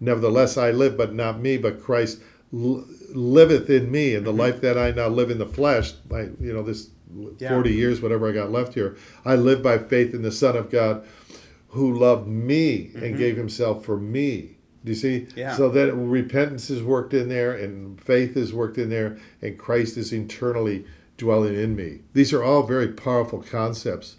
Nevertheless, 0.00 0.56
I 0.56 0.70
live, 0.70 0.96
but 0.96 1.14
not 1.14 1.40
me, 1.40 1.56
but 1.58 1.82
Christ 1.82 2.20
l- 2.54 2.84
liveth 3.12 3.68
in 3.68 3.90
me, 3.90 4.14
and 4.14 4.24
the 4.26 4.30
Mm-hmm. 4.30 4.40
life 4.40 4.60
that 4.62 4.78
I 4.78 4.92
now 4.92 5.08
live 5.08 5.30
in 5.30 5.38
the 5.38 5.46
flesh. 5.46 5.92
My, 6.08 6.22
you 6.40 6.52
know, 6.52 6.62
this 6.62 6.90
Yeah. 7.38 7.50
forty 7.54 7.72
years, 7.74 8.00
whatever 8.00 8.28
I 8.28 8.32
got 8.32 8.50
left 8.52 8.74
here, 8.74 8.96
I 9.24 9.36
live 9.36 9.62
by 9.62 9.78
faith 9.78 10.14
in 10.14 10.22
the 10.22 10.32
Son 10.32 10.56
of 10.56 10.70
God, 10.70 11.04
who 11.68 11.92
loved 11.98 12.26
me 12.28 12.90
and 12.94 13.16
gave 13.18 13.36
Himself 13.36 13.84
for 13.84 13.96
me. 13.98 14.56
Do 14.84 14.92
you 14.92 14.96
see? 14.96 15.20
Mm-hmm. 15.28 15.38
Yeah. 15.38 15.56
So 15.56 15.68
that 15.70 15.92
repentance 15.94 16.70
is 16.70 16.82
worked 16.82 17.12
in 17.12 17.28
there, 17.28 17.52
and 17.52 18.00
faith 18.00 18.36
is 18.36 18.54
worked 18.54 18.78
in 18.78 18.88
there, 18.88 19.18
and 19.42 19.58
Christ 19.58 19.96
is 19.98 20.12
eternally 20.14 20.86
dwelling 21.20 21.54
in 21.54 21.76
me. 21.76 22.00
These 22.12 22.32
are 22.32 22.42
all 22.42 22.64
very 22.64 22.88
powerful 22.88 23.40
concepts. 23.42 24.16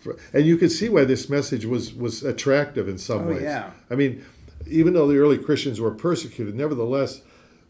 For, 0.00 0.18
and 0.32 0.44
you 0.46 0.56
can 0.56 0.68
see 0.70 0.88
why 0.88 1.04
this 1.04 1.28
message 1.28 1.64
was 1.66 1.94
was 1.94 2.22
attractive 2.24 2.88
in 2.88 2.98
some 2.98 3.26
Oh, 3.26 3.30
ways. 3.32 3.42
yeah. 3.42 3.70
I 3.90 3.94
mean, 3.94 4.24
even 4.66 4.94
though 4.94 5.06
the 5.06 5.18
early 5.18 5.38
Christians 5.38 5.78
were 5.80 5.90
persecuted, 5.90 6.54
nevertheless, 6.54 7.20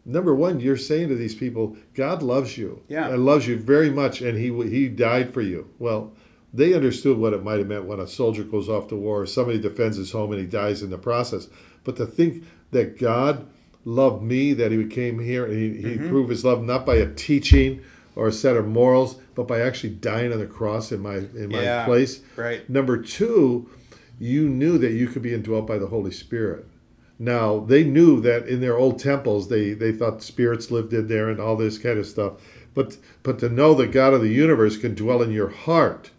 number 0.05 0.33
one, 0.33 0.59
you're 0.59 0.77
saying 0.77 1.09
to 1.09 1.15
these 1.15 1.35
people, 1.35 1.75
God 1.93 2.23
loves 2.23 2.57
you. 2.57 2.81
Yeah. 2.87 3.09
And 3.09 3.25
loves 3.25 3.47
you 3.47 3.57
very 3.57 3.89
much, 3.89 4.21
and 4.21 4.37
He 4.37 4.49
He 4.69 4.87
died 4.87 5.33
for 5.33 5.41
you. 5.41 5.69
Well, 5.77 6.13
they 6.53 6.73
understood 6.73 7.17
what 7.17 7.33
it 7.33 7.43
might 7.43 7.59
have 7.59 7.67
meant 7.67 7.85
when 7.85 7.99
a 7.99 8.07
soldier 8.07 8.43
goes 8.43 8.67
off 8.69 8.87
to 8.89 8.95
war, 8.95 9.21
or 9.21 9.25
somebody 9.25 9.59
defends 9.59 9.95
his 9.97 10.11
home 10.11 10.31
and 10.31 10.41
he 10.41 10.47
dies 10.47 10.81
in 10.83 10.89
the 10.89 10.97
process. 10.97 11.47
But 11.83 11.95
to 11.97 12.05
think 12.05 12.43
that 12.71 12.97
God 12.99 13.45
loved 13.85 14.21
me, 14.21 14.53
that 14.53 14.71
He 14.71 14.85
came 14.85 15.19
here 15.19 15.45
and 15.45 15.53
He, 15.57 15.81
he 15.81 15.95
Mm-hmm. 15.95 16.09
proved 16.09 16.29
His 16.29 16.45
love 16.45 16.63
not 16.63 16.85
by 16.85 16.95
a 16.95 17.07
teaching 17.13 17.81
or 18.15 18.27
a 18.27 18.31
set 18.31 18.57
of 18.57 18.67
morals, 18.67 19.15
but 19.35 19.47
by 19.47 19.61
actually 19.61 19.91
dying 19.91 20.31
on 20.33 20.39
the 20.39 20.45
cross 20.45 20.91
in 20.91 20.99
my 20.99 21.15
in 21.17 21.49
my 21.49 21.61
Yeah. 21.63 21.85
place. 21.85 22.21
Right. 22.35 22.67
Number 22.69 22.97
two, 22.97 23.69
you 24.19 24.47
knew 24.49 24.77
that 24.77 24.91
you 24.91 25.07
could 25.07 25.21
be 25.21 25.33
indwelt 25.33 25.65
by 25.67 25.77
the 25.77 25.87
Holy 25.87 26.11
Spirit. 26.11 26.65
Now 27.17 27.59
they 27.59 27.83
knew 27.83 28.19
that 28.21 28.47
in 28.47 28.61
their 28.61 28.77
old 28.77 28.99
temples 28.99 29.47
they, 29.49 29.73
they 29.73 29.91
thought 29.91 30.23
spirits 30.23 30.71
lived 30.71 30.91
in 30.93 31.07
there 31.07 31.29
and 31.29 31.39
all 31.39 31.55
this 31.55 31.77
kind 31.77 31.99
of 31.99 32.05
stuff. 32.07 32.33
But 32.73 32.97
but 33.23 33.39
to 33.39 33.49
know 33.49 33.73
that 33.75 33.91
God 33.91 34.13
of 34.13 34.21
the 34.21 34.29
universe 34.29 34.77
can 34.77 34.95
dwell 34.95 35.21
in 35.21 35.31
your 35.31 35.49
heart, 35.49 36.09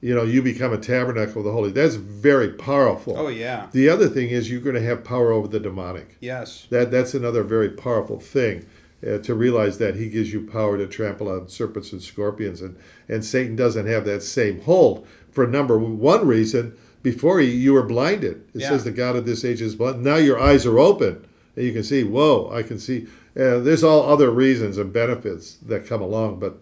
you 0.00 0.14
know, 0.14 0.24
you 0.24 0.42
become 0.42 0.72
a 0.72 0.78
tabernacle 0.78 1.38
of 1.38 1.44
the 1.44 1.52
Holy. 1.52 1.70
That's 1.70 1.94
very 1.94 2.50
powerful. 2.50 3.16
Oh 3.16 3.28
yeah. 3.28 3.68
The 3.72 3.88
other 3.88 4.08
thing 4.08 4.28
is 4.30 4.50
you're 4.50 4.60
going 4.60 4.74
to 4.74 4.82
have 4.82 5.04
power 5.04 5.32
over 5.32 5.48
the 5.48 5.60
demonic. 5.60 6.16
Yes. 6.20 6.66
That 6.70 6.90
that's 6.90 7.14
another 7.14 7.42
very 7.42 7.70
powerful 7.70 8.20
thing 8.20 8.66
uh, 9.06 9.18
to 9.18 9.34
realize 9.34 9.78
that 9.78 9.96
he 9.96 10.08
gives 10.08 10.32
you 10.32 10.46
power 10.46 10.76
to 10.78 10.86
trample 10.86 11.28
on 11.28 11.48
serpents 11.48 11.92
and 11.92 12.02
scorpions, 12.02 12.60
and 12.60 12.76
and 13.08 13.24
Satan 13.24 13.56
doesn't 13.56 13.86
have 13.86 14.04
that 14.04 14.22
same 14.22 14.60
hold 14.62 15.06
for 15.30 15.46
number 15.46 15.78
one 15.78 16.26
reason. 16.26 16.76
Before 17.02 17.40
he, 17.40 17.50
you 17.50 17.72
were 17.72 17.82
blinded. 17.82 18.44
It 18.54 18.60
Yeah. 18.60 18.68
says 18.68 18.84
the 18.84 18.92
God 18.92 19.16
of 19.16 19.26
this 19.26 19.44
age 19.44 19.60
is 19.60 19.74
blind. 19.74 20.04
Now 20.04 20.16
your 20.16 20.38
eyes 20.38 20.64
are 20.66 20.78
open, 20.78 21.24
and 21.56 21.66
you 21.66 21.72
can 21.72 21.82
see. 21.82 22.04
Whoa! 22.04 22.48
I 22.52 22.62
can 22.62 22.78
see. 22.78 23.06
Uh, 23.36 23.58
there's 23.58 23.82
all 23.82 24.02
other 24.08 24.30
reasons 24.30 24.78
and 24.78 24.92
benefits 24.92 25.54
that 25.66 25.86
come 25.86 26.00
along, 26.02 26.38
but 26.38 26.58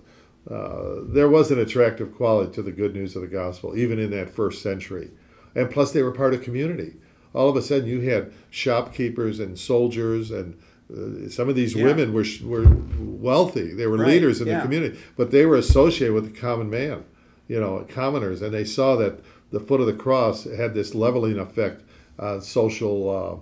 uh, 0.50 1.00
there 1.02 1.28
was 1.28 1.50
an 1.50 1.58
attractive 1.58 2.14
quality 2.14 2.52
to 2.52 2.62
the 2.62 2.72
good 2.72 2.94
news 2.94 3.14
of 3.16 3.22
the 3.22 3.28
gospel, 3.28 3.76
even 3.76 3.98
in 3.98 4.10
that 4.12 4.30
first 4.30 4.62
century. 4.62 5.10
And 5.54 5.70
plus, 5.70 5.92
they 5.92 6.02
were 6.02 6.12
part 6.12 6.32
of 6.32 6.42
community. 6.42 6.94
All 7.34 7.48
of 7.48 7.56
a 7.56 7.62
sudden, 7.62 7.88
you 7.88 8.00
had 8.00 8.32
shopkeepers 8.50 9.40
and 9.40 9.58
soldiers, 9.58 10.30
and 10.30 10.56
uh, 10.96 11.28
some 11.28 11.48
of 11.48 11.54
these 11.54 11.74
Yeah. 11.74 11.84
women 11.84 12.12
were 12.12 12.24
were 12.44 12.66
wealthy. 12.98 13.72
They 13.74 13.86
were 13.86 13.96
Right, 13.98 14.08
leaders 14.08 14.40
in 14.40 14.46
yeah. 14.48 14.56
the 14.58 14.62
community, 14.62 14.98
but 15.16 15.30
they 15.30 15.46
were 15.46 15.56
associated 15.56 16.14
with 16.14 16.32
the 16.32 16.38
common 16.40 16.68
man, 16.70 17.04
you 17.48 17.60
know, 17.60 17.86
commoners, 17.88 18.42
and 18.42 18.52
they 18.52 18.64
saw 18.64 18.96
that 18.96 19.20
the 19.50 19.60
foot 19.60 19.80
of 19.80 19.86
the 19.86 19.92
cross 19.92 20.44
had 20.44 20.74
this 20.74 20.94
leveling 20.94 21.38
effect 21.38 21.82
on 22.18 22.40
social, 22.40 23.08
uh, 23.10 23.36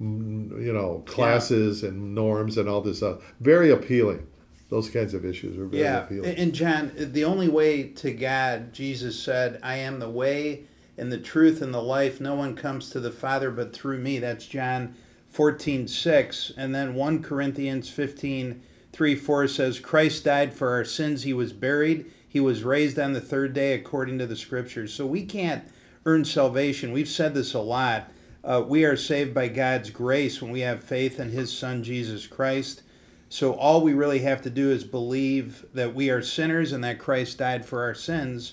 you 0.00 0.72
know, 0.72 1.02
classes 1.06 1.82
and 1.82 2.14
norms 2.14 2.58
and 2.58 2.68
all 2.68 2.80
this. 2.80 3.02
Uh, 3.02 3.18
very 3.40 3.70
appealing. 3.70 4.26
Those 4.70 4.90
kinds 4.90 5.14
of 5.14 5.24
issues 5.24 5.56
were 5.56 5.66
very 5.66 5.82
Yeah. 5.82 6.04
appealing. 6.04 6.34
And 6.36 6.52
John, 6.52 6.90
the 6.96 7.24
only 7.24 7.48
way 7.48 7.84
to 7.84 8.10
God, 8.10 8.72
Jesus 8.72 9.18
said, 9.18 9.58
"I 9.62 9.76
am 9.76 10.00
the 10.00 10.10
way 10.10 10.64
and 10.98 11.12
the 11.12 11.18
truth 11.18 11.62
and 11.62 11.72
the 11.72 11.82
life. 11.82 12.20
No 12.20 12.34
one 12.34 12.54
comes 12.56 12.90
to 12.90 13.00
the 13.00 13.10
Father 13.12 13.50
but 13.50 13.72
through 13.72 13.98
me. 13.98 14.18
That's 14.18 14.46
John 14.46 14.94
14, 15.34 15.88
6. 15.88 16.52
And 16.56 16.72
then 16.72 16.94
1 16.94 17.20
Corinthians 17.20 17.90
15, 17.90 18.62
3, 18.92 19.14
4 19.16 19.48
says, 19.48 19.80
Christ 19.80 20.24
died 20.24 20.54
for 20.54 20.70
our 20.70 20.84
sins. 20.84 21.24
He 21.24 21.32
was 21.32 21.52
buried. 21.52 22.08
He 22.28 22.38
was 22.38 22.62
raised 22.62 23.00
on 23.00 23.14
the 23.14 23.20
third 23.20 23.52
day 23.52 23.74
according 23.74 24.18
to 24.20 24.26
the 24.26 24.36
scriptures. 24.36 24.94
So 24.94 25.06
we 25.06 25.24
can't 25.24 25.64
earn 26.06 26.24
salvation. 26.24 26.92
We've 26.92 27.08
said 27.08 27.34
this 27.34 27.52
a 27.52 27.58
lot. 27.58 28.12
Uh, 28.44 28.62
we 28.64 28.84
are 28.84 28.96
saved 28.96 29.34
by 29.34 29.48
God's 29.48 29.90
grace 29.90 30.40
when 30.40 30.52
we 30.52 30.60
have 30.60 30.84
faith 30.84 31.18
in 31.18 31.30
His 31.30 31.52
Son, 31.52 31.82
Jesus 31.82 32.28
Christ. 32.28 32.82
So 33.28 33.54
all 33.54 33.82
we 33.82 33.92
really 33.92 34.20
have 34.20 34.40
to 34.42 34.50
do 34.50 34.70
is 34.70 34.84
believe 34.84 35.66
that 35.74 35.96
we 35.96 36.10
are 36.10 36.22
sinners 36.22 36.70
and 36.70 36.84
that 36.84 37.00
Christ 37.00 37.38
died 37.38 37.66
for 37.66 37.82
our 37.82 37.94
sins. 37.94 38.52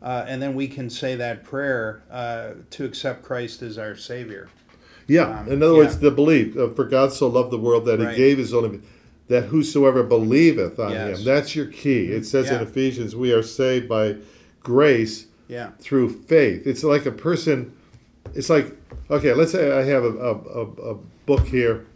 Uh, 0.00 0.24
and 0.26 0.40
then 0.40 0.54
we 0.54 0.66
can 0.66 0.88
say 0.88 1.14
that 1.14 1.44
prayer 1.44 2.02
uh, 2.10 2.52
to 2.70 2.86
accept 2.86 3.22
Christ 3.22 3.60
as 3.60 3.76
our 3.76 3.96
Savior. 3.96 4.48
Yeah. 5.06 5.40
Um, 5.40 5.48
In 5.48 5.62
other 5.62 5.72
yeah. 5.72 5.78
words, 5.78 5.98
the 5.98 6.10
belief 6.10 6.56
uh, 6.56 6.68
for 6.70 6.84
God 6.84 7.12
so 7.12 7.26
loved 7.26 7.50
the 7.50 7.58
world 7.58 7.84
that 7.86 7.98
Right. 7.98 8.10
He 8.10 8.16
gave 8.16 8.38
His 8.38 8.52
only 8.54 8.80
that 9.28 9.44
whosoever 9.44 10.02
believeth 10.02 10.78
on 10.78 10.92
Yes. 10.92 11.18
Him. 11.20 11.24
That's 11.24 11.56
your 11.56 11.66
key. 11.66 12.06
It 12.06 12.24
says 12.26 12.50
in 12.50 12.60
Ephesians, 12.60 13.16
we 13.16 13.32
are 13.32 13.42
saved 13.42 13.88
by 13.88 14.16
grace 14.62 15.26
Yeah. 15.48 15.70
through 15.80 16.10
faith. 16.10 16.66
It's 16.66 16.84
like 16.84 17.06
a 17.06 17.12
person. 17.12 17.72
It's 18.34 18.50
like 18.50 18.76
okay. 19.10 19.32
Let's 19.34 19.52
say 19.52 19.72
I 19.72 19.84
have 19.84 20.04
a, 20.04 20.08
a, 20.08 20.32
a, 20.34 20.62
a 20.92 20.94
book 21.26 21.46
here. 21.46 21.86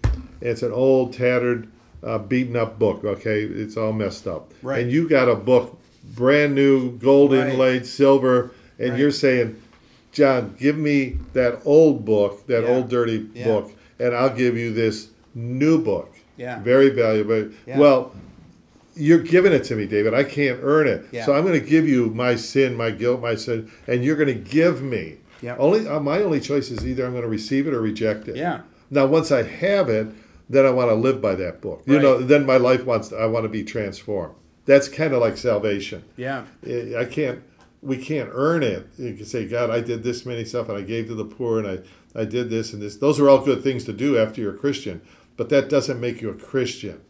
It's 0.41 0.63
an 0.63 0.73
old, 0.73 1.13
tattered, 1.15 1.69
uh, 2.03 2.19
beaten 2.19 2.57
up 2.57 2.79
book. 2.79 3.05
Okay, 3.05 3.43
it's 3.43 3.77
all 3.77 3.93
messed 3.93 4.27
up. 4.27 4.53
Right. 4.63 4.83
And 4.83 4.93
you 4.93 5.09
got 5.09 5.29
a 5.29 5.35
book, 5.35 5.79
brand 6.15 6.55
new, 6.55 6.93
gold 6.99 7.33
Right. 7.33 7.49
inlaid, 7.49 7.87
silver, 7.87 8.51
and 8.79 8.91
Right. 8.91 8.99
you're 9.01 9.11
saying, 9.11 9.57
John, 10.17 10.55
give 10.59 10.79
me 10.79 11.19
that 11.35 11.61
old 11.67 12.07
book, 12.07 12.47
that 12.47 12.63
Yeah. 12.65 12.71
old 12.71 12.89
dirty 12.89 13.27
Yeah. 13.35 13.45
book, 13.45 13.73
and 14.01 14.15
I'll 14.15 14.35
give 14.35 14.57
you 14.57 14.73
this 14.73 15.09
new 15.35 15.79
book. 15.79 16.11
Yeah. 16.39 16.63
Very 16.63 16.89
valuable. 16.89 17.49
Yeah. 17.67 17.79
Well, 17.79 18.13
you're 18.97 19.19
giving 19.19 19.53
it 19.53 19.63
to 19.65 19.77
me, 19.77 19.85
David. 19.85 20.15
I 20.15 20.25
can't 20.25 20.59
earn 20.63 20.89
it. 20.89 21.05
Yeah. 21.13 21.27
So 21.27 21.35
I'm 21.35 21.45
going 21.45 21.61
to 21.61 21.67
give 21.67 21.87
you 21.87 22.07
my 22.15 22.35
sin, 22.35 22.77
my 22.77 22.91
guilt, 22.93 23.21
my 23.21 23.35
sin, 23.35 23.71
and 23.87 24.03
you're 24.03 24.17
going 24.17 24.29
to 24.29 24.51
give 24.51 24.83
me. 24.83 25.17
Yeah. 25.43 25.55
Only 25.59 25.87
uh, 25.87 26.01
my 26.01 26.23
only 26.23 26.41
choice 26.41 26.71
is 26.71 26.87
either 26.87 27.05
I'm 27.05 27.11
going 27.13 27.23
to 27.23 27.29
receive 27.29 27.69
it 27.69 27.75
or 27.75 27.83
reject 27.83 28.27
it. 28.27 28.37
Yeah. 28.37 28.61
Now, 28.91 29.05
once 29.05 29.31
I 29.31 29.43
have 29.43 29.91
it, 29.91 30.07
then 30.49 30.65
I 30.65 30.71
want 30.71 30.89
to 30.89 30.95
live 30.95 31.21
by 31.21 31.35
that 31.35 31.61
book. 31.61 31.83
You 31.85 31.97
Right. 31.97 32.03
know, 32.03 32.19
then 32.23 32.47
my 32.47 32.57
life 32.57 32.87
wants. 32.87 33.13
I 33.13 33.27
want 33.27 33.45
to 33.45 33.51
be 33.51 33.65
transformed. 33.65 34.33
That's 34.65 34.89
kind 34.89 35.13
of 35.13 35.21
like 35.21 35.37
salvation. 35.37 36.05
Yeah. 36.17 36.45
I 36.67 37.05
can't. 37.05 37.41
We 37.87 37.97
can't 37.99 38.31
earn 38.33 38.63
it. 38.63 38.89
You 38.99 39.15
can 39.15 39.25
say, 39.27 39.47
God, 39.47 39.71
I 39.71 39.81
did 39.81 40.03
this 40.03 40.27
many 40.27 40.45
stuff, 40.45 40.69
and 40.69 40.77
I 40.77 40.83
gave 40.83 41.07
to 41.09 41.15
the 41.15 41.25
poor, 41.25 41.59
and 41.59 41.67
I, 41.69 42.21
I 42.21 42.25
did 42.25 42.51
this 42.51 42.73
and 42.73 42.83
this. 42.83 42.97
Those 42.97 43.21
are 43.21 43.29
all 43.29 43.45
good 43.45 43.63
things 43.63 43.85
to 43.85 43.93
do 43.93 44.19
after 44.19 44.41
you're 44.41 44.55
a 44.55 44.59
Christian, 44.59 45.01
but 45.37 45.49
that 45.51 45.69
doesn't 45.69 46.01
make 46.01 46.21
you 46.21 46.31
a 46.31 46.35
Christian. 46.35 47.01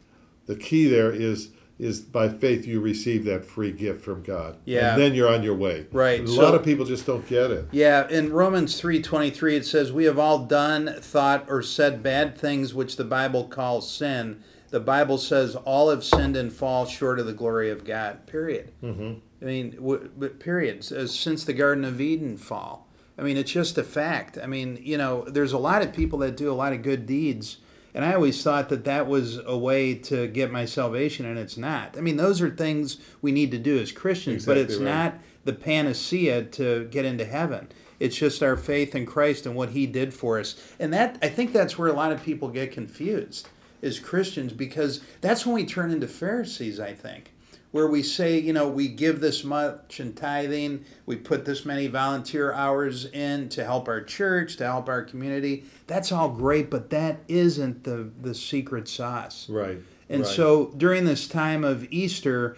The 0.47 0.57
key 0.57 0.87
there 0.89 1.11
is 1.11 1.51
is 1.79 2.01
by 2.01 2.27
faith 2.27 2.67
you 2.67 2.81
receive 2.81 3.27
that 3.27 3.45
free 3.45 3.71
gift 3.71 4.01
from 4.03 4.23
God. 4.23 4.57
Yeah. 4.65 4.95
And 4.95 5.03
then 5.03 5.15
you're 5.15 5.29
on 5.29 5.43
your 5.43 5.55
way. 5.55 5.87
Right. 5.93 6.23
A 6.23 6.27
So- 6.27 6.41
lot 6.41 6.55
of 6.55 6.65
people 6.65 6.87
just 6.87 7.05
don't 7.05 7.29
get 7.29 7.51
it. 7.51 7.67
Yeah, 7.71 8.09
in 8.09 8.33
Romans 8.33 8.81
3:23 8.81 9.57
it 9.57 9.67
says 9.67 9.93
we 9.93 10.05
have 10.05 10.19
all 10.19 10.39
done, 10.47 10.95
thought 11.01 11.45
or 11.51 11.61
said 11.61 12.03
bad 12.03 12.39
things 12.39 12.73
which 12.73 12.97
the 12.97 13.05
Bible 13.05 13.45
calls 13.45 13.91
sin. 13.93 14.39
The 14.71 14.81
Bible 14.81 15.19
says 15.19 15.55
all 15.55 15.91
have 15.91 16.03
sinned 16.03 16.35
and 16.35 16.51
fall 16.51 16.87
short 16.87 17.19
of 17.21 17.27
the 17.27 17.35
glory 17.35 17.69
of 17.71 17.85
God. 17.85 18.27
Period. 18.27 18.71
Mm-hmm. 18.83 19.13
I 19.41 19.45
mean, 19.45 19.77
w- 19.77 20.11
but 20.17 20.41
periods 20.41 20.93
Since 21.13 21.45
the 21.45 21.53
Garden 21.53 21.85
of 21.85 22.01
Eden 22.01 22.37
fall. 22.37 22.87
I 23.19 23.23
mean, 23.23 23.37
it's 23.37 23.51
just 23.51 23.79
a 23.79 23.83
fact. 23.83 24.39
I 24.43 24.47
mean, 24.47 24.79
you 24.83 24.99
know, 24.99 25.25
there's 25.25 25.53
a 25.53 25.59
lot 25.59 25.83
of 25.83 25.93
people 25.93 26.19
that 26.21 26.37
do 26.37 26.51
a 26.51 26.55
lot 26.55 26.73
of 26.73 26.83
good 26.83 27.07
deeds, 27.07 27.59
and 27.95 28.05
I 28.05 28.15
always 28.15 28.43
thought 28.43 28.69
that 28.69 28.85
that 28.85 29.07
was 29.07 29.39
a 29.39 29.57
way 29.57 29.95
to 29.95 30.27
get 30.27 30.51
my 30.51 30.67
salvation, 30.67 31.25
and 31.25 31.39
it's 31.39 31.57
not. 31.57 31.97
I 31.97 32.03
mean, 32.03 32.19
those 32.19 32.43
are 32.43 32.51
things 32.51 32.99
we 33.23 33.33
need 33.33 33.51
to 33.53 33.59
do 33.59 33.79
as 33.79 33.91
Christians, 33.91 34.45
but 34.45 34.59
it's 34.59 34.77
right. 34.77 34.85
not 34.85 35.15
the 35.45 35.55
panacea 35.55 36.43
to 36.45 36.85
get 36.91 37.07
into 37.07 37.25
heaven. 37.25 37.69
It's 37.99 38.17
just 38.17 38.43
our 38.43 38.57
faith 38.57 38.95
in 38.95 39.07
Christ 39.07 39.47
and 39.47 39.57
what 39.57 39.71
He 39.71 39.87
did 39.87 40.13
for 40.13 40.39
us, 40.39 40.57
and 40.79 40.93
that 40.93 41.19
I 41.23 41.31
think 41.31 41.55
that's 41.55 41.79
where 41.79 41.89
a 41.89 41.95
lot 41.95 42.13
of 42.13 42.23
people 42.23 42.49
get 42.49 42.71
confused 42.71 43.49
as 43.83 43.99
Christians 43.99 44.53
because 44.53 45.01
that's 45.23 45.47
when 45.47 45.55
we 45.55 45.65
turn 45.65 45.91
into 45.91 46.09
Pharisees. 46.09 46.79
I 46.79 46.93
think 46.93 47.33
where 47.77 47.87
we 47.87 48.03
say, 48.03 48.39
you 48.39 48.55
know, 48.55 48.67
we 48.67 48.89
give 48.89 49.21
this 49.21 49.45
much 49.45 50.01
in 50.01 50.15
tithing, 50.15 50.83
we 51.05 51.15
put 51.15 51.45
this 51.45 51.67
many 51.67 51.87
volunteer 51.89 52.51
hours 52.55 53.05
in 53.05 53.51
to 53.51 53.63
help 53.63 53.87
our 53.87 54.03
church, 54.03 54.57
to 54.57 54.65
help 54.65 54.89
our 54.89 55.03
community. 55.03 55.65
That's 55.87 56.11
all 56.11 56.31
great, 56.31 56.71
but 56.71 56.89
that 56.91 57.19
isn't 57.29 57.85
the 57.85 58.11
the 58.23 58.35
secret 58.35 58.89
sauce. 58.89 59.47
Right. 59.51 59.79
And 60.09 60.23
right. 60.23 60.31
so 60.31 60.73
during 60.79 61.05
this 61.05 61.29
time 61.29 61.65
of 61.65 61.87
Easter, 61.93 62.57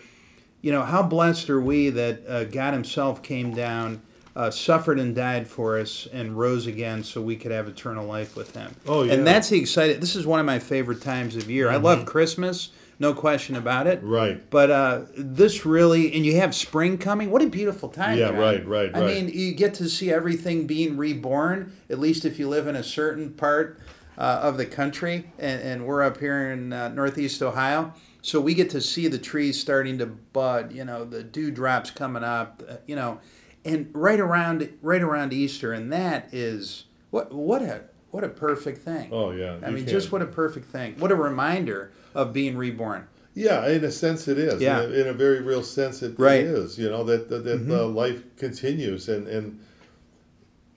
you 0.63 0.71
know, 0.71 0.83
how 0.83 1.03
blessed 1.03 1.51
are 1.51 1.61
we 1.61 1.91
that 1.91 2.27
uh, 2.29 2.45
God 2.45 2.73
Himself 2.73 3.21
came 3.21 3.53
down, 3.53 4.01
uh, 4.37 4.53
suffered 4.53 5.01
and 5.01 5.17
died 5.17 5.49
for 5.49 5.81
us, 5.81 6.07
and 6.13 6.39
rose 6.39 6.69
again 6.69 7.03
so 7.03 7.21
we 7.21 7.35
could 7.35 7.51
have 7.51 7.67
eternal 7.67 8.07
life 8.07 8.37
with 8.37 8.55
Him. 8.55 8.73
Oh, 8.87 9.03
yeah. 9.03 9.15
And 9.15 9.27
that's 9.27 9.49
the 9.49 9.59
exciting. 9.59 9.99
This 9.99 10.15
is 10.15 10.27
one 10.27 10.39
of 10.39 10.47
my 10.47 10.61
favorite 10.61 11.03
times 11.03 11.35
of 11.35 11.51
year. 11.51 11.69
I 11.71 11.77
love 11.77 12.07
Christmas, 12.07 12.71
no 12.99 13.15
question 13.15 13.57
about 13.57 13.87
it. 13.87 14.01
Right. 14.03 14.49
But 14.51 14.71
uh, 14.71 15.03
this 15.17 15.65
really, 15.65 16.13
and 16.15 16.27
you 16.27 16.37
have 16.37 16.55
spring 16.55 16.99
coming. 16.99 17.31
What 17.31 17.43
a 17.43 17.47
beautiful 17.47 17.89
time! 17.89 18.19
Yeah, 18.19 18.29
John. 18.29 18.39
right, 18.39 18.67
right, 18.67 18.91
I 18.95 19.01
right. 19.01 19.07
mean, 19.25 19.29
you 19.29 19.53
get 19.53 19.75
to 19.75 19.89
see 19.89 20.13
everything 20.13 20.67
being 20.67 20.97
reborn. 20.97 21.73
At 21.91 21.99
least 21.99 22.25
if 22.25 22.39
you 22.39 22.49
live 22.49 22.67
in 22.67 22.77
a 22.77 22.83
certain 22.85 23.33
part 23.33 23.79
uh, 24.17 24.41
of 24.43 24.57
the 24.57 24.67
country, 24.67 25.31
and, 25.39 25.61
and 25.63 25.87
we're 25.87 26.03
up 26.03 26.19
here 26.19 26.51
in 26.51 26.73
uh, 26.73 26.89
Northeast 26.89 27.41
Ohio, 27.43 27.93
so 28.23 28.41
we 28.41 28.55
get 28.55 28.71
to 28.71 28.81
see 28.81 29.07
the 29.09 29.19
trees 29.19 29.61
starting 29.61 29.99
to 29.99 30.07
bud. 30.07 30.73
You 30.73 30.85
know, 30.85 31.05
the 31.05 31.23
dewdrops 31.23 31.91
coming 31.91 32.25
up. 32.25 32.63
uh, 32.69 32.77
you 32.87 32.97
know, 32.97 33.21
and 33.65 33.91
right 33.93 34.21
around 34.21 34.69
right 34.83 35.03
around 35.03 35.33
Easter, 35.33 35.73
and 35.73 35.93
that 35.93 36.29
is 36.33 36.85
what 37.11 37.33
what 37.33 37.63
a 37.63 37.83
what 38.11 38.25
a 38.25 38.29
perfect 38.29 38.79
thing. 38.79 39.11
Oh 39.13 39.31
yeah. 39.31 39.59
I 39.63 39.69
you 39.69 39.75
mean, 39.75 39.77
can't- 39.77 39.89
just 39.89 40.11
what 40.11 40.23
a 40.23 40.27
perfect 40.27 40.67
thing. 40.67 40.97
What 40.99 41.13
a 41.13 41.15
reminder 41.17 41.93
of 42.19 42.33
being 42.33 42.57
reborn. 42.57 43.07
Yeah, 43.35 43.69
in 43.69 43.85
a 43.85 43.91
sense, 43.93 44.27
it 44.27 44.37
is. 44.39 44.61
Yeah. 44.61 44.83
In, 44.83 44.91
a, 44.91 44.95
in 44.95 45.07
a 45.07 45.13
very 45.13 45.41
real 45.43 45.63
sense, 45.63 46.03
it, 46.03 46.19
Right. 46.19 46.45
Mm-hmm. 46.45 46.55
it 46.57 46.59
is. 46.59 46.79
You 46.79 46.91
know 46.91 47.05
that 47.05 47.29
that, 47.31 47.45
that 47.45 47.71
uh, 47.71 47.87
life 47.87 48.21
continues, 48.37 49.09
and 49.09 49.29
and 49.29 49.61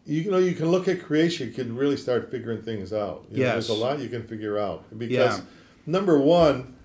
you 0.05 0.29
know 0.29 0.37
you 0.37 0.53
can 0.53 0.69
look 0.69 0.87
at 0.87 1.01
creation, 1.01 1.47
you 1.47 1.53
can 1.53 1.75
really 1.75 1.97
start 1.97 2.29
figuring 2.29 2.61
things 2.61 2.93
out. 2.93 3.25
You 3.31 3.43
know, 3.43 3.51
there's 3.53 3.69
a 3.69 3.73
lot 3.73 3.99
you 3.99 4.09
can 4.09 4.23
figure 4.27 4.57
out 4.57 4.83
because 4.97 5.39
Yeah. 5.39 5.43
number 5.85 6.17
one, 6.19 6.75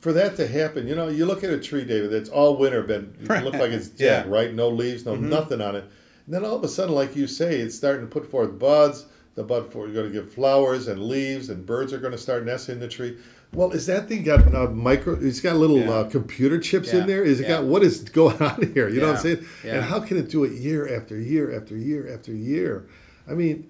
for 0.00 0.12
that 0.12 0.36
to 0.36 0.46
happen, 0.46 0.86
you 0.86 0.94
know, 0.94 1.08
you 1.08 1.24
look 1.26 1.42
at 1.44 1.50
a 1.50 1.58
tree, 1.58 1.84
David, 1.84 2.10
that's 2.10 2.28
all 2.28 2.56
winter 2.56 2.82
been 2.82 3.14
it 3.20 3.44
look 3.44 3.54
like 3.54 3.70
it's 3.72 3.88
dead, 3.88 4.04
Yeah. 4.06 4.22
Mm-hmm. 4.22 4.30
right? 4.30 4.54
No 4.54 4.68
leaves, 4.68 5.04
no 5.06 5.14
nothing 5.16 5.60
on 5.60 5.74
it. 5.76 5.84
And 6.26 6.34
then 6.34 6.44
all 6.44 6.56
of 6.56 6.64
a 6.64 6.68
sudden, 6.68 6.94
like 6.94 7.14
you 7.16 7.26
say, 7.26 7.56
it's 7.58 7.74
starting 7.76 8.02
to 8.06 8.10
put 8.10 8.30
forth 8.30 8.58
buds. 8.58 9.06
The 9.34 9.42
bud 9.42 9.72
for 9.72 9.86
you're 9.86 9.94
going 9.94 10.06
to 10.06 10.12
give 10.12 10.32
flowers 10.32 10.86
and 10.86 11.02
leaves, 11.02 11.48
and 11.50 11.66
birds 11.66 11.92
are 11.92 11.98
going 11.98 12.12
to 12.12 12.18
start 12.18 12.44
nesting 12.44 12.76
in 12.76 12.80
the 12.80 12.86
tree. 12.88 13.18
Well, 13.54 13.70
is 13.72 13.86
that 13.86 14.08
thing 14.08 14.22
got 14.24 14.52
uh, 14.54 14.68
micro? 14.70 15.16
It's 15.20 15.40
got 15.40 15.56
little 15.56 15.78
Yeah. 15.78 15.90
uh, 15.90 16.04
computer 16.10 16.58
chips 16.58 16.92
Yeah. 16.92 17.00
in 17.00 17.06
there. 17.06 17.22
Is 17.24 17.40
it 17.40 17.44
Yeah. 17.44 17.48
got 17.56 17.64
what 17.64 17.82
is 17.82 18.00
going 18.00 18.36
on 18.42 18.72
here? 18.74 18.88
You 18.88 19.00
know 19.00 19.08
what 19.08 19.16
I'm 19.16 19.22
saying? 19.22 19.44
And 19.64 19.82
how 19.84 20.00
can 20.00 20.16
it 20.16 20.28
do 20.28 20.44
it 20.44 20.52
year 20.52 20.92
after 20.94 21.18
year 21.18 21.54
after 21.54 21.76
year 21.76 22.12
after 22.12 22.32
year? 22.32 22.86
I 23.28 23.34
mean, 23.34 23.66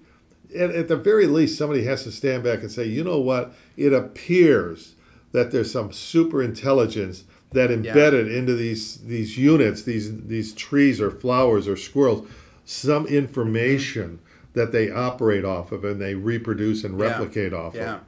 at, 0.55 0.71
at 0.71 0.87
the 0.87 0.95
very 0.95 1.27
least, 1.27 1.57
somebody 1.57 1.83
has 1.83 2.03
to 2.03 2.11
stand 2.11 2.43
back 2.43 2.61
and 2.61 2.71
say, 2.71 2.85
you 2.85 3.03
know 3.03 3.19
what? 3.19 3.53
It 3.77 3.93
appears 3.93 4.95
that 5.31 5.51
there's 5.51 5.71
some 5.71 5.91
super 5.91 6.41
intelligence 6.41 7.23
that 7.51 7.71
embedded 7.71 8.29
into 8.31 8.53
these 8.55 8.97
these 8.97 9.37
units, 9.37 9.83
these 9.83 10.11
these 10.27 10.53
trees 10.53 10.99
or 10.99 11.11
flowers 11.11 11.67
or 11.67 11.77
squirrels, 11.77 12.27
some 12.65 13.05
information 13.07 14.19
that 14.53 14.71
they 14.71 14.89
operate 14.89 15.43
off 15.45 15.71
of 15.71 15.83
and 15.85 16.01
they 16.01 16.15
reproduce 16.15 16.83
and 16.83 16.97
replicate 16.99 17.53
off 17.53 17.75
Yeah, 17.75 17.95
of. 17.95 18.01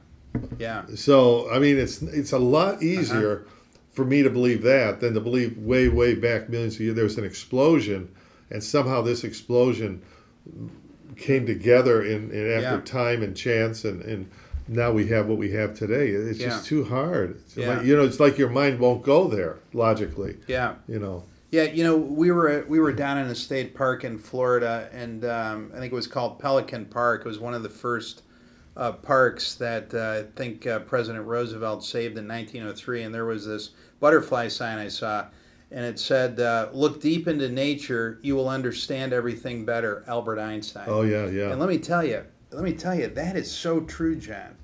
Yeah, 0.58 0.84
So 0.94 1.50
I 1.50 1.58
mean, 1.58 1.78
it's 1.78 2.02
it's 2.02 2.32
a 2.32 2.38
lot 2.38 2.82
easier 2.82 3.44
for 3.92 4.04
me 4.04 4.22
to 4.22 4.30
believe 4.30 4.62
that 4.62 5.00
than 5.00 5.14
to 5.14 5.20
believe 5.20 5.56
way 5.58 5.88
way 5.88 6.14
back 6.14 6.48
millions 6.48 6.74
of 6.74 6.80
years 6.82 6.94
there 6.94 7.04
was 7.04 7.18
an 7.18 7.24
explosion, 7.24 8.08
and 8.50 8.62
somehow 8.62 9.02
this 9.02 9.24
explosion 9.24 10.02
came 11.16 11.46
together 11.46 12.02
in, 12.04 12.30
in 12.30 12.50
after 12.52 12.76
Yeah. 12.76 12.80
time 12.84 13.22
and 13.22 13.36
chance 13.36 13.84
and 13.84 14.02
and 14.02 14.30
now 14.70 14.92
we 14.92 15.06
have 15.08 15.26
what 15.26 15.38
we 15.38 15.50
have 15.52 15.74
today. 15.74 16.08
It's 16.10 16.38
Yeah. 16.38 16.48
just 16.50 16.66
too 16.66 16.84
hard. 16.84 17.40
Yeah. 17.56 17.76
like, 17.78 17.86
you 17.86 17.96
know, 17.96 18.04
it's 18.04 18.20
like 18.20 18.36
your 18.36 18.50
mind 18.50 18.78
won't 18.78 19.02
go 19.02 19.26
there 19.26 19.56
logically. 19.72 20.36
yeah. 20.46 20.74
You 20.86 20.98
know. 20.98 21.24
Yeah, 21.50 21.62
you 21.62 21.82
know, 21.82 21.96
we 21.96 22.30
were 22.30 22.66
we 22.68 22.78
were 22.78 22.92
down 22.92 23.16
in 23.16 23.26
a 23.28 23.34
state 23.34 23.74
park 23.74 24.04
in 24.04 24.18
Florida, 24.18 24.90
and 24.92 25.24
um, 25.24 25.70
I 25.74 25.78
think 25.78 25.90
it 25.92 25.96
was 25.96 26.06
called 26.06 26.38
Pelican 26.38 26.84
Park. 26.84 27.22
It 27.24 27.28
was 27.28 27.38
one 27.38 27.54
of 27.54 27.62
the 27.62 27.70
first 27.70 28.20
uh, 28.78 28.92
parks 28.92 29.54
that 29.56 29.92
uh, 29.92 30.22
I 30.24 30.32
think 30.38 30.66
uh, 30.66 30.78
President 30.78 31.26
Roosevelt 31.26 31.84
saved 31.84 32.16
in 32.16 32.26
1903, 32.28 33.02
and 33.02 33.14
there 33.14 33.24
was 33.26 33.44
this 33.46 33.70
butterfly 34.00 34.48
sign 34.48 34.78
I 34.78 34.88
saw, 34.88 35.26
and 35.70 35.84
it 35.84 35.98
said, 35.98 36.38
uh, 36.40 36.68
"Look 36.72 37.00
deep 37.00 37.26
into 37.28 37.48
nature, 37.48 38.18
you 38.22 38.36
will 38.36 38.48
understand 38.48 39.12
everything 39.12 39.64
better." 39.64 40.04
Albert 40.06 40.38
Einstein. 40.38 40.84
Oh 40.86 41.02
yeah, 41.02 41.26
yeah. 41.26 41.50
And 41.50 41.58
let 41.60 41.68
me 41.68 41.78
tell 41.78 42.04
you, 42.04 42.24
let 42.52 42.62
me 42.62 42.72
tell 42.72 42.94
you, 42.94 43.08
that 43.08 43.36
is 43.36 43.50
so 43.50 43.80
true, 43.80 44.14
John. 44.16 44.54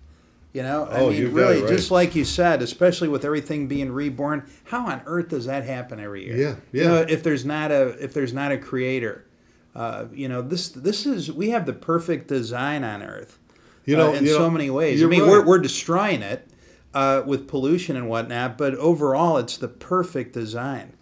You 0.53 0.63
know, 0.63 0.85
I 0.85 1.01
Oh, 1.01 1.11
mean, 1.11 1.19
you 1.21 1.29
really, 1.31 1.61
right. 1.63 1.69
just 1.69 1.91
like 1.91 2.15
you 2.15 2.25
said, 2.25 2.63
especially 2.63 3.09
with 3.09 3.25
everything 3.25 3.67
being 3.67 3.91
reborn, 3.91 4.49
how 4.63 4.87
on 4.87 5.03
earth 5.07 5.31
does 5.31 5.47
that 5.47 5.65
happen 5.65 5.99
every 5.99 6.25
year? 6.27 6.37
Yeah, 6.37 6.55
You 6.71 6.83
yeah. 6.83 6.87
know, 6.89 6.97
if 7.09 7.25
there's 7.25 7.45
not 7.45 7.73
a 7.73 7.89
if 8.03 8.15
there's 8.15 8.33
not 8.33 8.53
a 8.53 8.59
creator, 8.59 9.27
uh, 9.75 10.05
you 10.13 10.29
know, 10.29 10.41
this 10.41 10.69
this 10.69 11.05
is 11.05 11.33
we 11.33 11.51
have 11.51 11.67
the 11.67 11.73
perfect 11.73 12.29
design 12.29 12.85
on 12.85 13.03
Earth. 13.03 13.41
You 13.85 13.97
know, 13.97 14.11
uh, 14.13 14.17
in 14.17 14.25
you 14.25 14.33
know, 14.33 14.39
so 14.39 14.51
many 14.51 14.71
ways. 14.71 15.03
I 15.03 15.07
mean, 15.07 15.23
right. 15.23 15.31
we're 15.31 15.45
we're 15.45 15.59
destroying 15.59 16.23
it 16.23 16.49
uh, 16.95 17.23
with 17.27 17.49
pollution 17.49 17.97
and 17.97 18.09
whatnot, 18.09 18.57
but 18.57 18.75
overall, 18.77 19.37
it's 19.39 19.57
the 19.57 19.69
perfect 19.69 20.33
design. 20.33 20.93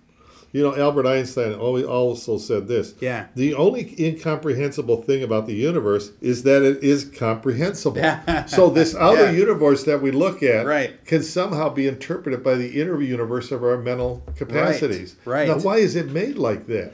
You 0.54 0.62
know, 0.62 0.76
Albert 0.76 1.06
Einstein 1.06 1.54
always 1.54 1.86
also 1.86 2.36
said 2.36 2.68
this. 2.68 2.94
Yeah. 3.00 3.28
The 3.34 3.54
only 3.54 3.94
incomprehensible 3.98 5.00
thing 5.00 5.22
about 5.22 5.46
the 5.46 5.54
universe 5.54 6.10
is 6.20 6.42
that 6.42 6.62
it 6.62 6.82
is 6.84 7.06
comprehensible. 7.06 8.02
so 8.46 8.68
this 8.68 8.94
outer 8.94 9.32
Yeah. 9.32 9.38
universe 9.38 9.84
that 9.84 10.02
we 10.02 10.10
look 10.10 10.42
at 10.42 10.66
Right. 10.66 11.02
can 11.06 11.22
somehow 11.22 11.70
be 11.70 11.86
interpreted 11.88 12.44
by 12.44 12.56
the 12.56 12.78
inner 12.78 13.00
universe 13.00 13.50
of 13.50 13.64
our 13.64 13.78
mental 13.78 14.22
capacities. 14.36 15.16
right. 15.24 15.48
Now, 15.48 15.58
why 15.58 15.78
is 15.78 15.96
it 15.96 16.10
made 16.12 16.36
like 16.36 16.66
that? 16.66 16.92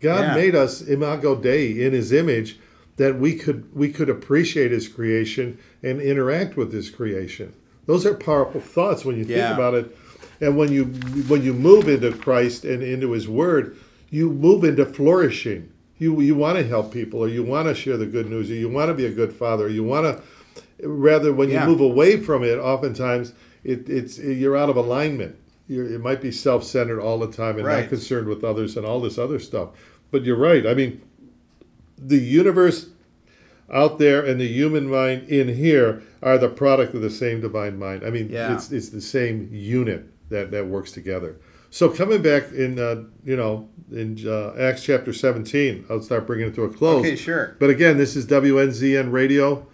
God 0.00 0.20
Yeah. 0.20 0.34
made 0.36 0.54
us 0.54 0.80
imago 0.80 1.34
Dei 1.34 1.84
in 1.84 1.92
His 1.92 2.12
image 2.12 2.60
that 3.00 3.18
we 3.18 3.34
could 3.34 3.74
we 3.74 3.90
could 3.90 4.10
appreciate 4.10 4.70
His 4.72 4.86
creation 4.86 5.56
and 5.82 6.02
interact 6.02 6.58
with 6.58 6.70
His 6.70 6.90
creation. 6.90 7.54
Those 7.86 8.04
are 8.04 8.12
powerful 8.12 8.60
thoughts 8.60 9.06
when 9.06 9.16
you 9.16 9.24
think 9.24 9.38
about 9.54 9.72
it. 9.72 9.96
And 10.42 10.54
when 10.58 10.70
you 10.70 10.84
when 11.26 11.42
you 11.42 11.54
move 11.54 11.88
into 11.88 12.12
Christ 12.12 12.64
and 12.66 12.82
into 12.82 13.12
His 13.12 13.26
Word, 13.26 13.78
you 14.10 14.28
move 14.30 14.64
into 14.64 14.84
flourishing. 14.84 15.72
You 15.96 16.20
you 16.20 16.34
want 16.34 16.58
to 16.58 16.66
help 16.66 16.92
people, 16.92 17.20
or 17.20 17.28
you 17.28 17.42
want 17.42 17.68
to 17.68 17.74
share 17.74 17.96
the 17.96 18.04
good 18.04 18.28
news, 18.28 18.50
or 18.50 18.54
you 18.54 18.68
want 18.68 18.88
to 18.90 18.94
be 18.94 19.06
a 19.06 19.10
good 19.12 19.32
father, 19.32 19.64
or 19.64 19.68
you 19.70 19.82
want 19.82 20.04
to. 20.18 20.86
Rather, 20.86 21.32
when 21.32 21.48
you 21.48 21.56
move 21.66 21.80
away 21.80 22.18
from 22.18 22.44
it, 22.44 22.58
oftentimes 22.58 23.32
it, 23.64 23.88
it's 23.88 24.18
you're 24.18 24.56
out 24.58 24.68
of 24.68 24.76
alignment. 24.76 25.36
You're, 25.68 25.86
it 25.94 26.00
might 26.00 26.20
be 26.20 26.32
self-centered 26.32 27.00
all 27.00 27.18
the 27.18 27.32
time 27.32 27.56
and 27.56 27.66
Right. 27.66 27.80
not 27.80 27.88
concerned 27.88 28.28
with 28.28 28.44
others 28.44 28.76
and 28.76 28.84
all 28.84 29.00
this 29.00 29.16
other 29.18 29.38
stuff. 29.38 29.70
But 30.10 30.24
you're 30.24 30.36
right. 30.36 30.66
I 30.66 30.74
mean, 30.74 31.00
the 32.00 32.18
universe 32.18 32.86
out 33.72 33.98
there 33.98 34.24
and 34.24 34.40
the 34.40 34.48
human 34.48 34.88
mind 34.90 35.28
in 35.28 35.48
here 35.54 36.02
are 36.22 36.38
the 36.38 36.48
product 36.48 36.94
of 36.94 37.02
the 37.02 37.10
same 37.10 37.40
divine 37.40 37.78
mind. 37.78 38.02
I 38.04 38.10
mean, 38.10 38.28
Yeah. 38.30 38.54
it's 38.54 38.72
it's 38.72 38.88
the 38.88 39.00
same 39.00 39.48
unit 39.52 40.06
that 40.28 40.50
that 40.50 40.66
works 40.66 40.92
together. 40.92 41.36
So 41.72 41.88
coming 41.88 42.20
back 42.20 42.50
in, 42.52 42.80
uh, 42.80 43.04
you 43.24 43.36
know, 43.36 43.68
in 43.92 44.18
uh, 44.26 44.54
Acts 44.58 44.82
chapter 44.82 45.12
17, 45.12 45.84
I'll 45.88 46.02
start 46.02 46.26
bringing 46.26 46.48
it 46.48 46.54
to 46.56 46.64
a 46.64 46.68
close. 46.68 47.00
Okay, 47.06 47.14
sure. 47.14 47.56
But 47.60 47.70
again, 47.70 47.96
this 47.96 48.16
is 48.16 48.26
WNZN 48.26 49.12
Radio 49.12 49.66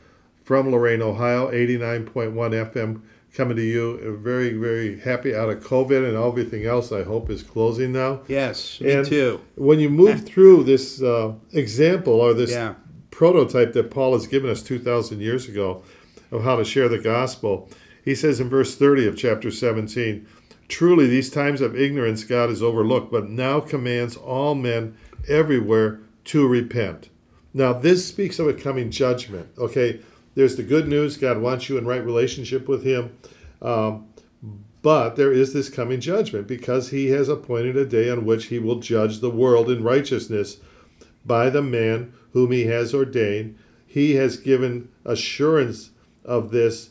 from 0.45 0.71
Lorain, 0.71 1.01
Ohio, 1.01 1.51
89.1 1.51 2.35
FM 2.35 3.01
coming 3.37 3.57
to 3.57 3.63
you. 3.63 4.19
Very, 4.23 4.53
very 4.55 4.99
happy 4.99 5.35
out 5.35 5.51
of 5.51 5.61
COVID 5.63 6.09
and 6.09 6.17
everything 6.17 6.65
else 6.65 6.91
I 6.91 7.03
hope 7.03 7.29
is 7.31 7.43
closing 7.43 7.93
now. 7.93 8.21
Yes, 8.29 8.81
me 8.81 8.93
And 8.93 9.07
too. 9.07 9.41
When 9.57 9.79
you 9.79 9.91
move 9.91 10.25
through 10.25 10.65
this 10.65 11.03
uh, 11.03 11.35
example 11.53 12.15
or 12.15 12.33
this 12.33 12.51
Yeah. 12.53 12.75
prototype 13.11 13.73
that 13.75 13.91
Paul 13.91 14.15
has 14.15 14.27
given 14.27 14.51
us 14.51 14.63
2,000 14.63 15.21
years 15.21 15.49
ago 15.49 15.83
of 16.31 16.43
how 16.45 16.57
to 16.57 16.65
share 16.65 16.89
the 16.89 16.99
gospel, 16.99 17.69
he 18.05 18.15
says 18.15 18.41
in 18.41 18.49
verse 18.49 18.75
30 18.75 19.07
of 19.07 19.17
chapter 19.17 19.51
17, 19.51 20.27
Truly, 20.69 21.07
these 21.07 21.31
times 21.31 21.61
of 21.61 21.77
ignorance 21.77 22.25
God 22.25 22.49
has 22.49 22.63
overlooked, 22.63 23.13
but 23.13 23.29
now 23.31 23.61
commands 23.61 24.17
all 24.17 24.55
men 24.57 24.97
everywhere 25.29 26.01
to 26.25 26.49
repent. 26.49 27.09
Now, 27.55 27.73
this 27.73 28.07
speaks 28.07 28.39
of 28.39 28.49
a 28.49 28.53
coming 28.53 28.91
judgment. 28.91 29.49
Okay, 29.57 30.01
there's 30.37 30.55
the 30.55 30.63
good 30.63 30.87
news 30.87 31.17
God 31.17 31.39
wants 31.39 31.69
you 31.69 31.77
in 31.79 31.87
right 31.87 32.05
relationship 32.05 32.69
with 32.69 32.85
Him. 32.85 33.17
Um, 33.61 34.07
but 34.83 35.17
there 35.17 35.33
is 35.33 35.53
this 35.53 35.69
coming 35.69 35.99
judgment 36.01 36.47
because 36.47 36.91
He 36.91 37.09
has 37.09 37.29
appointed 37.29 37.77
a 37.77 37.85
day 37.85 38.09
on 38.09 38.25
which 38.25 38.47
He 38.47 38.61
will 38.61 38.79
judge 38.79 39.19
the 39.19 39.31
world 39.31 39.69
in 39.69 39.83
righteousness 39.83 40.59
by 41.25 41.51
the 41.51 41.63
man 41.63 42.13
whom 42.33 42.53
He 42.53 42.67
has 42.67 42.95
ordained. 42.95 43.59
He 43.87 44.15
has 44.15 44.37
given 44.37 44.89
assurance 45.05 45.91
of 46.25 46.51
this 46.53 46.91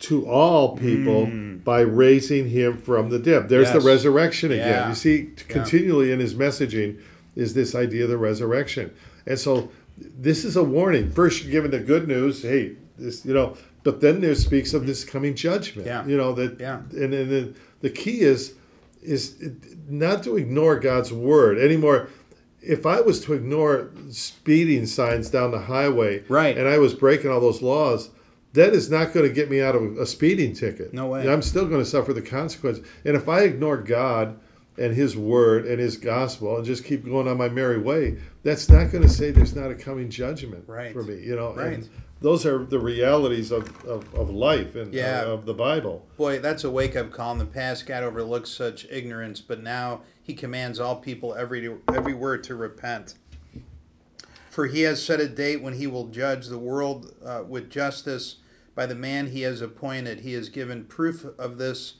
to 0.00 0.26
all 0.26 0.76
people 0.76 1.26
by 1.64 1.80
raising 1.80 2.48
him 2.48 2.76
from 2.76 3.08
the 3.10 3.20
dead. 3.20 3.48
There's 3.48 3.68
Mm. 3.68 3.74
Yes. 3.74 3.82
the 3.84 3.88
resurrection 3.88 4.50
again. 4.50 4.66
Yeah. 4.68 4.88
You 4.88 4.94
see, 4.96 5.28
continually 5.46 6.10
in 6.10 6.18
his 6.18 6.34
messaging 6.34 6.98
is 7.36 7.54
this 7.54 7.76
idea 7.76 8.02
of 8.04 8.10
the 8.10 8.18
resurrection. 8.18 8.90
And 9.26 9.38
so 9.38 9.70
this 10.18 10.44
is 10.44 10.56
a 10.56 10.64
warning. 10.64 11.10
First, 11.10 11.42
you're 11.42 11.50
given 11.52 11.70
the 11.70 11.78
good 11.80 12.08
news, 12.08 12.42
hey, 12.42 12.76
this, 12.98 13.24
you 13.24 13.34
know, 13.34 13.56
but 13.84 14.00
then 14.00 14.20
there 14.20 14.34
speaks 14.34 14.74
of 14.74 14.86
this 14.86 15.04
coming 15.04 15.34
judgment. 15.34 15.86
Yeah. 15.86 16.06
You 16.06 16.16
know, 16.16 16.32
that, 16.34 16.60
Yeah. 16.60 16.80
and, 16.92 17.12
and 17.14 17.30
the, 17.30 17.54
the 17.80 17.90
key 17.90 18.20
is, 18.20 18.54
is 19.02 19.36
not 19.88 20.22
to 20.24 20.36
ignore 20.36 20.78
God's 20.78 21.12
word 21.12 21.58
anymore. 21.58 22.08
If 22.60 22.86
I 22.86 23.00
was 23.00 23.20
to 23.24 23.32
ignore 23.32 23.90
speeding 24.10 24.86
signs 24.86 25.30
down 25.30 25.50
the 25.50 25.58
highway, 25.62 26.22
Right. 26.28 26.56
and 26.56 26.68
I 26.68 26.78
was 26.78 26.94
breaking 26.94 27.30
all 27.30 27.40
those 27.40 27.60
laws, 27.62 28.10
that 28.52 28.72
is 28.74 28.90
not 28.90 29.12
going 29.12 29.26
to 29.26 29.34
get 29.34 29.50
me 29.50 29.60
out 29.60 29.74
of 29.74 29.96
a 29.98 30.06
speeding 30.06 30.52
ticket. 30.52 30.92
No 30.94 31.06
way. 31.08 31.28
I'm 31.28 31.42
still 31.42 31.66
going 31.66 31.80
to 31.80 31.88
suffer 31.88 32.12
the 32.12 32.22
consequence. 32.22 32.78
And 33.04 33.16
if 33.16 33.28
I 33.28 33.40
ignore 33.42 33.78
God 33.78 34.38
and 34.78 34.94
His 34.94 35.16
Word 35.16 35.66
and 35.66 35.78
His 35.78 35.96
Gospel 35.96 36.56
and 36.56 36.64
just 36.64 36.84
keep 36.84 37.04
going 37.04 37.28
on 37.28 37.36
my 37.36 37.48
merry 37.48 37.78
way, 37.78 38.18
that's 38.42 38.68
not 38.68 38.90
going 38.90 39.02
to 39.02 39.08
say 39.08 39.30
there's 39.30 39.54
not 39.54 39.70
a 39.70 39.74
coming 39.74 40.08
judgment 40.10 40.64
Right. 40.66 40.92
for 40.92 41.02
me. 41.02 41.20
You 41.22 41.36
know, 41.36 41.54
Right. 41.54 41.74
and 41.74 41.88
those 42.20 42.46
are 42.46 42.64
the 42.64 42.78
realities 42.78 43.50
of, 43.50 43.84
of, 43.84 44.12
of 44.14 44.30
life 44.30 44.74
and 44.76 44.94
Yeah. 44.94 45.22
uh, 45.22 45.32
of 45.32 45.44
the 45.46 45.54
Bible. 45.54 46.06
Boy, 46.16 46.38
that's 46.38 46.64
a 46.64 46.70
wake 46.70 46.96
up 46.96 47.10
call. 47.10 47.32
In 47.32 47.38
the 47.38 47.44
past, 47.46 47.86
God 47.86 48.02
overlooked 48.02 48.48
such 48.48 48.86
ignorance, 48.90 49.40
but 49.40 49.62
now 49.62 50.02
He 50.22 50.34
commands 50.34 50.78
all 50.80 50.96
people 50.96 51.34
every 51.34 51.70
everywhere 51.92 52.38
to 52.38 52.54
repent. 52.54 53.14
For 54.50 54.66
He 54.66 54.82
has 54.82 55.02
set 55.02 55.20
a 55.20 55.28
date 55.28 55.62
when 55.62 55.74
He 55.74 55.86
will 55.86 56.06
judge 56.08 56.46
the 56.46 56.58
world 56.58 57.14
uh, 57.24 57.42
with 57.48 57.70
justice 57.70 58.36
by 58.74 58.86
the 58.86 58.94
man 58.94 59.28
He 59.28 59.42
has 59.42 59.60
appointed. 59.60 60.20
He 60.20 60.32
has 60.34 60.48
given 60.48 60.84
proof 60.84 61.24
of 61.38 61.58
this 61.58 61.94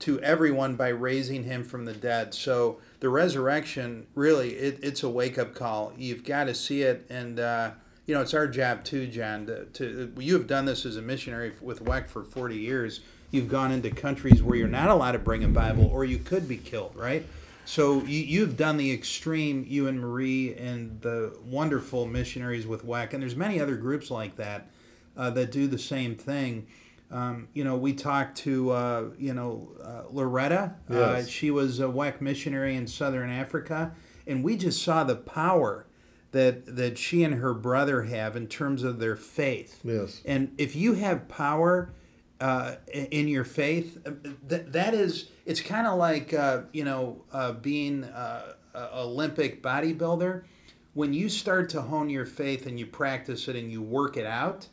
to 0.00 0.20
everyone 0.20 0.76
by 0.76 0.88
raising 0.88 1.44
Him 1.44 1.64
from 1.64 1.84
the 1.84 1.92
dead. 1.92 2.34
So 2.34 2.78
the 3.00 3.08
resurrection, 3.08 4.06
really, 4.14 4.50
it, 4.50 4.78
it's 4.82 5.02
a 5.02 5.08
wake 5.08 5.38
up 5.38 5.54
call. 5.54 5.92
You've 5.96 6.24
got 6.24 6.44
to 6.44 6.54
see 6.54 6.82
it, 6.82 7.06
and 7.10 7.40
uh, 7.40 7.72
you 8.06 8.14
know 8.14 8.20
it's 8.20 8.34
our 8.34 8.46
job 8.46 8.84
too, 8.84 9.06
John. 9.06 9.46
To, 9.46 9.64
to 9.64 10.12
you 10.18 10.34
have 10.34 10.46
done 10.46 10.64
this 10.64 10.86
as 10.86 10.96
a 10.96 11.02
missionary 11.02 11.52
with 11.60 11.84
WEC 11.84 12.06
for 12.06 12.24
forty 12.24 12.58
years. 12.58 13.00
You've 13.30 13.48
gone 13.48 13.72
into 13.72 13.90
countries 13.90 14.42
where 14.42 14.56
you're 14.56 14.68
not 14.68 14.88
allowed 14.88 15.12
to 15.12 15.18
bring 15.18 15.44
a 15.44 15.48
Bible, 15.48 15.84
or 15.92 16.04
you 16.04 16.18
could 16.18 16.48
be 16.48 16.56
killed, 16.56 16.92
right? 16.96 17.26
So 17.66 18.02
you, 18.04 18.20
you've 18.20 18.56
done 18.56 18.78
the 18.78 18.90
extreme, 18.90 19.66
you 19.68 19.88
and 19.88 20.00
Marie, 20.00 20.54
and 20.54 20.98
the 21.02 21.36
wonderful 21.44 22.06
missionaries 22.06 22.66
with 22.66 22.86
WEC, 22.86 23.12
and 23.12 23.22
there's 23.22 23.36
many 23.36 23.60
other 23.60 23.76
groups 23.76 24.10
like 24.10 24.36
that 24.36 24.70
uh, 25.18 25.28
that 25.30 25.52
do 25.52 25.66
the 25.66 25.78
same 25.78 26.14
thing. 26.14 26.66
Um, 27.10 27.48
you 27.54 27.64
know, 27.64 27.76
we 27.76 27.94
talked 27.94 28.36
to 28.38 28.70
uh, 28.70 29.04
you 29.18 29.32
know 29.34 29.70
uh, 29.82 30.02
Loretta. 30.10 30.74
Uh, 30.90 30.94
Yes. 30.94 31.28
she 31.28 31.50
was 31.50 31.80
a 31.80 31.84
WEC 31.84 32.20
missionary 32.20 32.76
in 32.76 32.86
Southern 32.86 33.30
Africa, 33.30 33.92
and 34.26 34.44
we 34.44 34.56
just 34.56 34.82
saw 34.82 35.04
the 35.04 35.16
power 35.16 35.86
that 36.32 36.76
that 36.76 36.98
she 36.98 37.24
and 37.24 37.34
her 37.36 37.54
brother 37.54 38.02
have 38.02 38.36
in 38.36 38.46
terms 38.46 38.82
of 38.82 38.98
their 38.98 39.16
faith. 39.16 39.80
Yes. 39.84 40.20
And 40.26 40.52
if 40.58 40.76
you 40.76 40.94
have 40.94 41.28
power 41.28 41.94
uh, 42.40 42.76
in 42.92 43.26
your 43.28 43.44
faith, 43.44 43.98
uh, 44.06 44.10
that 44.46 44.72
that 44.72 44.92
is, 44.94 45.30
it's 45.46 45.60
kind 45.62 45.86
of 45.86 45.98
like 45.98 46.34
uh, 46.34 46.62
you 46.74 46.84
know 46.84 47.24
uh, 47.32 47.52
being 47.52 48.04
uh, 48.04 48.52
a 48.74 49.00
Olympic 49.00 49.62
bodybuilder. 49.62 50.44
When 50.94 51.12
you 51.14 51.28
start 51.28 51.68
to 51.70 51.80
hone 51.82 52.10
your 52.10 52.26
faith 52.26 52.66
and 52.66 52.78
you 52.78 52.84
practice 52.86 53.46
it 53.48 53.54
and 53.56 53.70
you 53.70 53.80
work 53.80 54.16
it 54.16 54.26
out, 54.26 54.66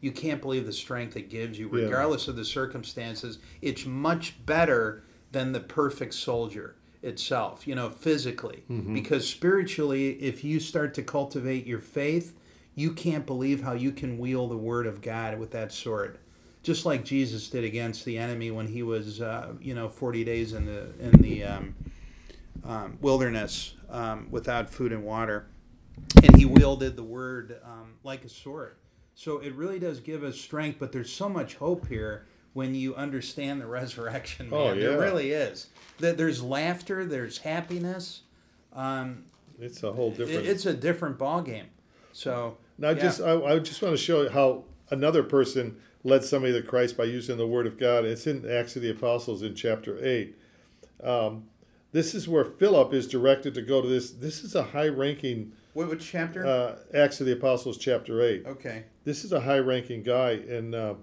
you 0.00 0.12
can't 0.12 0.40
believe 0.40 0.64
the 0.66 0.72
strength 0.72 1.16
it 1.16 1.28
gives 1.28 1.58
you, 1.58 1.68
Yeah. 1.74 1.84
regardless 1.84 2.28
of 2.28 2.36
the 2.36 2.44
circumstances. 2.44 3.38
It's 3.60 3.84
much 3.84 4.44
better 4.46 5.02
than 5.32 5.52
the 5.52 5.60
perfect 5.60 6.14
soldier 6.14 6.76
itself, 7.02 7.66
you 7.66 7.74
know, 7.74 7.90
physically. 7.90 8.64
Because 8.92 9.28
spiritually, 9.28 10.10
if 10.22 10.42
you 10.44 10.58
start 10.60 10.94
to 10.94 11.02
cultivate 11.02 11.66
your 11.66 11.80
faith, 11.80 12.36
you 12.74 12.92
can't 12.92 13.26
believe 13.26 13.62
how 13.62 13.72
you 13.72 13.90
can 13.92 14.18
wield 14.18 14.50
the 14.50 14.56
word 14.56 14.86
of 14.86 15.00
God 15.02 15.38
with 15.38 15.50
that 15.52 15.72
sword. 15.72 16.18
Just 16.62 16.84
like 16.86 17.04
Jesus 17.04 17.48
did 17.48 17.64
against 17.64 18.04
the 18.04 18.18
enemy 18.18 18.50
when 18.50 18.66
he 18.66 18.82
was, 18.82 19.20
uh, 19.20 19.54
you 19.60 19.74
know, 19.74 19.88
40 19.88 20.24
days 20.24 20.52
in 20.52 20.64
the 20.66 20.88
in 21.00 21.10
the 21.22 21.44
um, 21.44 21.74
um, 22.64 22.98
wilderness 23.00 23.74
um, 23.90 24.26
without 24.30 24.68
food 24.70 24.92
and 24.92 25.04
water, 25.04 25.46
and 26.22 26.36
he 26.36 26.44
wielded 26.44 26.96
the 26.96 27.02
word 27.02 27.58
um, 27.64 27.94
like 28.04 28.24
a 28.24 28.28
sword. 28.28 28.76
So 29.18 29.38
it 29.38 29.52
really 29.56 29.80
does 29.80 29.98
give 29.98 30.22
us 30.22 30.38
strength, 30.38 30.76
but 30.78 30.92
there's 30.92 31.12
so 31.12 31.28
much 31.28 31.56
hope 31.56 31.88
here 31.88 32.24
when 32.52 32.76
you 32.76 32.94
understand 32.94 33.60
the 33.60 33.66
resurrection. 33.80 34.48
Man. 34.48 34.60
Oh, 34.60 34.72
yeah. 34.72 34.90
There 34.90 35.00
really 35.00 35.32
is. 35.32 35.66
That 35.98 36.16
there's 36.16 36.40
laughter, 36.40 37.04
there's 37.04 37.38
happiness. 37.38 38.20
Um, 38.72 39.24
It's 39.58 39.82
a 39.82 39.92
whole 39.92 40.12
different. 40.12 40.46
it's 40.46 40.66
a 40.66 40.72
different 40.72 41.18
ball 41.18 41.42
game. 41.42 41.66
So 42.12 42.58
Now, 42.78 42.90
yeah. 42.90 42.94
just 43.02 43.20
I, 43.20 43.32
I 43.42 43.58
just 43.58 43.82
want 43.82 43.96
to 43.96 44.00
show 44.00 44.22
you 44.22 44.28
how 44.28 44.62
another 44.90 45.24
person 45.24 45.80
led 46.04 46.22
somebody 46.22 46.52
to 46.52 46.62
Christ 46.62 46.96
by 46.96 47.02
using 47.04 47.38
the 47.38 47.46
Word 47.46 47.66
of 47.66 47.76
God. 47.76 48.04
It's 48.04 48.28
in 48.28 48.48
Acts 48.48 48.76
of 48.76 48.82
the 48.82 48.90
Apostles 48.90 49.42
in 49.42 49.56
chapter 49.56 49.98
eight. 50.00 50.36
Um, 51.02 51.46
this 51.90 52.14
is 52.14 52.28
where 52.28 52.44
Philip 52.44 52.94
is 52.94 53.08
directed 53.08 53.54
to 53.54 53.62
go 53.62 53.82
to 53.82 53.88
this. 53.88 54.12
This 54.12 54.44
is 54.44 54.54
a 54.54 54.62
high-ranking 54.62 55.54
what, 55.78 55.88
which 55.90 56.10
chapter? 56.10 56.44
uh, 56.44 56.76
Acts 56.92 57.20
of 57.20 57.26
the 57.26 57.32
Apostles, 57.32 57.78
chapter 57.78 58.20
eight. 58.22 58.44
okay. 58.46 58.84
This 59.08 59.24
is 59.24 59.32
a 59.32 59.40
high-ranking 59.40 60.02
guy, 60.02 60.32
and 60.32 60.74
uh, 60.74 60.94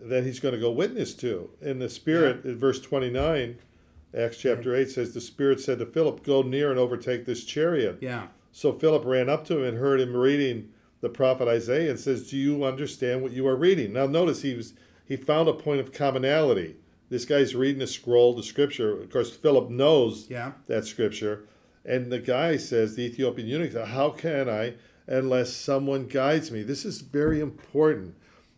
that 0.00 0.24
he's 0.24 0.40
going 0.40 0.52
to 0.54 0.60
go 0.60 0.72
witness 0.72 1.14
to. 1.14 1.50
In 1.60 1.78
the 1.78 1.88
Spirit, 1.88 2.44
in 2.44 2.58
verse 2.58 2.80
twenty-nine, 2.80 3.58
Acts 4.12 4.38
chapter 4.38 4.74
eight 4.74 4.90
says, 4.90 5.14
"The 5.14 5.20
Spirit 5.20 5.60
said 5.60 5.78
to 5.78 5.86
Philip, 5.86 6.24
Go 6.24 6.42
near 6.42 6.70
and 6.70 6.80
overtake 6.80 7.24
this 7.24 7.44
chariot." 7.44 7.98
Yeah. 8.00 8.26
So 8.50 8.72
Philip 8.72 9.04
ran 9.04 9.28
up 9.28 9.44
to 9.44 9.58
him 9.58 9.64
and 9.64 9.78
heard 9.78 10.00
him 10.00 10.16
reading 10.16 10.70
the 11.00 11.08
prophet 11.08 11.46
Isaiah 11.46 11.90
and 11.90 12.00
says, 12.00 12.28
"Do 12.28 12.36
you 12.36 12.64
understand 12.64 13.22
what 13.22 13.30
you 13.30 13.46
are 13.46 13.54
reading?" 13.54 13.92
Now 13.92 14.06
notice 14.06 14.42
he 14.42 14.56
was 14.56 14.74
he 15.06 15.16
found 15.16 15.48
a 15.48 15.52
point 15.54 15.78
of 15.78 15.92
commonality. 15.92 16.74
This 17.10 17.24
guy's 17.24 17.54
reading 17.54 17.82
a 17.82 17.86
scroll, 17.86 18.34
the 18.34 18.42
scripture. 18.42 19.00
Of 19.00 19.08
course, 19.08 19.30
Philip 19.30 19.70
knows 19.70 20.26
Yeah. 20.28 20.54
that 20.66 20.84
scripture, 20.86 21.44
and 21.84 22.10
the 22.10 22.18
guy 22.18 22.56
says, 22.56 22.96
the 22.96 23.02
Ethiopian 23.04 23.46
eunuch, 23.46 23.72
"How 23.72 24.10
can 24.10 24.48
I 24.48 24.74
unless 25.06 25.52
someone 25.52 26.06
guides 26.06 26.50
me?" 26.50 26.62
This 26.62 26.84
is 26.84 27.00
very 27.00 27.40
important 27.40 28.14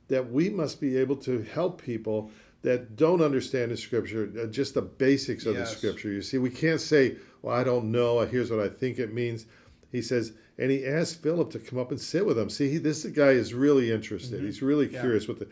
that 0.09 0.31
we 0.31 0.51
must 0.51 0.81
be 0.81 0.97
able 0.97 1.17
to 1.17 1.43
help 1.43 1.83
people 1.83 2.31
that 2.63 2.97
don't 2.97 3.21
understand 3.23 3.71
the 3.71 3.77
scripture, 3.77 4.31
uh, 4.41 4.47
just 4.47 4.75
the 4.75 4.83
basics 4.83 5.45
of 5.47 5.55
Yes. 5.55 5.71
the 5.71 5.77
scripture. 5.77 6.11
You 6.11 6.23
see, 6.23 6.39
we 6.39 6.51
can't 6.51 6.81
say, 6.81 7.17
"Well, 7.43 7.55
I 7.55 7.63
don't 7.65 7.91
know. 7.93 8.21
Here's 8.21 8.51
what 8.51 8.61
I 8.61 8.69
think 8.69 8.99
it 8.99 9.13
means." 9.13 9.47
He 9.93 10.01
says, 10.03 10.33
and 10.59 10.71
he 10.71 10.85
asked 10.85 11.23
Philip 11.23 11.51
to 11.51 11.59
come 11.59 11.79
up 11.79 11.91
and 11.91 12.01
sit 12.01 12.25
with 12.27 12.39
him. 12.39 12.49
See, 12.49 12.69
he, 12.69 12.79
this 12.79 13.05
guy 13.07 13.31
is 13.31 13.53
really 13.55 13.91
interested. 13.91 14.41
He's 14.43 14.63
really 14.63 14.87
Yeah. 14.89 15.01
curious. 15.01 15.27
What 15.29 15.39
the, 15.41 15.47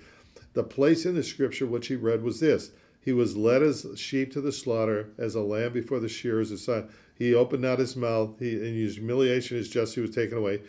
the 0.54 0.62
place 0.64 1.04
in 1.06 1.14
the 1.14 1.22
scripture 1.22 1.66
which 1.66 1.88
he 1.88 1.96
read 1.96 2.22
was 2.22 2.40
this: 2.40 2.70
He 3.00 3.12
was 3.12 3.36
led 3.36 3.62
as 3.62 3.86
sheep 3.96 4.32
to 4.32 4.40
the 4.40 4.52
slaughter, 4.52 5.08
as 5.18 5.34
a 5.34 5.42
lamb 5.42 5.72
before 5.72 5.98
the 6.00 6.08
shearers. 6.08 6.50
is 6.52 6.62
silent. 6.62 6.90
He 7.14 7.34
opened 7.34 7.62
not 7.62 7.78
his 7.78 7.94
mouth. 7.96 8.38
He 8.38 8.54
in 8.54 8.74
his 8.74 8.94
humiliation 8.96 9.56
his 9.56 9.68
justice 9.68 9.96
was 10.02 10.10
taken 10.10 10.38
away. 10.38 10.60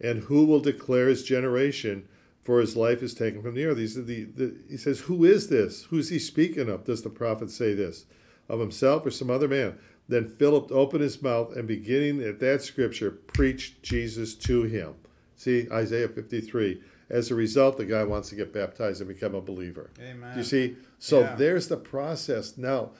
And 0.00 0.24
who 0.24 0.44
will 0.44 0.60
declare 0.60 1.08
his 1.08 1.22
generation? 1.24 2.08
For 2.42 2.60
his 2.60 2.74
life 2.74 3.02
is 3.02 3.12
taken 3.14 3.42
from 3.42 3.54
the 3.54 3.66
earth. 3.66 3.76
These 3.76 3.94
the, 3.96 4.24
the 4.24 4.56
he 4.68 4.76
says, 4.78 5.00
Who 5.00 5.24
is 5.24 5.48
this? 5.48 5.84
Who's 5.84 6.08
he 6.08 6.18
speaking 6.18 6.70
of? 6.70 6.84
Does 6.84 7.02
the 7.02 7.10
prophet 7.10 7.50
say 7.50 7.74
this? 7.74 8.06
Of 8.48 8.60
himself 8.60 9.04
or 9.04 9.10
some 9.10 9.30
other 9.30 9.46
man? 9.46 9.78
Then 10.08 10.28
Philip 10.28 10.72
opened 10.72 11.02
his 11.02 11.22
mouth 11.22 11.54
and 11.54 11.68
beginning 11.68 12.20
at 12.22 12.40
that 12.40 12.62
scripture, 12.62 13.10
preached 13.10 13.82
Jesus 13.82 14.34
to 14.36 14.62
him. 14.64 14.94
See, 15.36 15.68
Isaiah 15.70 16.08
53. 16.08 16.82
As 17.10 17.30
a 17.30 17.34
result, 17.34 17.76
the 17.76 17.84
guy 17.84 18.04
wants 18.04 18.28
to 18.30 18.36
get 18.36 18.52
baptized 18.52 19.00
and 19.00 19.08
become 19.08 19.34
a 19.34 19.40
believer. 19.40 19.90
Amen. 20.00 20.36
You 20.36 20.44
see? 20.44 20.76
So 20.98 21.20
Yeah. 21.20 21.34
there's 21.36 21.68
the 21.68 21.76
process. 21.76 22.56
Now, 22.56 22.92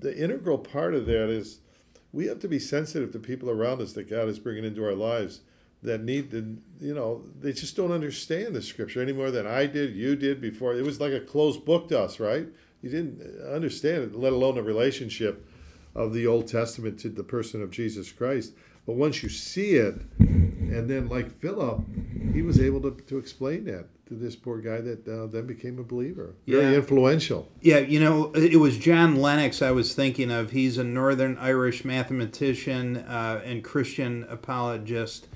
the 0.00 0.16
integral 0.16 0.58
part 0.58 0.94
of 0.94 1.06
that 1.06 1.28
is 1.30 1.60
we 2.12 2.26
have 2.26 2.40
to 2.40 2.48
be 2.48 2.58
sensitive 2.58 3.12
to 3.12 3.18
people 3.18 3.48
around 3.50 3.80
us 3.80 3.92
that 3.94 4.08
God 4.08 4.28
is 4.28 4.38
bringing 4.38 4.64
into 4.64 4.84
our 4.84 4.94
lives 4.94 5.40
that 5.82 6.02
need 6.02 6.30
to, 6.32 6.58
you 6.80 6.94
know, 6.94 7.22
they 7.40 7.52
just 7.52 7.76
don't 7.76 7.92
understand 7.92 8.54
the 8.54 8.62
scripture 8.62 9.00
any 9.00 9.12
more 9.12 9.30
than 9.30 9.46
I 9.46 9.66
did, 9.66 9.94
you 9.94 10.16
did 10.16 10.40
before. 10.40 10.74
It 10.74 10.84
was 10.84 11.00
like 11.00 11.12
a 11.12 11.20
closed 11.20 11.64
book 11.64 11.88
to 11.88 12.00
us, 12.00 12.18
right? 12.18 12.46
You 12.82 12.90
didn't 12.90 13.20
understand 13.52 14.02
it, 14.04 14.14
let 14.14 14.32
alone 14.32 14.56
the 14.56 14.62
relationship 14.62 15.46
of 15.94 16.12
the 16.14 16.26
Old 16.26 16.48
Testament 16.48 16.98
to 17.00 17.08
the 17.08 17.24
person 17.24 17.62
of 17.62 17.70
Jesus 17.70 18.10
Christ. 18.12 18.52
But 18.86 18.96
once 18.96 19.22
you 19.22 19.28
see 19.28 19.72
it, 19.72 19.96
and 20.18 20.88
then 20.88 21.08
like 21.08 21.38
Philip, 21.40 21.82
he 22.32 22.42
was 22.42 22.58
able 22.60 22.80
to, 22.82 22.90
to 23.06 23.18
explain 23.18 23.64
that 23.64 23.86
to 24.06 24.14
this 24.14 24.34
poor 24.34 24.58
guy 24.58 24.80
that 24.80 25.06
uh, 25.06 25.26
then 25.26 25.46
became 25.46 25.78
a 25.78 25.82
believer. 25.82 26.34
Very 26.46 26.70
Yeah. 26.72 26.76
influential. 26.76 27.50
Yeah, 27.60 27.78
you 27.78 28.00
know, 28.00 28.32
it 28.32 28.56
was 28.56 28.78
John 28.78 29.16
Lennox 29.16 29.60
I 29.60 29.70
was 29.72 29.94
thinking 29.94 30.30
of. 30.30 30.52
He's 30.52 30.78
a 30.78 30.84
Northern 30.84 31.36
Irish 31.38 31.84
mathematician 31.84 32.96
uh, 32.96 33.42
and 33.44 33.62
Christian 33.62 34.24
apologist. 34.28 35.28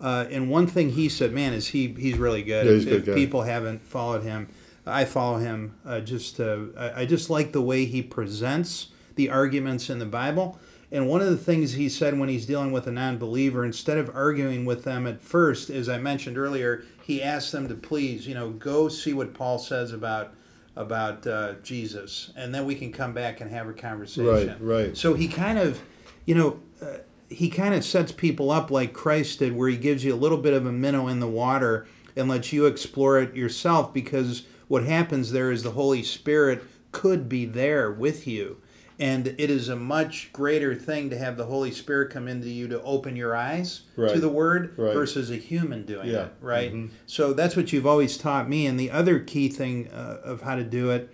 Uh, 0.00 0.26
and 0.30 0.50
one 0.50 0.66
thing 0.66 0.90
he 0.90 1.08
said, 1.08 1.32
man, 1.32 1.52
is 1.52 1.68
he 1.68 1.88
he's 1.88 2.16
really 2.16 2.42
good. 2.42 2.66
Yeah, 2.66 2.72
he's 2.72 2.86
if 2.86 3.04
good 3.04 3.08
if 3.08 3.14
people 3.14 3.42
haven't 3.42 3.84
followed 3.84 4.22
him, 4.22 4.48
I 4.86 5.04
follow 5.04 5.38
him. 5.38 5.76
Uh, 5.84 6.00
just 6.00 6.40
uh, 6.40 6.66
I, 6.76 7.02
I 7.02 7.06
just 7.06 7.28
like 7.28 7.52
the 7.52 7.60
way 7.60 7.84
he 7.84 8.02
presents 8.02 8.88
the 9.16 9.28
arguments 9.28 9.90
in 9.90 9.98
the 9.98 10.06
Bible. 10.06 10.58
And 10.92 11.08
one 11.08 11.20
of 11.20 11.28
the 11.28 11.36
things 11.36 11.74
he 11.74 11.88
said 11.88 12.18
when 12.18 12.28
he's 12.28 12.46
dealing 12.46 12.72
with 12.72 12.88
a 12.88 12.90
non-believer, 12.90 13.64
instead 13.64 13.96
of 13.96 14.10
arguing 14.12 14.64
with 14.64 14.82
them 14.82 15.06
at 15.06 15.22
first, 15.22 15.70
as 15.70 15.88
I 15.88 15.98
mentioned 15.98 16.36
earlier, 16.36 16.82
he 17.00 17.22
asked 17.22 17.52
them 17.52 17.68
to 17.68 17.74
please, 17.74 18.26
you 18.26 18.34
know, 18.34 18.50
go 18.50 18.88
see 18.88 19.12
what 19.12 19.32
Paul 19.32 19.58
says 19.58 19.92
about 19.92 20.34
about 20.76 21.26
uh, 21.26 21.54
Jesus, 21.62 22.32
and 22.36 22.54
then 22.54 22.64
we 22.64 22.74
can 22.74 22.90
come 22.90 23.12
back 23.12 23.40
and 23.40 23.50
have 23.50 23.68
a 23.68 23.72
conversation. 23.72 24.56
Right, 24.60 24.86
right. 24.86 24.96
So 24.96 25.14
he 25.14 25.28
kind 25.28 25.58
of, 25.58 25.80
you 26.24 26.34
know, 26.34 26.60
uh, 26.80 26.98
he 27.30 27.48
kind 27.48 27.74
of 27.74 27.84
sets 27.84 28.12
people 28.12 28.50
up 28.50 28.70
like 28.70 28.92
Christ 28.92 29.38
did, 29.38 29.56
where 29.56 29.68
he 29.68 29.76
gives 29.76 30.04
you 30.04 30.12
a 30.12 30.16
little 30.16 30.38
bit 30.38 30.52
of 30.52 30.66
a 30.66 30.72
minnow 30.72 31.08
in 31.08 31.20
the 31.20 31.28
water 31.28 31.86
and 32.16 32.28
lets 32.28 32.52
you 32.52 32.66
explore 32.66 33.20
it 33.20 33.34
yourself. 33.36 33.94
Because 33.94 34.42
what 34.68 34.84
happens 34.84 35.30
there 35.32 35.50
is 35.50 35.62
the 35.62 35.70
Holy 35.70 36.02
Spirit 36.02 36.62
could 36.92 37.28
be 37.28 37.46
there 37.46 37.90
with 37.90 38.26
you. 38.26 38.56
And 38.98 39.28
it 39.28 39.48
is 39.50 39.70
a 39.70 39.76
much 39.76 40.30
greater 40.32 40.74
thing 40.74 41.08
to 41.08 41.16
have 41.16 41.38
the 41.38 41.46
Holy 41.46 41.70
Spirit 41.70 42.10
come 42.10 42.28
into 42.28 42.50
you 42.50 42.68
to 42.68 42.82
open 42.82 43.16
your 43.16 43.34
eyes 43.34 43.82
Right. 43.96 44.12
to 44.12 44.20
the 44.20 44.28
Word 44.28 44.74
Right. 44.76 44.92
versus 44.92 45.30
a 45.30 45.36
human 45.36 45.86
doing 45.86 46.10
Yeah. 46.10 46.24
it, 46.24 46.32
right? 46.42 46.74
Mhm. 46.74 46.90
So 47.06 47.32
that's 47.32 47.56
what 47.56 47.72
you've 47.72 47.86
always 47.86 48.18
taught 48.18 48.46
me. 48.50 48.66
And 48.66 48.78
the 48.78 48.90
other 48.90 49.18
key 49.18 49.48
thing 49.48 49.88
uh, 49.88 50.18
of 50.22 50.42
how 50.42 50.54
to 50.56 50.64
do 50.64 50.90
it 50.90 51.08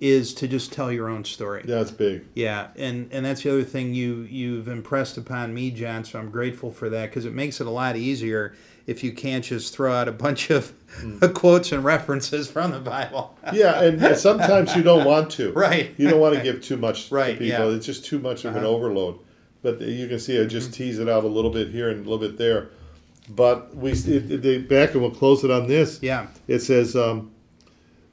is 0.00 0.32
to 0.34 0.46
just 0.46 0.72
tell 0.72 0.92
your 0.92 1.08
own 1.08 1.24
story. 1.24 1.64
Yeah, 1.66 1.76
that's 1.76 1.90
big. 1.90 2.24
Yeah, 2.34 2.68
and 2.76 3.08
and 3.12 3.26
that's 3.26 3.42
the 3.42 3.50
other 3.50 3.64
thing 3.64 3.94
you 3.94 4.20
you've 4.30 4.68
impressed 4.68 5.16
upon 5.16 5.52
me, 5.52 5.70
John. 5.70 6.04
So 6.04 6.18
I'm 6.18 6.30
grateful 6.30 6.70
for 6.70 6.88
that 6.90 7.06
because 7.10 7.24
it 7.24 7.32
makes 7.34 7.60
it 7.60 7.66
a 7.66 7.70
lot 7.70 7.96
easier 7.96 8.54
if 8.86 9.04
you 9.04 9.12
can't 9.12 9.44
just 9.44 9.74
throw 9.74 9.92
out 9.92 10.08
a 10.08 10.12
bunch 10.12 10.50
of 10.50 10.72
quotes 11.34 11.72
and 11.72 11.84
references 11.84 12.50
from 12.50 12.70
the 12.70 12.78
Bible. 12.80 13.36
Yeah, 13.52 13.82
and, 13.82 14.16
sometimes 14.16 14.74
you 14.74 14.82
don't 14.82 15.04
want 15.04 15.30
to. 15.32 15.52
Right. 15.58 15.92
You 15.98 16.08
don't 16.08 16.20
want 16.20 16.36
to 16.36 16.42
give 16.42 16.62
too 16.62 16.76
much 16.78 17.10
Right, 17.12 17.32
to 17.34 17.38
people. 17.38 17.70
yeah. 17.70 17.76
It's 17.76 17.84
just 17.84 18.04
too 18.06 18.18
much 18.18 18.44
of 18.46 18.52
an 18.56 18.62
Uh-huh. 18.62 18.68
overload. 18.70 19.18
But 19.62 19.80
you 19.82 20.08
can 20.08 20.18
see 20.18 20.40
I 20.40 20.46
just 20.46 20.72
tease 20.72 21.00
it 21.00 21.08
out 21.08 21.24
a 21.24 21.28
little 21.28 21.50
bit 21.50 21.68
here 21.68 21.90
and 21.90 22.06
a 22.06 22.08
little 22.08 22.26
bit 22.26 22.38
there. 22.38 22.68
But 23.28 23.76
we 23.76 23.90
it, 23.92 24.06
it, 24.06 24.42
they- 24.42 24.58
back 24.58 24.92
and 24.92 25.02
we'll 25.02 25.10
close 25.10 25.44
it 25.44 25.50
on 25.50 25.66
this. 25.66 25.98
Yeah, 26.00 26.28
It 26.46 26.60
says, 26.60 26.96
um, 26.96 27.30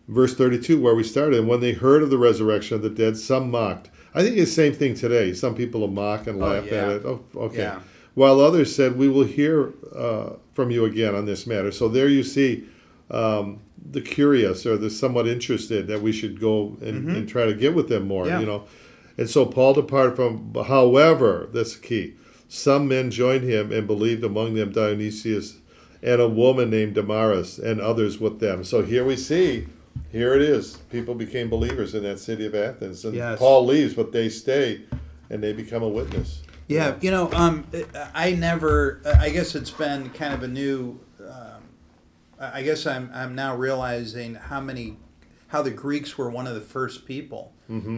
verse 0.07 0.35
32, 0.35 0.79
where 0.79 0.95
we 0.95 1.03
started, 1.03 1.39
and 1.39 1.47
when 1.47 1.59
they 1.61 1.73
heard 1.73 2.03
of 2.03 2.09
the 2.09 2.17
resurrection 2.17 2.75
of 2.75 2.81
the 2.81 2.89
dead, 2.89 3.17
some 3.17 3.49
mocked. 3.51 3.89
I 4.13 4.21
think 4.23 4.37
it's 4.37 4.51
the 4.51 4.55
same 4.55 4.73
thing 4.73 4.93
today. 4.95 5.33
Some 5.33 5.55
people 5.55 5.81
will 5.81 5.87
mock 5.89 6.27
and 6.27 6.41
Oh, 6.41 6.45
laugh 6.47 6.65
yeah. 6.65 6.71
at 6.85 6.89
it. 6.89 7.05
Oh, 7.05 7.23
okay. 7.35 7.57
Yeah. 7.63 7.79
While 8.13 8.39
others 8.39 8.73
said, 8.73 8.97
We 8.97 9.09
will 9.09 9.25
hear 9.25 9.73
uh, 9.95 10.33
from 10.53 10.71
you 10.71 10.85
again 10.85 11.13
on 11.15 11.25
this 11.25 11.45
matter. 11.45 11.71
So 11.71 11.89
there 11.89 12.07
you 12.07 12.23
see 12.23 12.63
um, 13.11 13.59
the 13.91 14.01
curious 14.01 14.65
or 14.65 14.77
the 14.77 14.89
somewhat 14.89 15.27
interested 15.27 15.87
that 15.87 16.01
we 16.01 16.11
should 16.13 16.39
go 16.39 16.77
and, 16.81 17.09
and 17.09 17.27
try 17.27 17.45
to 17.45 17.53
get 17.53 17.75
with 17.75 17.89
them 17.89 18.07
more, 18.07 18.23
Mm-hmm. 18.25 18.33
Yeah. 18.33 18.39
you 18.39 18.45
know. 18.45 18.63
And 19.17 19.29
so 19.29 19.45
Paul 19.45 19.73
departed 19.73 20.15
from, 20.15 20.53
however, 20.67 21.49
that's 21.53 21.75
the 21.75 21.85
key. 21.85 22.13
Some 22.47 22.87
men 22.87 23.11
joined 23.11 23.43
him 23.43 23.71
and 23.71 23.85
believed 23.87 24.23
among 24.23 24.53
them 24.53 24.71
Dionysius 24.71 25.57
and 26.01 26.21
a 26.21 26.29
woman 26.29 26.69
named 26.69 26.93
Damaris 26.95 27.57
and 27.57 27.81
others 27.81 28.19
with 28.19 28.39
them. 28.39 28.63
So 28.63 28.81
here 28.83 29.03
we 29.03 29.15
see, 29.17 29.67
here 30.15 30.33
it 30.33 30.41
is. 30.41 30.77
People 30.89 31.13
became 31.15 31.49
believers 31.49 31.93
in 31.93 32.03
that 32.03 32.19
city 32.19 32.45
of 32.45 32.55
Athens. 32.55 33.03
And 33.05 33.13
Yes. 33.15 33.37
Paul 33.39 33.65
leaves, 33.65 33.93
but 33.93 34.11
they 34.11 34.29
stay 34.29 34.81
and 35.29 35.43
they 35.43 35.53
become 35.53 35.83
a 35.83 35.87
witness. 35.89 36.41
yeah. 36.67 36.95
You 37.01 37.11
know, 37.11 37.29
um, 37.33 37.65
I 38.13 38.31
never. 38.31 39.01
I 39.19 39.29
guess 39.29 39.55
it's 39.55 39.71
been 39.71 40.09
kind 40.11 40.33
of 40.33 40.41
a 40.43 40.47
new. 40.47 40.99
Um, 41.19 41.61
I 42.39 42.63
guess 42.63 42.85
I'm 42.87 43.09
I'm 43.13 43.35
now 43.35 43.55
realizing 43.55 44.35
how 44.35 44.59
many, 44.61 44.97
how 45.47 45.61
the 45.61 45.71
Greeks 45.71 46.17
were 46.17 46.29
one 46.29 46.47
of 46.47 46.55
the 46.55 46.61
first 46.61 47.05
people 47.05 47.53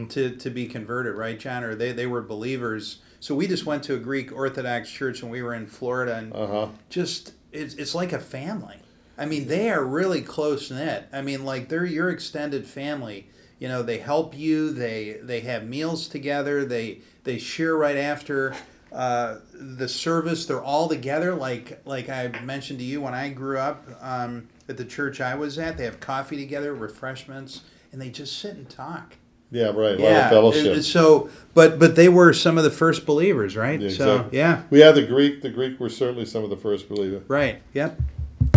to 0.09 0.35
to 0.35 0.49
be 0.49 0.65
converted, 0.67 1.15
right, 1.15 1.39
John? 1.39 1.63
Or 1.63 1.75
they 1.75 1.91
they 1.91 2.07
were 2.07 2.21
believers. 2.21 2.99
So 3.19 3.33
we 3.35 3.47
just 3.47 3.65
went 3.65 3.83
to 3.85 3.95
a 3.95 3.99
Greek 3.99 4.31
Orthodox 4.31 4.91
church 4.91 5.21
when 5.23 5.31
we 5.31 5.41
were 5.41 5.53
in 5.55 5.65
Florida, 5.67 6.15
and 6.17 6.33
Uh 6.33 6.47
huh. 6.47 6.67
just 6.89 7.33
it's 7.51 7.73
it's 7.75 7.93
like 7.95 8.13
a 8.13 8.19
family. 8.19 8.77
I 9.17 9.25
mean, 9.25 9.47
they 9.47 9.69
are 9.69 9.83
really 9.83 10.21
close 10.21 10.69
knit. 10.69 11.07
I 11.11 11.21
mean, 11.21 11.43
like 11.43 11.69
they're 11.69 11.85
your 11.85 12.09
extended 12.09 12.67
family. 12.67 13.29
You 13.59 13.67
know, 13.67 13.81
they 13.81 13.97
help 13.97 14.37
you. 14.37 14.71
They 14.71 15.19
they 15.23 15.39
have 15.41 15.65
meals 15.65 16.07
together. 16.07 16.65
They 16.65 16.99
they 17.23 17.39
share 17.39 17.75
right 17.75 17.97
after 17.97 18.55
uh, 18.91 19.37
the 19.53 19.87
service. 19.87 20.45
They're 20.45 20.63
all 20.63 20.87
together. 20.87 21.33
Like 21.33 21.81
like 21.85 22.09
I 22.09 22.27
mentioned 22.43 22.79
to 22.79 22.85
you 22.85 23.01
when 23.01 23.15
I 23.15 23.29
grew 23.29 23.57
up, 23.57 23.87
um, 24.01 24.47
at 24.69 24.77
the 24.77 24.85
church 24.85 25.21
I 25.21 25.35
was 25.35 25.57
at. 25.57 25.77
They 25.77 25.85
have 25.85 25.99
coffee 25.99 26.37
together, 26.37 26.73
refreshments, 26.73 27.61
and 27.91 28.01
they 28.01 28.09
just 28.09 28.37
sit 28.39 28.55
and 28.55 28.69
talk. 28.69 29.15
Yeah, 29.49 29.67
right. 29.67 29.97
A 29.97 29.97
lot 29.97 29.99
yeah. 29.99 30.25
of 30.25 30.29
fellowship. 30.31 30.83
so, 30.83 31.29
but 31.53 31.79
but 31.79 31.95
they 31.95 32.09
were 32.09 32.33
some 32.33 32.57
of 32.57 32.63
the 32.63 32.69
first 32.69 33.05
believers, 33.05 33.55
right? 33.55 33.79
Yeah, 33.79 33.89
So 33.89 34.15
exactly. 34.15 34.37
yeah, 34.37 34.63
we 34.69 34.79
had 34.81 34.95
the 34.95 35.05
Greek. 35.05 35.41
The 35.41 35.49
Greek 35.49 35.79
were 35.79 35.89
certainly 35.89 36.25
some 36.25 36.43
of 36.43 36.49
the 36.49 36.57
first 36.57 36.89
believers. 36.89 37.23
right. 37.29 37.61
Yep. 37.73 37.99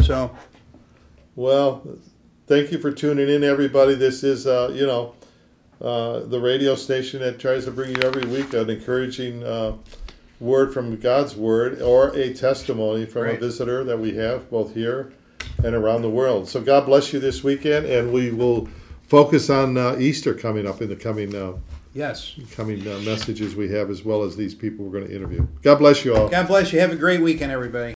So 0.03 0.37
Well, 1.41 1.83
thank 2.47 2.71
you 2.71 2.77
for 2.77 2.93
tuning 2.93 3.31
in, 3.31 3.43
everybody. 3.43 3.95
This 3.95 4.23
is, 4.23 4.47
uh, 4.47 4.73
you 4.75 4.87
know, 4.87 5.15
uh, 5.81 6.19
the 6.27 6.39
radio 6.39 6.75
station 6.75 7.21
that 7.21 7.39
tries 7.39 7.65
to 7.65 7.71
bring 7.71 7.97
you 7.97 8.03
every 8.03 8.27
week 8.27 8.53
an 8.53 8.69
encouraging 8.69 9.43
uh, 9.43 9.79
word 10.39 10.75
from 10.75 10.95
God's 11.01 11.35
Word 11.35 11.81
or 11.81 12.15
a 12.15 12.35
testimony 12.35 13.07
from 13.07 13.27
a 13.27 13.37
visitor 13.37 13.85
that 13.85 13.99
we 13.99 14.15
have 14.17 14.51
both 14.51 14.75
here 14.75 15.15
and 15.65 15.75
around 15.75 16.03
the 16.03 16.11
world. 16.11 16.47
So 16.47 16.61
God 16.61 16.85
bless 16.85 17.11
you 17.11 17.21
this 17.21 17.43
weekend, 17.43 17.87
and 17.87 18.13
we 18.13 18.31
will 18.33 18.69
focus 19.09 19.49
on 19.49 19.79
uh, 19.79 19.97
Easter 19.99 20.35
coming 20.35 20.67
up 20.67 20.83
in 20.83 20.91
the 20.91 20.97
coming 20.97 21.35
uh, 21.35 21.55
yes. 21.95 22.39
coming 22.51 22.87
uh, 22.87 22.99
messages 22.99 23.57
we 23.57 23.71
have, 23.71 23.89
as 23.89 24.05
well 24.05 24.25
as 24.25 24.37
these 24.37 24.55
people 24.55 24.85
we're 24.85 24.99
going 24.99 25.09
to 25.09 25.17
interview. 25.17 25.49
God 25.63 25.77
bless 25.77 26.05
you 26.05 26.15
all. 26.15 26.29
God 26.29 26.49
bless 26.49 26.71
you. 26.71 26.81
Have 26.81 26.93
a 26.93 26.97
great 26.97 27.23
weekend, 27.23 27.51
everybody. 27.51 27.89